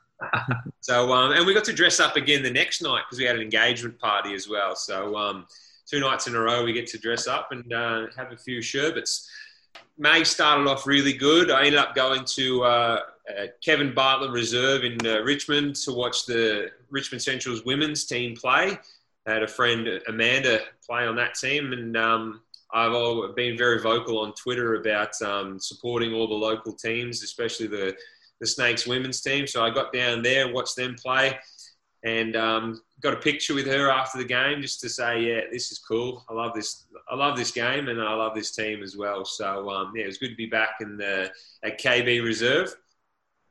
So 0.80 1.14
um, 1.14 1.32
and 1.32 1.46
we 1.46 1.54
got 1.54 1.64
to 1.66 1.74
dress 1.74 2.00
up 2.00 2.16
again 2.16 2.44
the 2.44 2.52
next 2.52 2.82
night 2.82 3.04
because 3.06 3.20
we 3.20 3.26
had 3.26 3.36
an 3.36 3.42
engagement 3.42 4.00
party 4.00 4.34
as 4.34 4.48
well. 4.48 4.76
So 4.76 5.16
um, 5.16 5.46
two 5.86 6.00
nights 6.00 6.28
in 6.28 6.36
a 6.36 6.40
row 6.40 6.64
we 6.64 6.74
get 6.74 6.88
to 6.88 6.98
dress 6.98 7.28
up 7.28 7.52
and 7.52 7.72
uh, 7.74 8.08
have 8.18 8.32
a 8.32 8.38
few 8.38 8.62
sherbets. 8.62 9.30
May 9.98 10.24
started 10.24 10.68
off 10.68 10.88
really 10.88 11.14
good. 11.14 11.52
I 11.52 11.66
ended 11.66 11.80
up 11.80 11.96
going 11.96 12.26
to 12.36 12.64
uh, 12.64 13.00
uh, 13.30 13.48
Kevin 13.64 13.94
Bartlett 13.94 14.32
Reserve 14.32 14.84
in 14.84 14.98
uh, 15.06 15.22
Richmond 15.22 15.76
to 15.78 15.92
watch 15.92 16.26
the 16.26 16.72
Richmond 16.90 17.22
Central's 17.22 17.64
women's 17.66 18.06
team 18.06 18.36
play. 18.36 18.78
I 19.28 19.32
had 19.32 19.44
a 19.44 19.48
friend, 19.48 19.88
Amanda, 20.08 20.60
play 20.86 21.08
on 21.08 21.16
that 21.16 21.34
team, 21.34 21.74
and 21.74 21.98
um, 21.98 22.42
I've 22.72 23.36
been 23.36 23.58
very 23.58 23.82
vocal 23.82 24.20
on 24.20 24.34
Twitter 24.34 24.76
about 24.76 25.20
um, 25.22 25.60
supporting 25.60 26.14
all 26.14 26.28
the 26.28 26.34
local 26.34 26.74
teams, 26.74 27.24
especially 27.24 27.68
the, 27.68 27.96
the 28.40 28.48
Snakes 28.48 28.86
women's 28.86 29.22
team. 29.22 29.48
So 29.48 29.64
I 29.64 29.70
got 29.70 29.94
down 29.94 30.22
there 30.22 30.52
watched 30.52 30.76
them 30.76 30.96
play 30.96 31.38
and 32.04 32.36
um, 32.36 32.82
got 33.02 33.14
a 33.14 33.18
picture 33.18 33.56
with 33.56 33.66
her 33.68 33.90
after 33.90 34.18
the 34.18 34.26
game 34.26 34.62
just 34.62 34.80
to 34.82 34.90
say, 34.90 35.22
yeah, 35.22 35.42
this 35.52 35.72
is 35.72 35.80
cool. 35.80 36.24
I 36.30 36.34
love 36.34 36.54
this. 36.54 36.86
I 37.10 37.16
love 37.16 37.38
this 37.38 37.52
game 37.52 37.88
and 37.88 38.02
I 38.02 38.14
love 38.14 38.36
this 38.36 38.56
team 38.56 38.84
as 38.84 38.96
well. 38.96 39.26
So 39.26 39.70
um, 39.70 39.94
yeah, 39.96 40.04
it 40.04 40.08
was 40.08 40.18
good 40.18 40.30
to 40.30 40.36
be 40.36 40.46
back 40.46 40.78
in 40.82 40.98
the 40.98 41.32
at 41.64 41.80
KB 41.80 42.24
Reserve. 42.24 42.76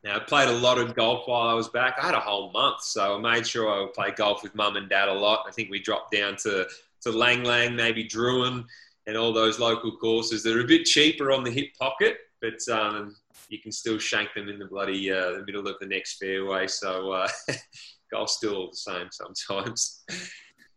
Now, 0.04 0.16
I 0.16 0.18
played 0.18 0.48
a 0.48 0.52
lot 0.52 0.76
of 0.76 0.94
golf 0.94 1.26
while 1.26 1.48
I 1.48 1.54
was 1.54 1.68
back. 1.68 1.96
I 1.98 2.04
had 2.04 2.14
a 2.14 2.20
whole 2.20 2.52
month, 2.52 2.82
so 2.82 3.16
I 3.16 3.18
made 3.18 3.46
sure 3.46 3.72
I 3.72 3.80
would 3.80 3.94
play 3.94 4.10
golf 4.14 4.42
with 4.42 4.54
mum 4.54 4.76
and 4.76 4.88
dad 4.88 5.08
a 5.08 5.12
lot. 5.12 5.46
I 5.48 5.50
think 5.50 5.70
we 5.70 5.80
dropped 5.80 6.12
down 6.12 6.36
to, 6.42 6.66
to 7.02 7.10
Lang 7.10 7.42
Lang, 7.42 7.74
maybe 7.74 8.06
Drouin, 8.06 8.66
and 9.06 9.16
all 9.16 9.32
those 9.32 9.58
local 9.58 9.96
courses. 9.96 10.42
They're 10.42 10.60
a 10.60 10.66
bit 10.66 10.84
cheaper 10.84 11.32
on 11.32 11.42
the 11.42 11.50
hip 11.50 11.68
pocket, 11.80 12.18
but 12.42 12.60
um, 12.70 13.16
you 13.54 13.60
can 13.60 13.72
still 13.72 13.98
shank 13.98 14.34
them 14.34 14.48
in 14.48 14.58
the 14.58 14.66
bloody 14.66 15.10
uh, 15.10 15.32
the 15.32 15.44
middle 15.46 15.66
of 15.66 15.76
the 15.80 15.86
next 15.86 16.18
fairway. 16.18 16.66
So 16.66 17.12
uh, 17.12 17.28
golf's 18.12 18.36
still 18.36 18.54
all 18.54 18.70
the 18.70 18.76
same 18.76 19.08
sometimes. 19.10 20.04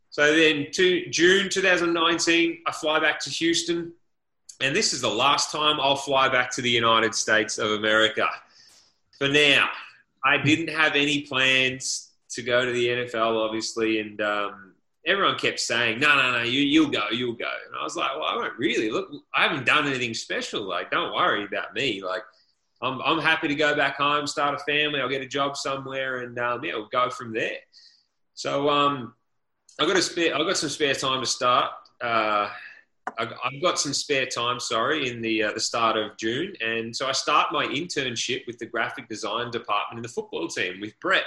So 0.09 0.35
then, 0.35 0.67
to 0.73 1.09
June 1.09 1.49
2019, 1.49 2.59
I 2.65 2.71
fly 2.71 2.99
back 2.99 3.19
to 3.19 3.29
Houston, 3.29 3.91
and 4.61 4.75
this 4.75 4.93
is 4.93 5.01
the 5.01 5.09
last 5.09 5.51
time 5.51 5.79
I'll 5.79 5.95
fly 5.95 6.29
back 6.29 6.49
to 6.55 6.61
the 6.61 6.71
United 6.71 7.13
States 7.13 7.57
of 7.57 7.71
America 7.71 8.27
for 9.17 9.27
now, 9.27 9.69
I 10.23 10.37
didn't 10.37 10.69
have 10.69 10.95
any 10.95 11.21
plans 11.21 12.11
to 12.29 12.43
go 12.43 12.65
to 12.65 12.71
the 12.71 12.87
NFL, 12.87 13.45
obviously, 13.45 13.99
and 13.99 14.21
um, 14.21 14.73
everyone 15.05 15.37
kept 15.37 15.59
saying, 15.59 15.99
"No, 15.99 16.15
no, 16.15 16.37
no, 16.37 16.43
you, 16.43 16.61
you'll 16.61 16.89
go, 16.89 17.07
you'll 17.11 17.33
go." 17.33 17.51
And 17.65 17.75
I 17.79 17.83
was 17.83 17.95
like, 17.95 18.11
"Well, 18.15 18.25
I 18.25 18.35
won't 18.35 18.57
really. 18.57 18.91
Look, 18.91 19.09
I 19.35 19.43
haven't 19.43 19.65
done 19.65 19.87
anything 19.87 20.13
special. 20.13 20.61
Like, 20.61 20.91
don't 20.91 21.13
worry 21.13 21.45
about 21.45 21.73
me. 21.73 22.03
Like, 22.03 22.23
I'm, 22.81 23.01
I'm 23.01 23.19
happy 23.19 23.47
to 23.47 23.55
go 23.55 23.75
back 23.75 23.97
home, 23.97 24.27
start 24.27 24.53
a 24.55 24.63
family. 24.63 25.01
I'll 25.01 25.09
get 25.09 25.21
a 25.21 25.27
job 25.27 25.57
somewhere, 25.57 26.19
and 26.19 26.37
um, 26.39 26.63
yeah, 26.63 26.73
we'll 26.75 26.89
go 26.91 27.09
from 27.09 27.33
there." 27.33 27.57
So, 28.33 28.69
um, 28.69 29.13
I 29.79 29.85
got 29.85 29.97
a 29.97 30.01
spare. 30.01 30.35
I 30.35 30.39
got 30.39 30.57
some 30.57 30.69
spare 30.69 30.93
time 30.93 31.21
to 31.21 31.27
start. 31.27 31.71
Uh, 32.01 32.49
I've 33.17 33.61
got 33.61 33.79
some 33.79 33.93
spare 33.93 34.25
time, 34.25 34.59
sorry, 34.59 35.09
in 35.09 35.21
the 35.21 35.43
uh, 35.43 35.53
the 35.53 35.59
start 35.59 35.97
of 35.97 36.17
June, 36.17 36.53
and 36.61 36.95
so 36.95 37.07
I 37.07 37.11
start 37.13 37.51
my 37.51 37.65
internship 37.65 38.45
with 38.45 38.59
the 38.59 38.65
graphic 38.65 39.07
design 39.07 39.51
department 39.51 39.99
in 39.99 40.03
the 40.03 40.09
football 40.09 40.47
team 40.47 40.79
with 40.81 40.99
Brett. 40.99 41.23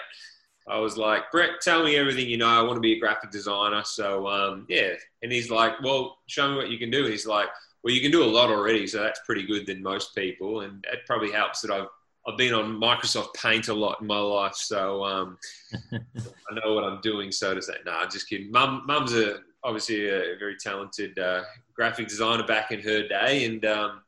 I 0.68 0.78
was 0.78 0.96
like, 0.96 1.30
Brett, 1.32 1.60
tell 1.60 1.82
me 1.82 1.96
everything 1.96 2.28
you 2.28 2.36
know. 2.36 2.46
I 2.46 2.62
want 2.62 2.76
to 2.76 2.80
be 2.80 2.92
a 2.92 3.00
graphic 3.00 3.30
designer. 3.30 3.82
So 3.84 4.28
um, 4.28 4.66
yeah, 4.68 4.90
and 5.22 5.32
he's 5.32 5.50
like, 5.50 5.80
well, 5.82 6.18
show 6.26 6.48
me 6.50 6.56
what 6.56 6.70
you 6.70 6.78
can 6.78 6.90
do. 6.90 7.06
He's 7.06 7.26
like, 7.26 7.48
well, 7.82 7.94
you 7.94 8.00
can 8.00 8.10
do 8.10 8.22
a 8.22 8.26
lot 8.26 8.50
already, 8.50 8.86
so 8.86 9.02
that's 9.02 9.20
pretty 9.24 9.46
good 9.46 9.66
than 9.66 9.82
most 9.82 10.14
people, 10.14 10.60
and 10.60 10.84
it 10.92 11.00
probably 11.06 11.32
helps 11.32 11.60
that 11.62 11.70
I've 11.70 11.88
I've 12.26 12.36
been 12.36 12.52
on 12.52 12.78
Microsoft 12.78 13.34
Paint 13.34 13.68
a 13.68 13.74
lot 13.74 14.00
in 14.02 14.06
my 14.06 14.18
life, 14.18 14.54
so 14.54 15.04
um, 15.04 15.38
I 15.92 16.54
know 16.54 16.74
what 16.74 16.84
I'm 16.84 17.00
doing. 17.00 17.32
So 17.32 17.54
does 17.54 17.66
that? 17.68 17.84
no, 17.86 17.92
nah, 17.92 18.06
just 18.06 18.28
kidding. 18.28 18.50
Mum, 18.50 18.82
mum's 18.86 19.14
a 19.14 19.38
obviously 19.64 20.08
a 20.08 20.36
very 20.38 20.56
talented 20.56 21.18
uh, 21.18 21.42
graphic 21.74 22.08
designer 22.08 22.46
back 22.46 22.72
in 22.72 22.80
her 22.80 23.08
day, 23.08 23.46
and 23.46 23.64
um, 23.64 24.02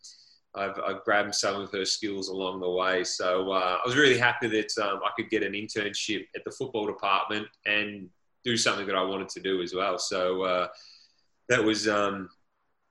I've, 0.54 0.78
I've, 0.86 1.04
grabbed 1.04 1.34
some 1.34 1.60
of 1.60 1.70
her 1.72 1.84
skills 1.84 2.28
along 2.28 2.60
the 2.60 2.70
way. 2.70 3.04
So 3.04 3.50
uh, 3.52 3.78
I 3.82 3.86
was 3.86 3.96
really 3.96 4.18
happy 4.18 4.48
that 4.48 4.72
um, 4.82 5.00
I 5.04 5.10
could 5.16 5.30
get 5.30 5.42
an 5.42 5.52
internship 5.52 6.26
at 6.36 6.44
the 6.44 6.50
football 6.50 6.86
department 6.86 7.46
and 7.66 8.08
do 8.44 8.56
something 8.56 8.86
that 8.86 8.96
I 8.96 9.02
wanted 9.02 9.28
to 9.30 9.40
do 9.40 9.62
as 9.62 9.74
well. 9.74 9.98
So 9.98 10.42
uh, 10.42 10.68
that 11.48 11.62
was 11.62 11.88
um, 11.88 12.28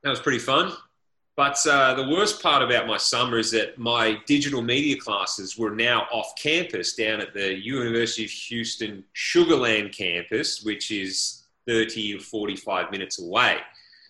that 0.04 0.10
was 0.10 0.20
pretty 0.20 0.40
fun. 0.40 0.74
But 1.38 1.58
uh, 1.66 1.94
the 1.94 2.10
worst 2.10 2.44
part 2.44 2.62
about 2.62 2.88
my 2.88 2.98
summer 2.98 3.40
is 3.40 3.52
that 3.52 3.78
my 3.78 4.20
digital 4.28 4.62
media 4.62 4.98
classes 4.98 5.58
were 5.58 5.72
now 5.72 6.02
off 6.12 6.34
campus 6.38 6.94
down 6.94 7.22
at 7.22 7.34
the 7.34 7.58
University 7.58 8.26
of 8.26 8.32
Houston 8.32 9.04
Sugarland 9.16 9.96
campus, 9.96 10.62
which 10.64 10.92
is 10.92 11.44
30 11.68 12.18
or 12.18 12.20
45 12.20 12.92
minutes 12.92 13.22
away. 13.22 13.58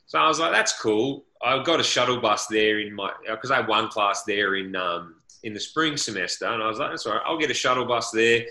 So 0.07 0.19
I 0.19 0.27
was 0.27 0.39
like, 0.39 0.51
that's 0.51 0.77
cool. 0.79 1.23
I 1.43 1.61
got 1.63 1.79
a 1.79 1.83
shuttle 1.83 2.19
bus 2.19 2.47
there 2.47 2.79
in 2.79 2.93
my, 2.93 3.11
because 3.29 3.51
I 3.51 3.57
had 3.57 3.67
one 3.67 3.87
class 3.87 4.23
there 4.23 4.55
in, 4.55 4.75
um, 4.75 5.15
in 5.43 5.53
the 5.53 5.59
spring 5.59 5.97
semester, 5.97 6.45
and 6.47 6.61
I 6.61 6.67
was 6.67 6.79
like, 6.79 6.89
that's 6.89 7.05
all 7.05 7.13
right. 7.13 7.21
I'll 7.25 7.37
get 7.37 7.51
a 7.51 7.53
shuttle 7.53 7.85
bus 7.85 8.11
there, 8.11 8.45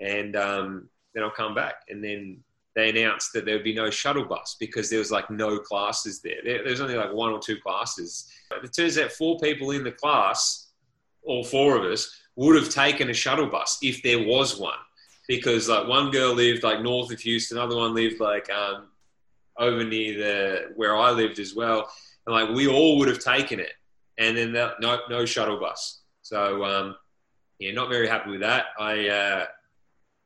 and 0.00 0.36
um, 0.36 0.88
then 1.14 1.22
I'll 1.22 1.30
come 1.30 1.54
back. 1.54 1.74
And 1.88 2.02
then 2.02 2.38
they 2.74 2.90
announced 2.90 3.32
that 3.34 3.44
there 3.44 3.54
would 3.54 3.64
be 3.64 3.74
no 3.74 3.90
shuttle 3.90 4.24
bus 4.24 4.56
because 4.58 4.88
there 4.88 4.98
was 4.98 5.10
like 5.10 5.30
no 5.30 5.58
classes 5.58 6.20
there. 6.20 6.38
there 6.44 6.64
was 6.64 6.80
only 6.80 6.94
like 6.94 7.12
one 7.12 7.30
or 7.32 7.38
two 7.38 7.58
classes. 7.58 8.30
It 8.62 8.72
turns 8.74 8.98
out 8.98 9.12
four 9.12 9.38
people 9.38 9.72
in 9.72 9.84
the 9.84 9.92
class, 9.92 10.68
all 11.22 11.44
four 11.44 11.76
of 11.76 11.84
us, 11.84 12.10
would 12.36 12.56
have 12.56 12.70
taken 12.70 13.10
a 13.10 13.14
shuttle 13.14 13.46
bus 13.46 13.78
if 13.82 14.02
there 14.02 14.26
was 14.26 14.58
one. 14.58 14.78
Because 15.28 15.68
like 15.68 15.86
one 15.86 16.10
girl 16.10 16.34
lived 16.34 16.62
like 16.62 16.80
north 16.80 17.12
of 17.12 17.20
Houston, 17.20 17.58
another 17.58 17.76
one 17.76 17.94
lived 17.94 18.20
like 18.20 18.50
um, 18.50 18.88
over 19.58 19.84
near 19.84 20.16
the 20.16 20.72
where 20.74 20.96
I 20.96 21.10
lived 21.10 21.38
as 21.38 21.54
well, 21.54 21.90
and 22.26 22.34
like 22.34 22.48
we 22.48 22.66
all 22.66 22.98
would 22.98 23.08
have 23.08 23.20
taken 23.20 23.60
it, 23.60 23.72
and 24.18 24.36
then 24.36 24.52
the, 24.52 24.74
no 24.80 24.98
no 25.08 25.24
shuttle 25.24 25.60
bus. 25.60 26.00
So 26.22 26.64
um, 26.64 26.96
yeah, 27.60 27.72
not 27.72 27.88
very 27.88 28.08
happy 28.08 28.30
with 28.30 28.40
that. 28.40 28.66
I 28.78 29.08
uh, 29.08 29.46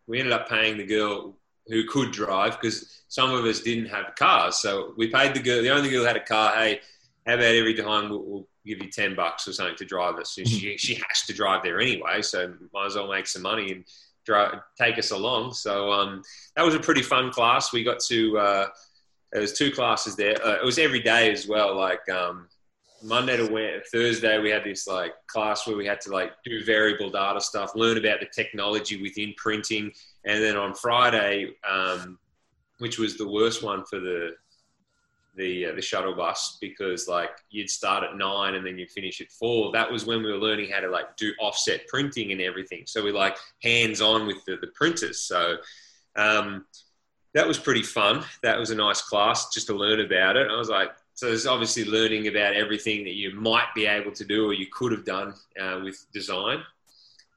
we 0.06 0.18
ended 0.18 0.32
up 0.32 0.48
paying 0.48 0.78
the 0.78 0.86
girl 0.86 1.36
who 1.68 1.86
could 1.86 2.12
drive 2.12 2.60
because 2.60 3.02
some 3.08 3.32
of 3.32 3.44
us 3.44 3.60
didn't 3.60 3.86
have 3.86 4.14
cars. 4.16 4.56
So 4.56 4.94
we 4.96 5.08
paid 5.08 5.34
the 5.34 5.40
girl, 5.40 5.62
the 5.62 5.70
only 5.70 5.90
girl 5.90 6.00
who 6.00 6.06
had 6.06 6.16
a 6.16 6.24
car. 6.24 6.54
Hey, 6.54 6.80
how 7.26 7.34
about 7.34 7.54
every 7.54 7.74
time 7.74 8.08
we'll, 8.10 8.22
we'll 8.22 8.48
give 8.64 8.82
you 8.82 8.90
ten 8.90 9.14
bucks 9.14 9.48
or 9.48 9.52
something 9.52 9.76
to 9.76 9.84
drive 9.84 10.16
us? 10.16 10.38
And 10.38 10.48
she 10.48 10.76
she 10.76 10.94
has 10.94 11.22
to 11.26 11.32
drive 11.32 11.62
there 11.62 11.80
anyway, 11.80 12.22
so 12.22 12.54
might 12.72 12.86
as 12.86 12.94
well 12.94 13.08
make 13.08 13.26
some 13.26 13.42
money 13.42 13.72
and 13.72 13.84
drive, 14.24 14.60
take 14.78 14.98
us 14.98 15.10
along. 15.10 15.54
So 15.54 15.92
um, 15.92 16.22
that 16.56 16.64
was 16.64 16.74
a 16.74 16.80
pretty 16.80 17.02
fun 17.02 17.30
class. 17.32 17.72
We 17.72 17.84
got 17.84 18.00
to 18.00 18.38
uh, 18.38 18.66
there 19.32 19.40
was 19.40 19.52
two 19.52 19.70
classes 19.70 20.16
there. 20.16 20.36
Uh, 20.44 20.56
it 20.56 20.64
was 20.64 20.78
every 20.78 21.00
day 21.00 21.30
as 21.32 21.46
well. 21.46 21.76
Like 21.76 22.08
um, 22.08 22.48
Monday 23.02 23.36
to 23.36 23.80
Thursday, 23.92 24.38
we 24.38 24.50
had 24.50 24.64
this 24.64 24.86
like 24.86 25.12
class 25.26 25.66
where 25.66 25.76
we 25.76 25.86
had 25.86 26.00
to 26.02 26.12
like 26.12 26.32
do 26.44 26.64
variable 26.64 27.10
data 27.10 27.40
stuff, 27.40 27.74
learn 27.74 27.98
about 27.98 28.20
the 28.20 28.26
technology 28.26 29.00
within 29.02 29.34
printing, 29.36 29.92
and 30.26 30.42
then 30.42 30.56
on 30.56 30.74
Friday, 30.74 31.52
um, 31.68 32.18
which 32.78 32.98
was 32.98 33.16
the 33.16 33.26
worst 33.26 33.62
one 33.62 33.84
for 33.84 33.98
the 34.00 34.34
the 35.36 35.66
uh, 35.66 35.74
the 35.74 35.82
shuttle 35.82 36.14
bus 36.14 36.58
because 36.60 37.08
like 37.08 37.30
you'd 37.50 37.70
start 37.70 38.02
at 38.02 38.16
nine 38.16 38.54
and 38.54 38.66
then 38.66 38.78
you'd 38.78 38.90
finish 38.90 39.20
at 39.20 39.30
four. 39.30 39.70
That 39.72 39.90
was 39.90 40.04
when 40.04 40.22
we 40.22 40.32
were 40.32 40.38
learning 40.38 40.70
how 40.70 40.80
to 40.80 40.88
like 40.88 41.16
do 41.16 41.32
offset 41.38 41.86
printing 41.88 42.32
and 42.32 42.40
everything. 42.40 42.84
So 42.86 43.04
we 43.04 43.12
like 43.12 43.36
hands 43.62 44.00
on 44.00 44.26
with 44.26 44.44
the, 44.46 44.56
the 44.56 44.68
printers. 44.68 45.20
So 45.20 45.56
um, 46.16 46.64
that 47.34 47.46
was 47.46 47.58
pretty 47.58 47.82
fun. 47.82 48.24
That 48.42 48.58
was 48.58 48.70
a 48.70 48.74
nice 48.74 49.02
class 49.02 49.52
just 49.52 49.66
to 49.68 49.74
learn 49.74 50.00
about 50.00 50.36
it. 50.36 50.50
I 50.50 50.56
was 50.56 50.70
like, 50.70 50.90
so 51.14 51.26
there's 51.26 51.46
obviously 51.46 51.84
learning 51.84 52.28
about 52.28 52.54
everything 52.54 53.04
that 53.04 53.14
you 53.14 53.34
might 53.34 53.68
be 53.74 53.86
able 53.86 54.12
to 54.12 54.24
do 54.24 54.46
or 54.46 54.54
you 54.54 54.66
could 54.72 54.92
have 54.92 55.04
done 55.04 55.34
uh, 55.60 55.80
with 55.84 56.04
design. 56.12 56.62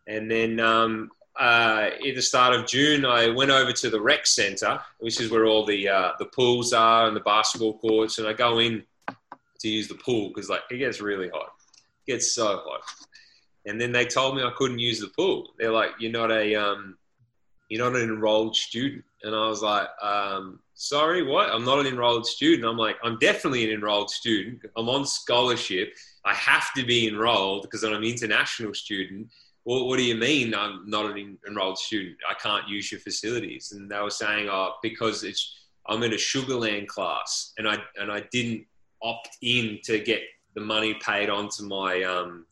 And 0.07 0.29
then 0.31 0.59
um, 0.59 1.11
uh, 1.39 1.89
at 2.05 2.15
the 2.15 2.21
start 2.21 2.53
of 2.53 2.67
June, 2.67 3.05
I 3.05 3.29
went 3.29 3.49
over 3.49 3.71
to 3.71 3.89
the 3.89 4.01
rec 4.01 4.27
centre, 4.27 4.79
which 4.99 5.21
is 5.21 5.31
where 5.31 5.45
all 5.45 5.65
the 5.65 5.87
uh, 5.87 6.11
the 6.19 6.25
pools 6.25 6.73
are 6.73 7.07
and 7.07 7.15
the 7.15 7.21
basketball 7.21 7.77
courts, 7.79 8.17
and 8.17 8.27
I 8.27 8.33
go 8.33 8.59
in 8.59 8.83
to 9.07 9.69
use 9.69 9.87
the 9.87 9.95
pool 9.95 10.29
because 10.29 10.49
like 10.49 10.63
it 10.69 10.77
gets 10.77 10.99
really 10.99 11.29
hot, 11.29 11.53
it 12.05 12.11
gets 12.11 12.33
so 12.33 12.61
hot. 12.65 12.81
And 13.65 13.79
then 13.79 13.93
they 13.93 14.05
told 14.05 14.35
me 14.35 14.43
I 14.43 14.51
couldn't 14.57 14.79
use 14.79 14.99
the 14.99 15.07
pool. 15.07 15.53
They're 15.57 15.71
like, 15.71 15.91
"You're 15.97 16.11
not 16.11 16.29
a 16.29 16.55
um, 16.55 16.97
you're 17.69 17.89
not 17.89 17.99
an 17.99 18.09
enrolled 18.09 18.57
student," 18.57 19.05
and 19.23 19.33
I 19.33 19.47
was 19.47 19.61
like, 19.61 19.87
um, 20.01 20.59
"Sorry, 20.73 21.23
what? 21.23 21.49
I'm 21.49 21.63
not 21.63 21.79
an 21.79 21.87
enrolled 21.87 22.27
student." 22.27 22.67
I'm 22.67 22.77
like, 22.77 22.97
"I'm 23.01 23.17
definitely 23.17 23.63
an 23.63 23.71
enrolled 23.71 24.09
student. 24.09 24.65
I'm 24.75 24.89
on 24.89 25.05
scholarship. 25.05 25.93
I 26.25 26.33
have 26.33 26.73
to 26.73 26.85
be 26.85 27.07
enrolled 27.07 27.61
because 27.61 27.85
I'm 27.85 27.93
an 27.93 28.03
international 28.03 28.73
student." 28.73 29.29
Well, 29.65 29.87
what 29.87 29.97
do 29.97 30.03
you 30.03 30.15
mean 30.15 30.55
I'm 30.55 30.89
not 30.89 31.05
an 31.11 31.37
enrolled 31.47 31.77
student? 31.77 32.17
I 32.29 32.33
can't 32.33 32.67
use 32.67 32.91
your 32.91 33.01
facilities. 33.01 33.71
And 33.71 33.89
they 33.89 33.99
were 33.99 34.09
saying, 34.09 34.47
oh, 34.49 34.75
because 34.81 35.23
it's, 35.23 35.55
I'm 35.87 36.03
in 36.03 36.13
a 36.13 36.17
Sugar 36.17 36.55
Land 36.55 36.87
class 36.87 37.53
and 37.57 37.67
I, 37.67 37.77
and 37.97 38.11
I 38.11 38.21
didn't 38.31 38.65
opt 39.01 39.37
in 39.41 39.79
to 39.83 39.99
get 39.99 40.21
the 40.55 40.61
money 40.61 40.95
paid 40.95 41.29
onto 41.29 41.63
my, 41.63 42.03
um, 42.03 42.45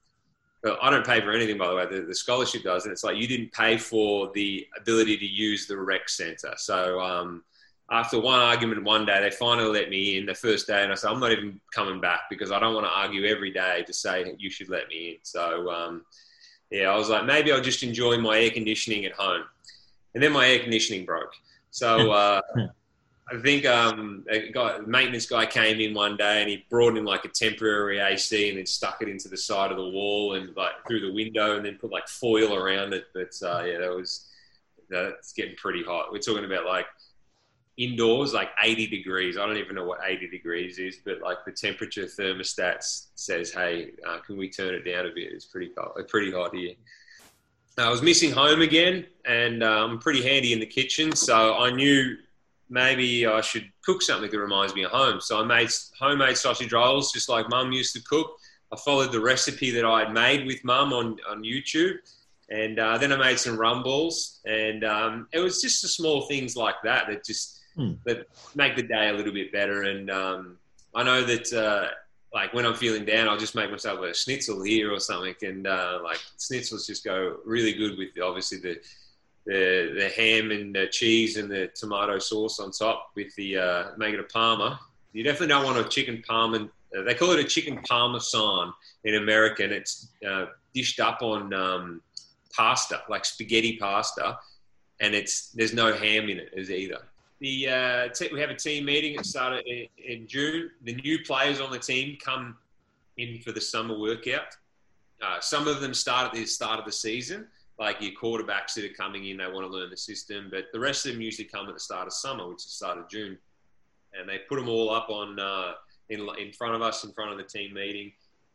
I 0.82 0.90
don't 0.90 1.06
pay 1.06 1.22
for 1.22 1.32
anything, 1.32 1.58
by 1.58 1.68
the 1.70 1.76
way. 1.76 1.86
The, 1.86 2.02
the, 2.02 2.16
scholarship 2.16 2.64
does, 2.64 2.86
and 2.86 2.92
it's 2.92 3.04
like 3.04 3.16
you 3.16 3.28
didn't 3.28 3.52
pay 3.54 3.78
for 3.78 4.32
the 4.34 4.66
ability 4.78 5.18
to 5.18 5.26
use 5.26 5.68
the 5.68 5.78
rec 5.78 6.10
center. 6.10 6.54
So 6.58 7.00
um, 7.00 7.44
after 7.92 8.20
one 8.20 8.40
argument 8.40 8.84
one 8.84 9.06
day, 9.06 9.22
they 9.22 9.30
finally 9.30 9.70
let 9.70 9.90
me 9.90 10.18
in 10.18 10.26
the 10.26 10.34
first 10.34 10.68
day, 10.68 10.84
and 10.84 10.92
I 10.92 10.96
said, 10.96 11.12
I'm 11.12 11.20
not 11.20 11.32
even 11.32 11.60
coming 11.74 12.02
back 12.02 12.22
because 12.30 12.52
I 12.52 12.60
don't 12.60 12.74
want 12.74 12.86
to 12.86 12.92
argue 12.92 13.26
every 13.26 13.52
day 13.52 13.84
to 13.86 13.94
say 13.94 14.36
you 14.38 14.50
should 14.50 14.70
let 14.70 14.88
me 14.90 15.12
in. 15.12 15.18
So 15.24 15.70
um, 15.70 16.04
yeah, 16.72 16.92
I 16.92 16.96
was 16.98 17.10
like, 17.10 17.26
maybe 17.26 17.52
I'll 17.52 17.62
just 17.62 17.84
enjoy 17.84 18.18
my 18.18 18.40
air 18.40 18.52
conditioning 18.52 19.06
at 19.06 19.14
home. 19.14 19.44
And 20.14 20.24
then 20.24 20.32
my 20.32 20.48
air 20.48 20.60
conditioning 20.60 21.06
broke. 21.06 21.34
So 21.72 22.12
uh, 22.12 22.42
I 23.30 23.38
think 23.42 23.66
um, 23.66 24.26
a, 24.30 24.52
guy, 24.52 24.78
a 24.78 24.82
maintenance 24.82 25.26
guy 25.26 25.46
came 25.46 25.80
in 25.80 25.94
one 25.94 26.18
day 26.18 26.42
and 26.42 26.50
he 26.50 26.66
brought 26.70 26.98
in 26.98 27.06
like 27.06 27.26
a 27.26 27.30
temporary 27.30 28.00
AC 28.00 28.50
and 28.50 28.58
then 28.58 28.66
stuck 28.66 29.02
it 29.02 29.10
into 29.10 29.28
the 29.28 29.38
side 29.38 29.72
of 29.72 29.78
the 29.78 29.90
wall 29.90 30.34
and 30.34 30.56
like 30.56 30.74
through 30.88 31.02
the 31.02 31.14
window 31.14 31.58
and 31.58 31.66
then 31.66 31.76
put 31.76 31.92
like 31.92 32.08
foil 32.08 32.56
around 32.56 32.94
it. 32.94 33.06
But 33.14 33.34
uh, 33.46 33.64
yeah, 33.64 33.80
that 33.80 33.96
was 33.96 34.28
that's 34.90 35.34
getting 35.34 35.56
pretty 35.56 35.84
hot. 35.84 36.12
We're 36.12 36.20
talking 36.20 36.46
about 36.46 36.66
like 36.66 36.86
indoors 37.78 38.34
like 38.34 38.50
80 38.62 38.88
degrees. 38.88 39.38
I 39.38 39.46
don't 39.46 39.58
even 39.58 39.76
know 39.76 39.86
what 39.86 40.00
80 40.04 40.30
degrees 40.30 40.80
is, 40.80 40.98
but 41.06 41.22
like 41.22 41.38
the 41.46 41.52
temperature 41.52 42.06
thermostat 42.06 42.84
says, 43.16 43.52
"Hey, 43.52 43.92
uh, 44.06 44.20
can 44.20 44.38
we 44.38 44.50
turn 44.50 44.74
it 44.74 44.84
down 44.84 45.06
a 45.06 45.10
bit?" 45.10 45.32
It's 45.32 45.46
pretty 45.46 45.70
cold, 45.70 45.92
uh, 45.98 46.04
pretty 46.04 46.32
hot 46.32 46.56
here. 46.56 46.74
I 47.78 47.90
was 47.90 48.02
missing 48.02 48.32
home 48.32 48.62
again, 48.62 49.06
and 49.26 49.62
uh, 49.62 49.86
I'm 49.86 50.00
pretty 50.00 50.24
handy 50.24 50.52
in 50.52 50.60
the 50.60 50.66
kitchen, 50.66 51.16
so 51.16 51.56
I 51.58 51.70
knew 51.70 52.18
maybe 52.70 53.28
I 53.28 53.42
should 53.42 53.72
cook 53.86 54.02
something 54.02 54.32
that 54.32 54.40
reminds 54.40 54.74
me 54.74 54.84
of 54.84 54.92
home. 54.92 55.22
So 55.22 55.40
I 55.40 55.44
made 55.44 55.70
homemade 56.00 56.38
sausage 56.38 56.74
rolls, 56.74 57.12
just 57.12 57.30
like 57.30 57.48
Mum 57.50 57.72
used 57.72 57.94
to 57.96 58.02
cook. 58.02 58.36
I 58.74 58.78
followed 58.78 59.12
the 59.12 59.22
recipe 59.22 59.70
that 59.72 59.86
I 59.86 60.00
had 60.00 60.12
made 60.12 60.48
with 60.48 60.64
Mum 60.64 60.92
on 60.92 61.18
on 61.30 61.44
YouTube. 61.44 61.98
And 62.50 62.80
uh, 62.80 62.98
then 62.98 63.12
I 63.12 63.18
made 63.18 63.40
some 63.40 63.58
rum 63.58 63.84
balls, 63.84 64.40
and 64.46 64.86
um, 64.86 65.28
it 65.34 65.40
was 65.40 65.62
just 65.62 65.82
the 65.82 65.90
small 65.90 66.28
things 66.28 66.56
like 66.56 66.76
that 66.84 67.08
that 67.08 67.26
just 67.26 67.60
mm. 67.78 67.98
that 68.06 68.28
make 68.56 68.76
the 68.76 68.84
day 68.84 69.10
a 69.10 69.14
little 69.14 69.34
bit 69.34 69.52
better. 69.52 69.84
And 69.84 70.10
um, 70.10 70.58
I 70.96 71.04
know 71.04 71.24
that 71.24 71.54
uh, 71.54 71.90
like 72.34 72.54
when 72.54 72.66
I'm 72.66 72.76
feeling 72.76 73.06
down, 73.06 73.28
I'll 73.28 73.38
just 73.38 73.56
make 73.56 73.72
myself 73.72 74.00
a 74.02 74.14
schnitzel 74.14 74.64
here 74.64 74.92
or 74.92 75.00
something, 75.00 75.36
and 75.42 75.68
uh, 75.68 76.00
like 76.04 76.20
schnitzels 76.38 76.86
just 76.86 77.04
go 77.04 77.38
really 77.46 77.74
good 77.74 77.98
with 77.98 78.10
obviously 78.22 78.60
the 78.60 78.80
the, 79.46 79.94
the 79.98 80.10
ham 80.10 80.52
and 80.52 80.76
the 80.76 80.88
cheese 80.88 81.38
and 81.38 81.50
the 81.50 81.70
tomato 81.74 82.20
sauce 82.20 82.60
on 82.60 82.70
top 82.70 83.12
with 83.16 83.34
the 83.36 83.58
uh, 83.58 83.84
make 83.98 84.14
it 84.14 84.20
a 84.20 84.24
parma. 84.24 84.80
You 85.14 85.24
definitely 85.24 85.48
don't 85.48 85.64
want 85.64 85.78
a 85.78 85.88
chicken 85.88 86.22
parma. 86.28 86.68
They 87.06 87.14
call 87.14 87.32
it 87.32 87.40
a 87.40 87.44
chicken 87.44 87.82
parmesan 87.88 88.74
in 89.06 89.16
America, 89.16 89.64
and 89.64 89.72
it's 89.72 90.10
uh, 90.28 90.48
dished 90.74 91.00
up 91.00 91.22
on 91.22 91.54
um, 91.54 92.02
pasta, 92.54 93.02
like 93.10 93.24
spaghetti 93.24 93.78
pasta, 93.78 94.38
and 95.00 95.16
it's 95.16 95.52
there's 95.52 95.74
no 95.74 95.94
ham 95.94 96.28
in 96.30 96.40
it 96.40 96.70
either 96.70 97.00
the 97.40 97.70
uh, 97.70 98.08
te- 98.10 98.30
we 98.34 98.40
have 98.40 98.50
a 98.50 98.56
team 98.56 98.86
meeting. 98.86 99.16
It 99.16 99.26
started 99.26 99.66
in, 99.66 99.88
in, 99.98 100.28
June. 100.28 100.72
The 100.84 100.96
new 100.96 101.20
players 101.24 101.60
on 101.60 101.72
the 101.72 101.80
team 101.80 102.18
come 102.24 102.58
in 103.18 103.40
for 103.42 103.52
the 103.52 103.62
summer 103.62 103.98
workout. 103.98 104.56
Uh, 105.22 105.40
some 105.40 105.68
of 105.68 105.82
them 105.82 105.94
start 105.94 106.28
at 106.28 106.34
the 106.34 106.46
start 106.46 106.80
of 106.80 106.86
the 106.86 106.92
season, 106.92 107.48
like 107.80 108.02
your 108.02 108.12
quarterbacks 108.12 108.74
that 108.76 108.86
are 108.86 108.94
coming 108.94 109.26
in. 109.26 109.38
They 109.38 109.46
want 109.46 109.66
to 109.66 109.68
learn 109.68 109.90
the 109.90 109.98
system, 109.98 110.50
but 110.52 110.66
the 110.74 110.80
rest 110.80 111.06
of 111.06 111.14
them 111.14 111.22
usually 111.22 111.48
come 111.48 111.68
at 111.68 111.74
the 111.74 111.80
start 111.80 112.08
of 112.08 112.14
summer, 112.14 112.48
which 112.48 112.60
is 112.60 112.66
the 112.66 112.72
start 112.72 112.98
of 112.98 113.10
June, 113.10 113.38
and 114.14 114.28
they 114.28 114.40
put 114.50 114.58
them 114.58 114.70
all 114.70 114.90
up 114.90 115.10
on 115.10 115.40
uh, 115.40 115.74
in 116.10 116.28
in 116.40 116.52
front 116.54 116.76
of 116.76 116.82
us, 116.82 117.04
in 117.04 117.12
front 117.12 117.32
of 117.32 117.38
the 117.38 117.44
team 117.44 117.74
meeting, 117.74 118.12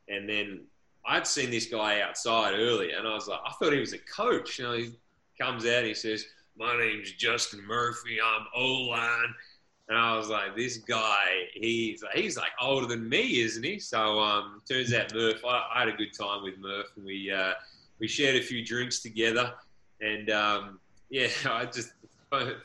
and 0.09 0.29
then 0.29 0.61
I'd 1.05 1.27
seen 1.27 1.51
this 1.51 1.67
guy 1.67 2.01
outside 2.01 2.55
earlier, 2.55 2.97
and 2.97 3.07
I 3.07 3.15
was 3.15 3.29
like, 3.29 3.41
I 3.45 3.53
thought 3.53 3.73
he 3.73 3.81
was 3.81 3.93
a 3.93 3.99
coach. 3.99 4.59
You 4.59 4.65
know, 4.65 4.73
he 4.73 4.93
comes 5.41 5.65
out 5.67 5.79
and 5.79 5.87
he 5.87 5.95
says 5.95 6.27
my 6.57 6.77
name's 6.79 7.13
Justin 7.13 7.65
Murphy. 7.67 8.19
I'm 8.25 8.47
O 8.55 8.67
line. 8.85 9.35
And 9.89 9.99
I 9.99 10.17
was 10.17 10.29
like, 10.29 10.57
this 10.57 10.79
guy, 10.79 11.49
he's 11.53 12.03
he's 12.15 12.37
like 12.37 12.53
older 12.61 12.87
than 12.87 13.09
me, 13.09 13.41
isn't 13.41 13.63
he? 13.63 13.79
So 13.79 14.21
um, 14.21 14.63
turns 14.69 14.93
out 14.95 15.13
Murph, 15.13 15.45
I, 15.45 15.67
I, 15.75 15.79
had 15.81 15.89
a 15.89 15.93
good 15.93 16.17
time 16.19 16.43
with 16.43 16.57
Murph, 16.59 16.87
and 16.97 17.05
we 17.05 17.31
uh, 17.31 17.53
we 17.99 18.09
shared 18.09 18.37
a 18.37 18.43
few 18.43 18.65
drinks 18.65 19.01
together. 19.01 19.53
And 20.01 20.31
um, 20.31 20.81
yeah, 21.11 21.29
I 21.47 21.67
just 21.67 21.93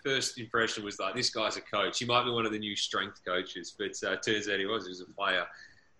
first 0.03 0.39
impression 0.39 0.85
was 0.85 0.99
like, 0.99 1.15
this 1.15 1.29
guy's 1.29 1.57
a 1.57 1.61
coach. 1.61 1.99
He 1.99 2.05
might 2.05 2.23
be 2.23 2.31
one 2.31 2.45
of 2.45 2.53
the 2.53 2.59
new 2.59 2.75
strength 2.75 3.19
coaches, 3.25 3.75
but 3.77 3.91
uh, 4.07 4.15
turns 4.17 4.47
out 4.47 4.59
he 4.59 4.65
was. 4.65 4.85
He 4.85 4.89
was 4.89 5.01
a 5.01 5.05
player. 5.05 5.45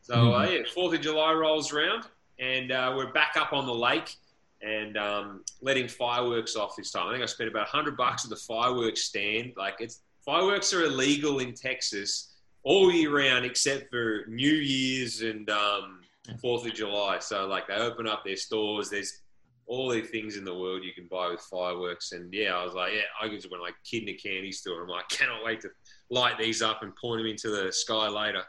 So 0.01 0.33
uh, 0.33 0.45
mm-hmm. 0.45 0.53
yeah, 0.53 0.61
Fourth 0.73 0.95
of 0.95 1.01
July 1.01 1.33
rolls 1.33 1.73
around, 1.73 2.05
and 2.39 2.71
uh, 2.71 2.93
we're 2.95 3.11
back 3.11 3.33
up 3.35 3.51
on 3.51 3.65
the 3.65 3.75
lake 3.75 4.15
and 4.61 4.97
um, 4.97 5.43
letting 5.61 5.87
fireworks 5.87 6.55
off 6.55 6.75
this 6.75 6.91
time. 6.91 7.07
I 7.07 7.11
think 7.11 7.23
I 7.23 7.27
spent 7.27 7.49
about 7.49 7.67
hundred 7.67 7.97
bucks 7.97 8.23
at 8.23 8.29
the 8.29 8.35
fireworks 8.35 9.03
stand. 9.03 9.53
Like 9.57 9.75
it's 9.79 10.01
fireworks 10.25 10.73
are 10.73 10.83
illegal 10.83 11.39
in 11.39 11.53
Texas 11.53 12.33
all 12.63 12.91
year 12.91 13.15
round 13.15 13.45
except 13.45 13.89
for 13.89 14.25
New 14.27 14.51
Year's 14.51 15.21
and 15.21 15.49
um, 15.49 16.01
Fourth 16.41 16.65
of 16.65 16.73
July. 16.73 17.19
So 17.19 17.47
like 17.47 17.67
they 17.67 17.75
open 17.75 18.07
up 18.07 18.25
their 18.25 18.35
stores. 18.35 18.89
There's 18.89 19.21
all 19.67 19.89
the 19.89 20.01
things 20.01 20.37
in 20.37 20.43
the 20.43 20.53
world 20.53 20.83
you 20.83 20.93
can 20.93 21.07
buy 21.07 21.29
with 21.29 21.41
fireworks. 21.41 22.13
And 22.13 22.33
yeah, 22.33 22.55
I 22.55 22.63
was 22.63 22.73
like, 22.73 22.93
yeah, 22.93 23.01
I 23.21 23.29
just 23.29 23.49
went 23.51 23.61
like 23.61 23.75
kid 23.83 24.03
in 24.03 24.09
a 24.09 24.13
candy 24.13 24.51
store. 24.51 24.81
I'm 24.81 24.89
like, 24.89 25.07
cannot 25.09 25.45
wait 25.45 25.61
to 25.61 25.69
light 26.09 26.37
these 26.37 26.61
up 26.61 26.83
and 26.83 26.95
point 26.95 27.19
them 27.19 27.27
into 27.27 27.49
the 27.49 27.71
sky 27.71 28.07
later. 28.07 28.43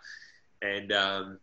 And 0.62 0.92
um, 0.92 1.38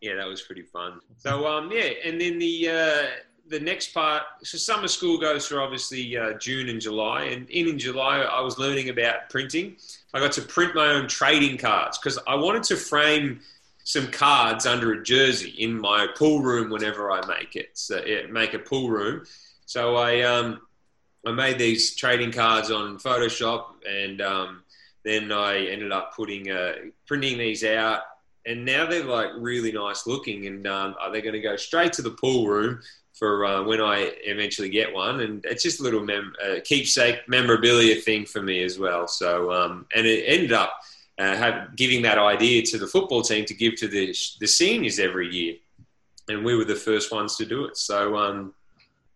yeah, 0.00 0.14
that 0.16 0.26
was 0.26 0.42
pretty 0.42 0.62
fun. 0.62 1.00
So 1.18 1.46
um, 1.46 1.70
yeah, 1.72 1.90
and 2.04 2.20
then 2.20 2.38
the 2.38 2.68
uh, 2.68 3.06
the 3.50 3.60
next 3.60 3.92
part. 3.92 4.22
So 4.44 4.56
summer 4.56 4.88
school 4.88 5.18
goes 5.18 5.48
through 5.48 5.60
obviously 5.60 6.16
uh, 6.16 6.34
June 6.34 6.68
and 6.68 6.80
July, 6.80 7.24
and 7.24 7.50
in 7.50 7.68
in 7.68 7.78
July 7.78 8.20
I 8.20 8.40
was 8.40 8.58
learning 8.58 8.88
about 8.88 9.28
printing. 9.28 9.76
I 10.14 10.20
got 10.20 10.32
to 10.32 10.42
print 10.42 10.74
my 10.74 10.86
own 10.86 11.08
trading 11.08 11.58
cards 11.58 11.98
because 11.98 12.18
I 12.26 12.36
wanted 12.36 12.62
to 12.64 12.76
frame 12.76 13.40
some 13.82 14.06
cards 14.08 14.66
under 14.66 14.92
a 14.92 15.02
jersey 15.02 15.50
in 15.58 15.78
my 15.78 16.06
pool 16.16 16.40
room 16.40 16.70
whenever 16.70 17.10
I 17.10 17.26
make 17.26 17.56
it. 17.56 17.70
So 17.74 18.00
make 18.30 18.54
a 18.54 18.58
pool 18.58 18.88
room. 18.88 19.26
So 19.66 19.96
I 19.96 20.22
um, 20.22 20.60
I 21.26 21.32
made 21.32 21.58
these 21.58 21.96
trading 21.96 22.30
cards 22.30 22.70
on 22.70 22.98
Photoshop, 22.98 23.64
and 23.88 24.20
um, 24.20 24.62
then 25.04 25.32
I 25.32 25.66
ended 25.66 25.90
up 25.90 26.14
putting 26.14 26.50
uh, 26.50 26.74
printing 27.06 27.36
these 27.36 27.64
out 27.64 28.02
and 28.46 28.64
now 28.64 28.86
they're 28.86 29.04
like 29.04 29.28
really 29.36 29.70
nice 29.70 30.06
looking, 30.06 30.46
and 30.46 30.66
um, 30.66 30.94
they're 31.12 31.20
going 31.20 31.34
to 31.34 31.40
go 31.40 31.56
straight 31.56 31.92
to 31.94 32.02
the 32.02 32.10
pool 32.10 32.46
room 32.46 32.80
for 33.20 33.44
uh, 33.44 33.62
when 33.62 33.80
I 33.80 34.12
eventually 34.24 34.70
get 34.70 34.92
one, 34.92 35.20
and 35.20 35.44
it's 35.44 35.62
just 35.62 35.78
a 35.78 35.82
little 35.84 36.02
mem- 36.02 36.34
uh, 36.44 36.56
keepsake 36.64 37.28
memorabilia 37.28 37.94
thing 37.94 38.24
for 38.24 38.42
me 38.42 38.64
as 38.64 38.78
well. 38.78 39.06
So, 39.06 39.52
um, 39.52 39.86
and 39.94 40.06
it 40.06 40.24
ended 40.26 40.52
up 40.52 40.72
uh, 41.18 41.36
have, 41.36 41.76
giving 41.76 42.02
that 42.02 42.18
idea 42.18 42.62
to 42.62 42.78
the 42.78 42.86
football 42.86 43.22
team 43.22 43.44
to 43.44 43.54
give 43.54 43.76
to 43.76 43.86
the 43.86 44.16
the 44.40 44.48
seniors 44.48 44.98
every 44.98 45.28
year, 45.32 45.54
and 46.28 46.44
we 46.44 46.56
were 46.56 46.64
the 46.64 46.74
first 46.74 47.12
ones 47.12 47.36
to 47.36 47.44
do 47.44 47.66
it. 47.66 47.76
So, 47.76 48.16
um, 48.16 48.54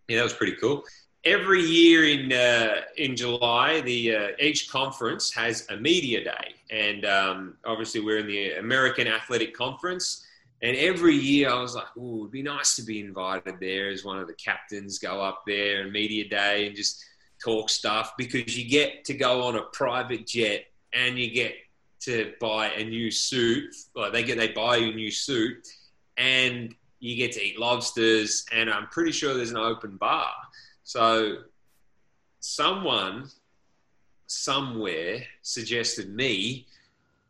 yeah, 0.07 0.17
that 0.17 0.23
was 0.23 0.33
pretty 0.33 0.55
cool 0.55 0.85
every 1.25 1.61
year 1.61 2.05
in 2.05 2.31
uh, 2.31 2.81
in 2.97 3.15
July, 3.15 3.81
the 3.81 4.15
uh, 4.15 4.27
each 4.39 4.69
conference 4.69 5.33
has 5.33 5.67
a 5.69 5.77
media 5.77 6.23
day, 6.23 6.53
and 6.69 7.05
um, 7.05 7.57
obviously 7.65 8.01
we're 8.01 8.19
in 8.19 8.27
the 8.27 8.53
American 8.53 9.07
Athletic 9.07 9.55
Conference. 9.55 10.24
And 10.61 10.75
every 10.77 11.15
year 11.15 11.49
I 11.49 11.61
was 11.61 11.75
like, 11.75 11.87
"Oh, 11.97 12.19
it'd 12.19 12.31
be 12.31 12.41
nice 12.41 12.75
to 12.77 12.83
be 12.83 12.99
invited 12.99 13.59
there 13.59 13.89
as 13.89 14.03
one 14.03 14.19
of 14.19 14.27
the 14.27 14.33
captains. 14.33 14.99
Go 14.99 15.21
up 15.21 15.43
there 15.45 15.81
and 15.81 15.91
media 15.91 16.27
day 16.27 16.67
and 16.67 16.75
just 16.75 17.03
talk 17.43 17.69
stuff 17.69 18.13
because 18.17 18.57
you 18.57 18.67
get 18.67 19.05
to 19.05 19.13
go 19.13 19.43
on 19.43 19.55
a 19.55 19.63
private 19.73 20.25
jet 20.25 20.65
and 20.93 21.19
you 21.19 21.29
get 21.31 21.55
to 22.01 22.33
buy 22.39 22.69
a 22.69 22.83
new 22.83 23.11
suit. 23.11 23.75
Like 23.95 24.13
they 24.13 24.23
get 24.23 24.37
they 24.37 24.49
buy 24.49 24.77
you 24.77 24.91
a 24.91 24.95
new 24.95 25.11
suit 25.11 25.67
and 26.17 26.73
you 26.99 27.15
get 27.15 27.33
to 27.33 27.43
eat 27.43 27.59
lobsters 27.59 28.45
and 28.51 28.69
I'm 28.69 28.87
pretty 28.87 29.11
sure 29.11 29.33
there's 29.33 29.51
an 29.51 29.57
open 29.57 29.97
bar. 29.97 30.31
So 30.83 31.39
someone 32.39 33.29
somewhere 34.27 35.23
suggested 35.41 36.13
me, 36.13 36.67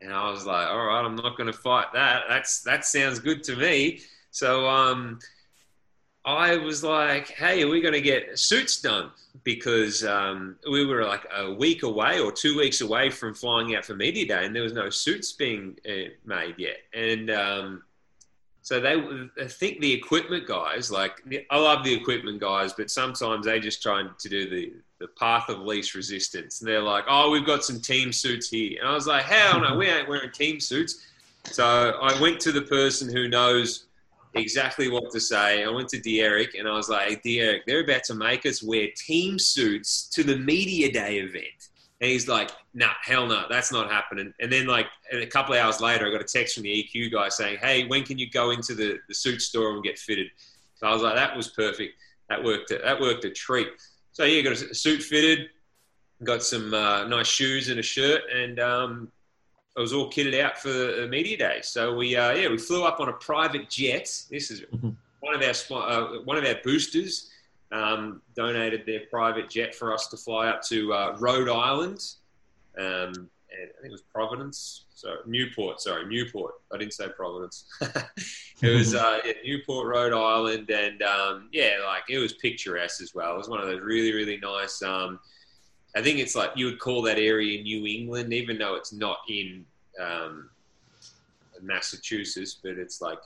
and 0.00 0.12
I 0.12 0.30
was 0.30 0.44
like, 0.46 0.68
all 0.68 0.86
right, 0.86 1.04
I'm 1.04 1.16
not 1.16 1.36
going 1.36 1.50
to 1.50 1.58
fight 1.58 1.86
that. 1.94 2.24
That's 2.28 2.62
that 2.62 2.84
sounds 2.84 3.18
good 3.18 3.42
to 3.44 3.56
me. 3.56 4.00
So 4.30 4.68
um, 4.68 5.18
I 6.24 6.56
was 6.56 6.82
like, 6.84 7.28
hey, 7.28 7.62
are 7.62 7.68
we 7.68 7.80
going 7.80 7.94
to 7.94 8.00
get 8.00 8.38
suits 8.38 8.80
done? 8.80 9.10
Because 9.44 10.04
um, 10.04 10.56
we 10.70 10.84
were 10.84 11.04
like 11.04 11.26
a 11.34 11.52
week 11.52 11.82
away 11.82 12.20
or 12.20 12.32
two 12.32 12.56
weeks 12.56 12.80
away 12.80 13.10
from 13.10 13.34
flying 13.34 13.74
out 13.74 13.84
for 13.84 13.94
media 13.94 14.26
day, 14.26 14.44
and 14.44 14.54
there 14.54 14.62
was 14.62 14.72
no 14.72 14.90
suits 14.90 15.32
being 15.32 15.76
uh, 15.88 16.10
made 16.24 16.56
yet. 16.58 16.78
And 16.92 17.30
um, 17.30 17.82
so 18.66 18.80
they, 18.80 19.00
I 19.40 19.46
think 19.46 19.78
the 19.78 19.92
equipment 19.92 20.48
guys, 20.48 20.90
like 20.90 21.22
I 21.52 21.56
love 21.56 21.84
the 21.84 21.94
equipment 21.94 22.40
guys, 22.40 22.72
but 22.72 22.90
sometimes 22.90 23.46
they 23.46 23.60
just 23.60 23.80
try 23.80 24.02
to 24.02 24.28
do 24.28 24.50
the, 24.50 24.72
the 24.98 25.06
path 25.06 25.48
of 25.48 25.60
least 25.60 25.94
resistance. 25.94 26.60
And 26.60 26.68
they're 26.68 26.82
like, 26.82 27.04
oh, 27.08 27.30
we've 27.30 27.46
got 27.46 27.62
some 27.62 27.80
team 27.80 28.12
suits 28.12 28.48
here. 28.48 28.80
And 28.80 28.88
I 28.88 28.92
was 28.92 29.06
like, 29.06 29.24
hell 29.24 29.60
no, 29.60 29.76
we 29.76 29.86
ain't 29.86 30.08
wearing 30.08 30.32
team 30.32 30.58
suits. 30.58 31.06
So 31.44 31.64
I 31.64 32.20
went 32.20 32.40
to 32.40 32.50
the 32.50 32.62
person 32.62 33.08
who 33.08 33.28
knows 33.28 33.84
exactly 34.34 34.90
what 34.90 35.12
to 35.12 35.20
say. 35.20 35.62
I 35.62 35.68
went 35.68 35.88
to 35.90 36.00
Derek 36.00 36.56
and 36.56 36.66
I 36.66 36.72
was 36.72 36.88
like, 36.88 37.08
hey, 37.22 37.38
Derek, 37.38 37.66
they're 37.66 37.84
about 37.84 38.02
to 38.06 38.16
make 38.16 38.46
us 38.46 38.64
wear 38.64 38.88
team 38.96 39.38
suits 39.38 40.08
to 40.08 40.24
the 40.24 40.38
media 40.38 40.90
day 40.90 41.18
event. 41.18 41.68
And 42.00 42.10
he's 42.10 42.28
like, 42.28 42.50
nah, 42.74 42.90
hell 43.02 43.26
no, 43.26 43.44
that's 43.48 43.72
not 43.72 43.90
happening. 43.90 44.32
And 44.38 44.52
then 44.52 44.66
like 44.66 44.86
a 45.10 45.26
couple 45.26 45.54
of 45.54 45.60
hours 45.60 45.80
later, 45.80 46.06
I 46.06 46.10
got 46.10 46.20
a 46.20 46.24
text 46.24 46.54
from 46.54 46.64
the 46.64 46.90
EQ 46.94 47.12
guy 47.12 47.30
saying, 47.30 47.58
hey, 47.62 47.86
when 47.86 48.02
can 48.02 48.18
you 48.18 48.28
go 48.28 48.50
into 48.50 48.74
the, 48.74 48.98
the 49.08 49.14
suit 49.14 49.40
store 49.40 49.72
and 49.72 49.82
get 49.82 49.98
fitted? 49.98 50.26
So 50.74 50.86
I 50.86 50.92
was 50.92 51.02
like, 51.02 51.14
that 51.14 51.34
was 51.34 51.48
perfect. 51.48 51.94
That 52.28 52.42
worked. 52.42 52.70
That 52.70 53.00
worked 53.00 53.24
a 53.24 53.30
treat. 53.30 53.68
So 54.12 54.24
yeah, 54.24 54.42
got 54.42 54.52
a 54.52 54.74
suit 54.74 55.02
fitted, 55.02 55.48
got 56.24 56.42
some 56.42 56.74
uh, 56.74 57.04
nice 57.04 57.26
shoes 57.26 57.68
and 57.68 57.78
a 57.78 57.82
shirt, 57.82 58.22
and 58.34 58.58
um, 58.58 59.12
I 59.76 59.80
was 59.80 59.92
all 59.92 60.10
kitted 60.10 60.40
out 60.40 60.58
for 60.58 60.70
the 60.70 61.06
media 61.08 61.36
day. 61.36 61.58
So 61.62 61.94
we 61.94 62.16
uh, 62.16 62.32
yeah 62.32 62.48
we 62.48 62.58
flew 62.58 62.84
up 62.84 63.00
on 63.00 63.08
a 63.08 63.12
private 63.12 63.70
jet. 63.70 64.04
This 64.30 64.50
is 64.50 64.62
mm-hmm. 64.62 64.90
one 65.20 65.34
of 65.34 65.42
our 65.42 65.90
uh, 65.90 66.22
one 66.22 66.36
of 66.36 66.44
our 66.44 66.56
boosters 66.64 67.30
um, 67.72 68.22
donated 68.34 68.84
their 68.86 69.00
private 69.10 69.50
jet 69.50 69.74
for 69.74 69.92
us 69.92 70.08
to 70.08 70.16
fly 70.16 70.48
up 70.48 70.62
to 70.62 70.92
uh, 70.92 71.16
Rhode 71.18 71.48
Island. 71.48 72.14
Um, 72.78 73.28
and 73.58 73.70
I 73.70 73.80
think 73.80 73.86
it 73.86 73.92
was 73.92 74.02
Providence. 74.02 74.84
So 74.94 75.16
Newport, 75.26 75.80
sorry, 75.80 76.06
Newport. 76.06 76.54
I 76.72 76.78
didn't 76.78 76.92
say 76.94 77.08
Providence. 77.08 77.66
it 78.62 78.70
was 78.70 78.94
uh, 78.94 79.20
yeah, 79.24 79.32
Newport, 79.44 79.86
Rhode 79.86 80.12
Island, 80.12 80.70
and 80.70 81.02
um, 81.02 81.48
yeah, 81.52 81.76
like 81.84 82.04
it 82.08 82.18
was 82.18 82.34
picturesque 82.34 83.02
as 83.02 83.14
well. 83.14 83.34
It 83.34 83.38
was 83.38 83.48
one 83.48 83.60
of 83.60 83.66
those 83.66 83.80
really, 83.80 84.12
really 84.12 84.38
nice. 84.38 84.82
Um, 84.82 85.20
I 85.94 86.02
think 86.02 86.18
it's 86.18 86.34
like 86.34 86.50
you 86.56 86.66
would 86.66 86.78
call 86.78 87.02
that 87.02 87.18
area 87.18 87.62
New 87.62 87.86
England, 87.86 88.32
even 88.32 88.58
though 88.58 88.74
it's 88.74 88.92
not 88.92 89.18
in 89.28 89.64
um, 90.00 90.50
Massachusetts, 91.62 92.58
but 92.62 92.72
it's 92.72 93.00
like 93.00 93.18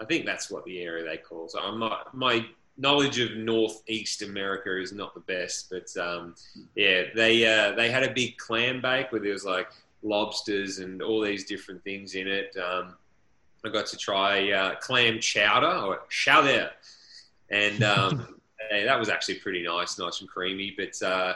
I 0.00 0.04
think 0.04 0.26
that's 0.26 0.50
what 0.50 0.64
the 0.64 0.80
area 0.80 1.04
they 1.04 1.16
call. 1.16 1.48
So 1.48 1.60
I'm 1.60 1.78
not 1.78 2.14
my 2.14 2.44
knowledge 2.76 3.18
of 3.18 3.36
Northeast 3.36 4.22
America 4.22 4.80
is 4.80 4.92
not 4.92 5.14
the 5.14 5.20
best, 5.20 5.70
but 5.70 5.94
um, 6.02 6.34
yeah, 6.74 7.04
they 7.14 7.46
uh, 7.46 7.72
they 7.72 7.90
had 7.90 8.02
a 8.02 8.12
big 8.12 8.36
clam 8.38 8.80
bake 8.80 9.12
where 9.12 9.20
there 9.20 9.32
was 9.32 9.44
like 9.44 9.70
lobsters 10.02 10.78
and 10.78 11.02
all 11.02 11.20
these 11.20 11.44
different 11.44 11.82
things 11.84 12.14
in 12.14 12.26
it. 12.26 12.56
Um, 12.56 12.94
I 13.64 13.68
got 13.68 13.86
to 13.86 13.96
try 13.96 14.50
uh, 14.50 14.74
clam 14.76 15.20
chowder 15.20 15.86
or 15.86 16.00
chowder, 16.08 16.70
and 17.50 17.82
um, 17.82 18.40
that 18.70 18.98
was 18.98 19.08
actually 19.08 19.36
pretty 19.36 19.62
nice, 19.62 19.98
nice 19.98 20.20
and 20.20 20.28
creamy. 20.28 20.74
But 20.76 21.00
uh, 21.06 21.34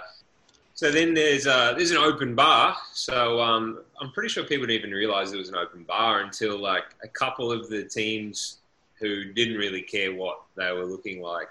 so 0.75 0.91
then 0.91 1.15
there's 1.15 1.47
uh, 1.47 1.75
there's 1.75 1.91
an 1.91 1.99
open 1.99 2.35
bar. 2.35 2.77
So 2.93 3.41
um, 3.41 3.81
I'm 4.01 4.11
pretty 4.13 4.29
sure 4.29 4.45
people 4.45 4.67
didn't 4.67 4.81
even 4.81 4.91
realize 4.91 5.31
there 5.31 5.39
was 5.39 5.49
an 5.49 5.57
open 5.57 5.85
bar 5.85 6.21
until 6.21 6.59
like 6.59 6.85
a 7.03 7.09
couple 7.09 7.53
of 7.53 7.69
the 7.69 7.85
teams 7.85 8.59
who 8.99 9.33
didn't 9.33 9.57
really 9.57 9.83
care 9.83 10.15
what 10.15 10.41
they 10.57 10.73
were 10.73 10.87
looking 10.87 11.21
like 11.21 11.49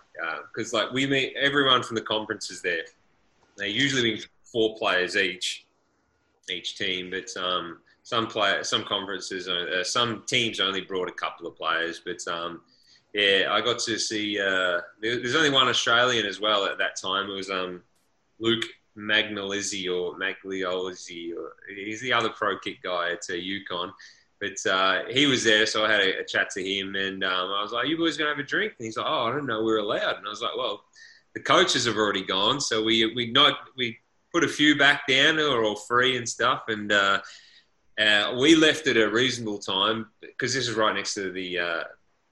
because 0.53 0.73
uh, 0.73 0.77
like 0.77 0.91
we 0.91 1.05
meet 1.05 1.35
everyone 1.39 1.83
from 1.83 1.95
the 1.95 2.01
conferences 2.01 2.61
there. 2.61 2.83
They 3.57 3.69
usually 3.69 4.15
be 4.15 4.23
four 4.43 4.75
players 4.77 5.15
each, 5.15 5.65
each 6.49 6.77
team, 6.77 7.11
but 7.11 7.29
um, 7.41 7.79
some 8.03 8.27
player, 8.27 8.63
some 8.63 8.83
conferences, 8.83 9.47
uh, 9.47 9.83
some 9.83 10.23
teams 10.27 10.59
only 10.59 10.81
brought 10.81 11.09
a 11.09 11.13
couple 11.13 11.47
of 11.47 11.55
players. 11.55 12.01
But 12.03 12.25
um, 12.31 12.61
yeah, 13.13 13.47
I 13.49 13.61
got 13.61 13.79
to 13.79 13.97
see. 13.97 14.39
Uh, 14.39 14.81
there's 15.01 15.35
only 15.35 15.49
one 15.49 15.67
Australian 15.67 16.25
as 16.25 16.39
well 16.39 16.65
at 16.65 16.77
that 16.79 16.95
time. 17.01 17.29
It 17.29 17.33
was 17.33 17.49
um, 17.49 17.81
Luke 18.39 18.65
Magnolizzi 18.97 19.87
or 19.87 20.17
Magliolizzi, 20.19 21.35
or 21.35 21.53
he's 21.73 22.01
the 22.01 22.13
other 22.13 22.29
pro 22.29 22.59
kick 22.59 22.81
guy 22.83 23.11
at 23.11 23.21
UConn. 23.21 23.91
But 24.41 24.69
uh, 24.69 25.03
he 25.09 25.27
was 25.27 25.43
there, 25.43 25.65
so 25.65 25.85
I 25.85 25.91
had 25.91 26.01
a, 26.01 26.19
a 26.19 26.25
chat 26.25 26.49
to 26.51 26.63
him, 26.63 26.95
and 26.95 27.23
um, 27.23 27.51
I 27.51 27.61
was 27.61 27.71
like, 27.71 27.87
"You 27.87 27.97
boys 27.97 28.17
gonna 28.17 28.31
have 28.31 28.39
a 28.39 28.43
drink?" 28.43 28.73
And 28.77 28.85
he's 28.85 28.97
like, 28.97 29.05
"Oh, 29.07 29.23
I 29.25 29.31
don't 29.31 29.45
know, 29.45 29.63
we're 29.63 29.77
allowed." 29.77 30.17
And 30.17 30.27
I 30.27 30.29
was 30.29 30.41
like, 30.41 30.57
"Well, 30.57 30.83
the 31.33 31.41
coaches 31.41 31.85
have 31.85 31.97
already 31.97 32.23
gone, 32.23 32.59
so 32.59 32.83
we 32.83 33.13
we 33.13 33.31
not 33.31 33.59
we 33.77 33.99
put 34.31 34.43
a 34.43 34.47
few 34.47 34.77
back 34.77 35.07
down 35.07 35.39
are 35.39 35.63
all 35.63 35.75
free 35.75 36.17
and 36.17 36.27
stuff, 36.27 36.63
and 36.67 36.91
uh, 36.91 37.21
uh, 37.97 38.35
we 38.39 38.55
left 38.55 38.87
at 38.87 38.97
a 38.97 39.09
reasonable 39.09 39.59
time 39.59 40.07
because 40.19 40.53
this 40.53 40.67
is 40.67 40.75
right 40.75 40.95
next 40.95 41.13
to 41.13 41.31
the 41.31 41.59
uh, 41.59 41.83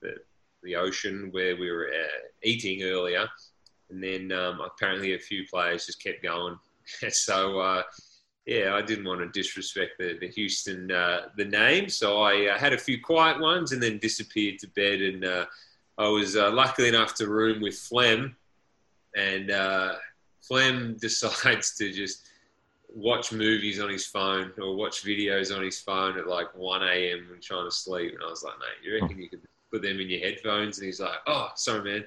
the, 0.02 0.16
the, 0.64 0.76
ocean 0.76 1.30
where 1.32 1.56
we 1.56 1.72
were 1.72 1.88
uh, 1.88 2.28
eating 2.44 2.84
earlier, 2.84 3.28
and 3.90 4.04
then 4.04 4.32
um, 4.32 4.60
apparently 4.60 5.14
a 5.14 5.20
few 5.20 5.46
players 5.48 5.86
just 5.86 6.04
kept 6.04 6.24
going, 6.24 6.58
so 7.10 7.60
uh, 7.60 7.84
yeah, 8.46 8.76
I 8.76 8.82
didn't 8.82 9.06
want 9.06 9.22
to 9.22 9.28
disrespect 9.28 9.94
the, 9.98 10.18
the 10.20 10.28
Houston 10.28 10.92
uh, 10.92 11.30
the 11.38 11.46
name, 11.46 11.88
so 11.88 12.22
I 12.22 12.48
uh, 12.48 12.58
had 12.58 12.74
a 12.74 12.78
few 12.78 13.02
quiet 13.02 13.40
ones 13.40 13.72
and 13.72 13.82
then 13.82 14.00
disappeared 14.00 14.60
to 14.60 14.68
bed. 14.70 15.02
And 15.02 15.26
uh, 15.26 15.46
I 15.98 16.08
was 16.08 16.36
uh, 16.36 16.52
lucky 16.52 16.88
enough 16.88 17.16
to 17.16 17.28
room 17.28 17.62
with 17.62 17.76
Flem, 17.76 18.36
and 19.16 19.50
uh, 19.50 19.94
Flem 20.42 20.98
decides 21.02 21.76
to 21.78 21.92
just 21.92 22.28
watch 22.90 23.32
movies 23.32 23.80
on 23.80 23.90
his 23.90 24.06
phone 24.06 24.52
or 24.62 24.76
watch 24.76 25.04
videos 25.04 25.56
on 25.56 25.64
his 25.64 25.80
phone 25.80 26.18
at 26.18 26.28
like 26.28 26.54
1 26.54 26.84
a.m. 26.84 27.28
when 27.30 27.42
trying 27.42 27.66
to 27.66 27.76
sleep. 27.76 28.14
And 28.14 28.24
I 28.24 28.30
was 28.30 28.44
like, 28.44 28.54
mate, 28.60 28.86
you 28.86 29.02
reckon 29.02 29.20
you 29.20 29.30
could 29.30 29.42
put 29.72 29.82
them 29.82 30.00
in 30.00 30.10
your 30.10 30.20
headphones. 30.20 30.78
And 30.78 30.86
he's 30.86 31.00
like, 31.00 31.18
"Oh, 31.28 31.50
sorry, 31.56 31.84
man." 31.84 32.06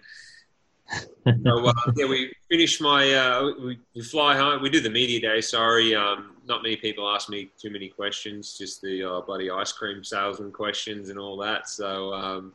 So 0.91 1.67
uh, 1.67 1.73
yeah, 1.97 2.07
we 2.07 2.33
finished 2.49 2.81
my. 2.81 3.13
Uh, 3.13 3.53
we, 3.61 3.79
we 3.95 4.03
fly 4.03 4.37
home. 4.37 4.63
We 4.63 4.71
do 4.71 4.81
the 4.81 4.91
media 4.91 5.21
day. 5.21 5.41
Sorry, 5.41 5.95
um, 5.95 6.37
not 6.47 6.63
many 6.63 6.77
people 6.77 7.09
ask 7.09 7.29
me 7.29 7.51
too 7.59 7.71
many 7.71 7.89
questions. 7.89 8.57
Just 8.57 8.81
the 8.83 9.03
uh, 9.03 9.21
bloody 9.23 9.51
ice 9.51 9.73
cream 9.73 10.05
salesman 10.05 10.53
questions 10.53 11.09
and 11.09 11.19
all 11.19 11.37
that. 11.39 11.69
So 11.69 12.13
um, 12.15 12.53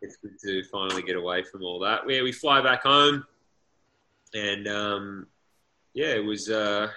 it's 0.00 0.16
good 0.16 0.38
to 0.44 0.62
finally 0.64 1.02
get 1.02 1.16
away 1.16 1.42
from 1.42 1.62
all 1.64 1.78
that. 1.80 2.08
Yeah, 2.08 2.22
we 2.22 2.32
fly 2.32 2.60
back 2.60 2.84
home, 2.84 3.26
and 4.34 4.68
um, 4.68 5.26
yeah, 5.94 6.14
it 6.14 6.24
was 6.24 6.48
uh, 6.48 6.88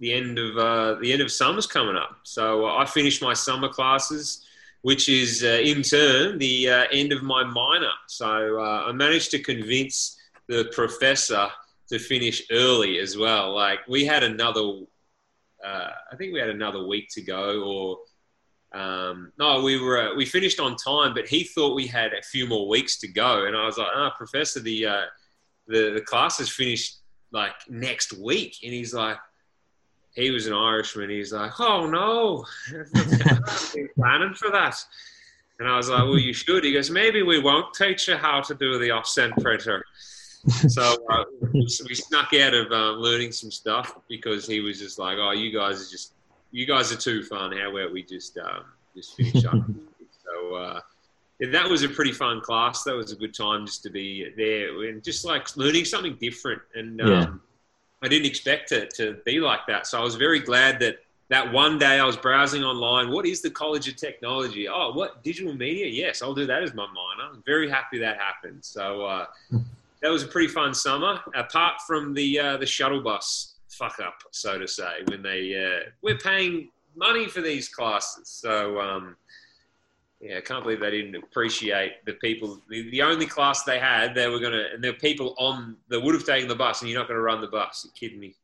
the 0.00 0.12
end 0.12 0.38
of 0.38 0.56
uh, 0.58 0.94
the 1.00 1.12
end 1.12 1.22
of 1.22 1.30
summer's 1.30 1.66
coming 1.66 1.96
up. 1.96 2.18
So 2.24 2.66
uh, 2.66 2.76
I 2.76 2.84
finished 2.84 3.22
my 3.22 3.34
summer 3.34 3.68
classes 3.68 4.44
which 4.82 5.08
is 5.08 5.42
uh, 5.42 5.60
in 5.62 5.82
turn 5.82 6.38
the 6.38 6.70
uh, 6.70 6.84
end 6.92 7.12
of 7.12 7.22
my 7.22 7.44
minor. 7.44 7.90
So 8.06 8.60
uh, 8.60 8.84
I 8.86 8.92
managed 8.92 9.30
to 9.32 9.38
convince 9.42 10.16
the 10.48 10.70
professor 10.72 11.48
to 11.88 11.98
finish 11.98 12.42
early 12.50 12.98
as 12.98 13.16
well. 13.16 13.54
Like 13.54 13.80
we 13.88 14.04
had 14.04 14.22
another, 14.22 14.60
uh, 15.64 15.90
I 16.12 16.16
think 16.16 16.32
we 16.32 16.40
had 16.40 16.50
another 16.50 16.86
week 16.86 17.08
to 17.12 17.22
go, 17.22 17.62
or 17.62 17.98
um, 18.78 19.32
no, 19.38 19.62
we 19.62 19.80
were 19.80 20.14
we 20.14 20.26
finished 20.26 20.60
on 20.60 20.76
time, 20.76 21.14
but 21.14 21.26
he 21.26 21.44
thought 21.44 21.74
we 21.74 21.86
had 21.86 22.12
a 22.12 22.22
few 22.22 22.46
more 22.46 22.68
weeks 22.68 22.98
to 23.00 23.08
go, 23.08 23.46
and 23.46 23.56
I 23.56 23.64
was 23.64 23.78
like, 23.78 23.88
"Ah, 23.92 24.12
oh, 24.12 24.16
professor, 24.16 24.60
the 24.60 24.86
uh, 24.86 25.02
the 25.66 25.92
the 25.94 26.02
class 26.02 26.38
is 26.38 26.50
finished 26.50 26.98
like 27.32 27.54
next 27.68 28.12
week," 28.12 28.56
and 28.62 28.72
he's 28.72 28.92
like 28.92 29.16
he 30.18 30.32
was 30.32 30.48
an 30.48 30.52
Irishman. 30.52 31.10
He's 31.10 31.32
like, 31.32 31.52
"Oh 31.60 31.86
no, 31.86 32.44
I've 32.76 32.92
been 33.72 33.88
planning 33.94 34.34
for 34.34 34.50
that." 34.50 34.76
And 35.60 35.68
I 35.68 35.76
was 35.76 35.88
like, 35.88 36.02
"Well, 36.02 36.18
you 36.18 36.32
should." 36.32 36.64
He 36.64 36.72
goes, 36.72 36.90
"Maybe 36.90 37.22
we 37.22 37.38
won't 37.38 37.72
teach 37.72 38.08
you 38.08 38.16
how 38.16 38.40
to 38.40 38.54
do 38.54 38.78
the 38.78 38.90
offset 38.90 39.30
printer." 39.40 39.84
so 40.68 40.96
uh, 41.08 41.24
we 41.52 41.94
snuck 41.94 42.34
out 42.34 42.54
of 42.54 42.72
um, 42.72 42.96
learning 42.96 43.32
some 43.32 43.50
stuff 43.50 43.96
because 44.08 44.46
he 44.46 44.60
was 44.60 44.80
just 44.80 44.98
like, 44.98 45.18
"Oh, 45.18 45.30
you 45.30 45.52
guys 45.52 45.86
are 45.86 45.90
just, 45.90 46.14
you 46.50 46.66
guys 46.66 46.92
are 46.92 46.96
too 46.96 47.22
fun. 47.22 47.56
How 47.56 47.70
about 47.70 47.92
we 47.92 48.02
just 48.02 48.36
um, 48.38 48.64
just 48.96 49.16
finish 49.16 49.44
up?" 49.44 49.54
so 50.24 50.54
uh, 50.56 50.80
that 51.52 51.68
was 51.70 51.84
a 51.84 51.88
pretty 51.88 52.12
fun 52.12 52.40
class. 52.40 52.82
That 52.82 52.96
was 52.96 53.12
a 53.12 53.16
good 53.16 53.34
time 53.34 53.66
just 53.66 53.84
to 53.84 53.90
be 53.90 54.32
there 54.36 54.82
and 54.88 55.02
just 55.02 55.24
like 55.24 55.56
learning 55.56 55.84
something 55.84 56.16
different 56.20 56.60
and. 56.74 57.00
Um, 57.00 57.08
yeah 57.08 57.28
I 58.02 58.08
didn't 58.08 58.26
expect 58.26 58.72
it 58.72 58.90
to 58.96 59.18
be 59.24 59.40
like 59.40 59.60
that. 59.66 59.86
So 59.86 59.98
I 60.00 60.04
was 60.04 60.14
very 60.14 60.40
glad 60.40 60.78
that 60.80 60.98
that 61.30 61.52
one 61.52 61.78
day 61.78 62.00
I 62.00 62.04
was 62.06 62.16
browsing 62.16 62.64
online. 62.64 63.10
What 63.10 63.26
is 63.26 63.42
the 63.42 63.50
College 63.50 63.86
of 63.86 63.96
Technology? 63.96 64.66
Oh, 64.66 64.92
what 64.92 65.22
digital 65.22 65.54
media? 65.54 65.86
Yes, 65.86 66.22
I'll 66.22 66.34
do 66.34 66.46
that 66.46 66.62
as 66.62 66.72
my 66.72 66.86
minor. 66.86 67.30
I'm 67.34 67.42
very 67.44 67.68
happy 67.68 67.98
that 67.98 68.18
happened. 68.18 68.64
So 68.64 69.04
uh, 69.04 69.26
that 70.02 70.08
was 70.08 70.22
a 70.22 70.28
pretty 70.28 70.48
fun 70.48 70.72
summer. 70.72 71.20
Apart 71.34 71.82
from 71.86 72.14
the 72.14 72.38
uh, 72.38 72.56
the 72.56 72.66
shuttle 72.66 73.02
bus 73.02 73.54
fuck 73.68 74.00
up, 74.00 74.22
so 74.32 74.58
to 74.58 74.66
say, 74.66 75.02
when 75.06 75.22
they 75.22 75.54
uh, 75.54 75.90
we're 76.02 76.18
paying 76.18 76.70
money 76.96 77.28
for 77.28 77.40
these 77.40 77.68
classes. 77.68 78.28
So 78.28 78.80
um, 78.80 79.16
yeah, 80.20 80.38
I 80.38 80.40
can't 80.40 80.64
believe 80.64 80.80
they 80.80 80.90
didn't 80.90 81.14
appreciate 81.14 82.04
the 82.04 82.14
people. 82.14 82.60
The, 82.68 82.90
the 82.90 83.02
only 83.02 83.26
class 83.26 83.62
they 83.62 83.78
had, 83.78 84.14
they 84.14 84.28
were 84.28 84.40
gonna, 84.40 84.64
and 84.74 84.82
there 84.82 84.92
were 84.92 84.98
people 84.98 85.34
on 85.38 85.76
that 85.88 86.00
would 86.00 86.14
have 86.14 86.26
taken 86.26 86.48
the 86.48 86.56
bus, 86.56 86.80
and 86.80 86.90
you're 86.90 86.98
not 86.98 87.06
going 87.06 87.18
to 87.18 87.22
run 87.22 87.40
the 87.40 87.46
bus. 87.46 87.84
You're 87.84 87.92
kidding 87.92 88.18
me. 88.18 88.34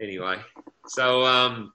Anyway, 0.00 0.36
so 0.88 1.24
um, 1.24 1.72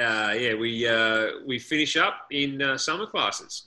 uh, 0.00 0.34
yeah, 0.36 0.54
we 0.54 0.88
uh, 0.88 1.26
we 1.46 1.58
finish 1.58 1.96
up 1.96 2.26
in 2.32 2.60
uh, 2.60 2.76
summer 2.76 3.06
classes, 3.06 3.66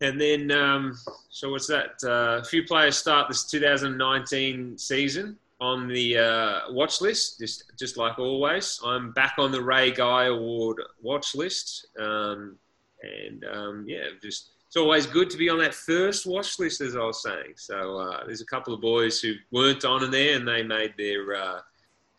and 0.00 0.18
then 0.18 0.50
um, 0.50 0.96
so 1.28 1.50
what's 1.50 1.66
that? 1.66 2.02
Uh, 2.02 2.40
a 2.40 2.44
few 2.44 2.64
players 2.64 2.96
start 2.96 3.28
this 3.28 3.44
2019 3.50 4.78
season 4.78 5.36
on 5.60 5.88
the 5.88 6.16
uh, 6.16 6.72
watch 6.72 7.02
list, 7.02 7.38
just 7.38 7.70
just 7.78 7.98
like 7.98 8.18
always. 8.18 8.80
I'm 8.82 9.12
back 9.12 9.34
on 9.36 9.52
the 9.52 9.60
Ray 9.60 9.90
Guy 9.90 10.26
Award 10.26 10.80
watch 11.02 11.34
list. 11.34 11.88
Um, 12.00 12.56
and 13.02 13.44
um, 13.44 13.84
yeah, 13.86 14.04
just 14.22 14.50
it's 14.66 14.76
always 14.76 15.06
good 15.06 15.28
to 15.30 15.36
be 15.36 15.48
on 15.48 15.58
that 15.58 15.74
first 15.74 16.26
watch 16.26 16.58
list, 16.58 16.80
as 16.80 16.94
I 16.94 17.00
was 17.00 17.22
saying. 17.22 17.54
So 17.56 17.98
uh, 17.98 18.24
there's 18.24 18.40
a 18.40 18.46
couple 18.46 18.72
of 18.72 18.80
boys 18.80 19.20
who 19.20 19.34
weren't 19.50 19.84
on 19.84 20.04
in 20.04 20.10
there, 20.10 20.36
and 20.36 20.46
they 20.46 20.62
made 20.62 20.94
their 20.96 21.34
uh, 21.34 21.60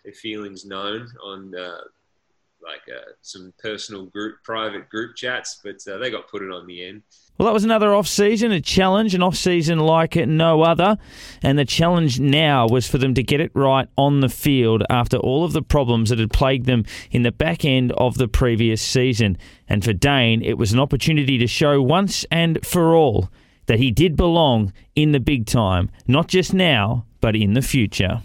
their 0.04 0.14
feelings 0.14 0.66
known 0.66 1.08
on 1.24 1.56
uh, 1.56 1.78
like 2.62 2.82
uh, 2.94 3.12
some 3.22 3.54
personal 3.62 4.06
group, 4.06 4.44
private 4.44 4.90
group 4.90 5.16
chats, 5.16 5.62
but 5.64 5.78
uh, 5.92 5.98
they 5.98 6.12
got 6.12 6.30
put 6.30 6.42
it 6.42 6.52
on 6.52 6.68
the 6.68 6.86
end. 6.86 7.04
Well, 7.42 7.48
that 7.48 7.56
was 7.56 7.64
another 7.64 7.96
off 7.96 8.08
season, 8.08 8.52
a 8.52 8.62
challenge, 8.62 9.16
an 9.16 9.24
off 9.24 9.36
season 9.36 9.80
like 9.80 10.16
no 10.16 10.62
other. 10.62 11.00
And 11.42 11.58
the 11.58 11.66
challenge 11.66 12.20
now 12.20 12.68
was 12.68 12.88
for 12.88 13.00
them 13.00 13.16
to 13.16 13.24
get 13.24 13.42
it 13.42 13.50
right 13.56 13.88
on 13.98 14.20
the 14.20 14.30
field 14.30 14.84
after 14.92 15.18
all 15.18 15.44
of 15.44 15.52
the 15.52 15.64
problems 15.64 16.12
that 16.12 16.20
had 16.20 16.32
plagued 16.32 16.68
them 16.68 16.86
in 17.10 17.24
the 17.24 17.32
back 17.32 17.66
end 17.66 17.94
of 17.94 18.20
the 18.20 18.28
previous 18.28 18.80
season. 18.80 19.40
And 19.68 19.84
for 19.84 19.92
Dane, 19.92 20.44
it 20.44 20.60
was 20.60 20.72
an 20.72 20.80
opportunity 20.80 21.40
to 21.40 21.48
show 21.48 21.82
once 21.82 22.28
and 22.30 22.64
for 22.64 22.94
all 22.94 23.32
that 23.66 23.80
he 23.80 23.90
did 23.90 24.16
belong 24.16 24.72
in 24.94 25.12
the 25.12 25.20
big 25.20 25.48
time, 25.48 25.90
not 26.06 26.28
just 26.28 26.54
now, 26.54 27.08
but 27.22 27.36
in 27.36 27.54
the 27.54 27.64
future. 27.64 28.22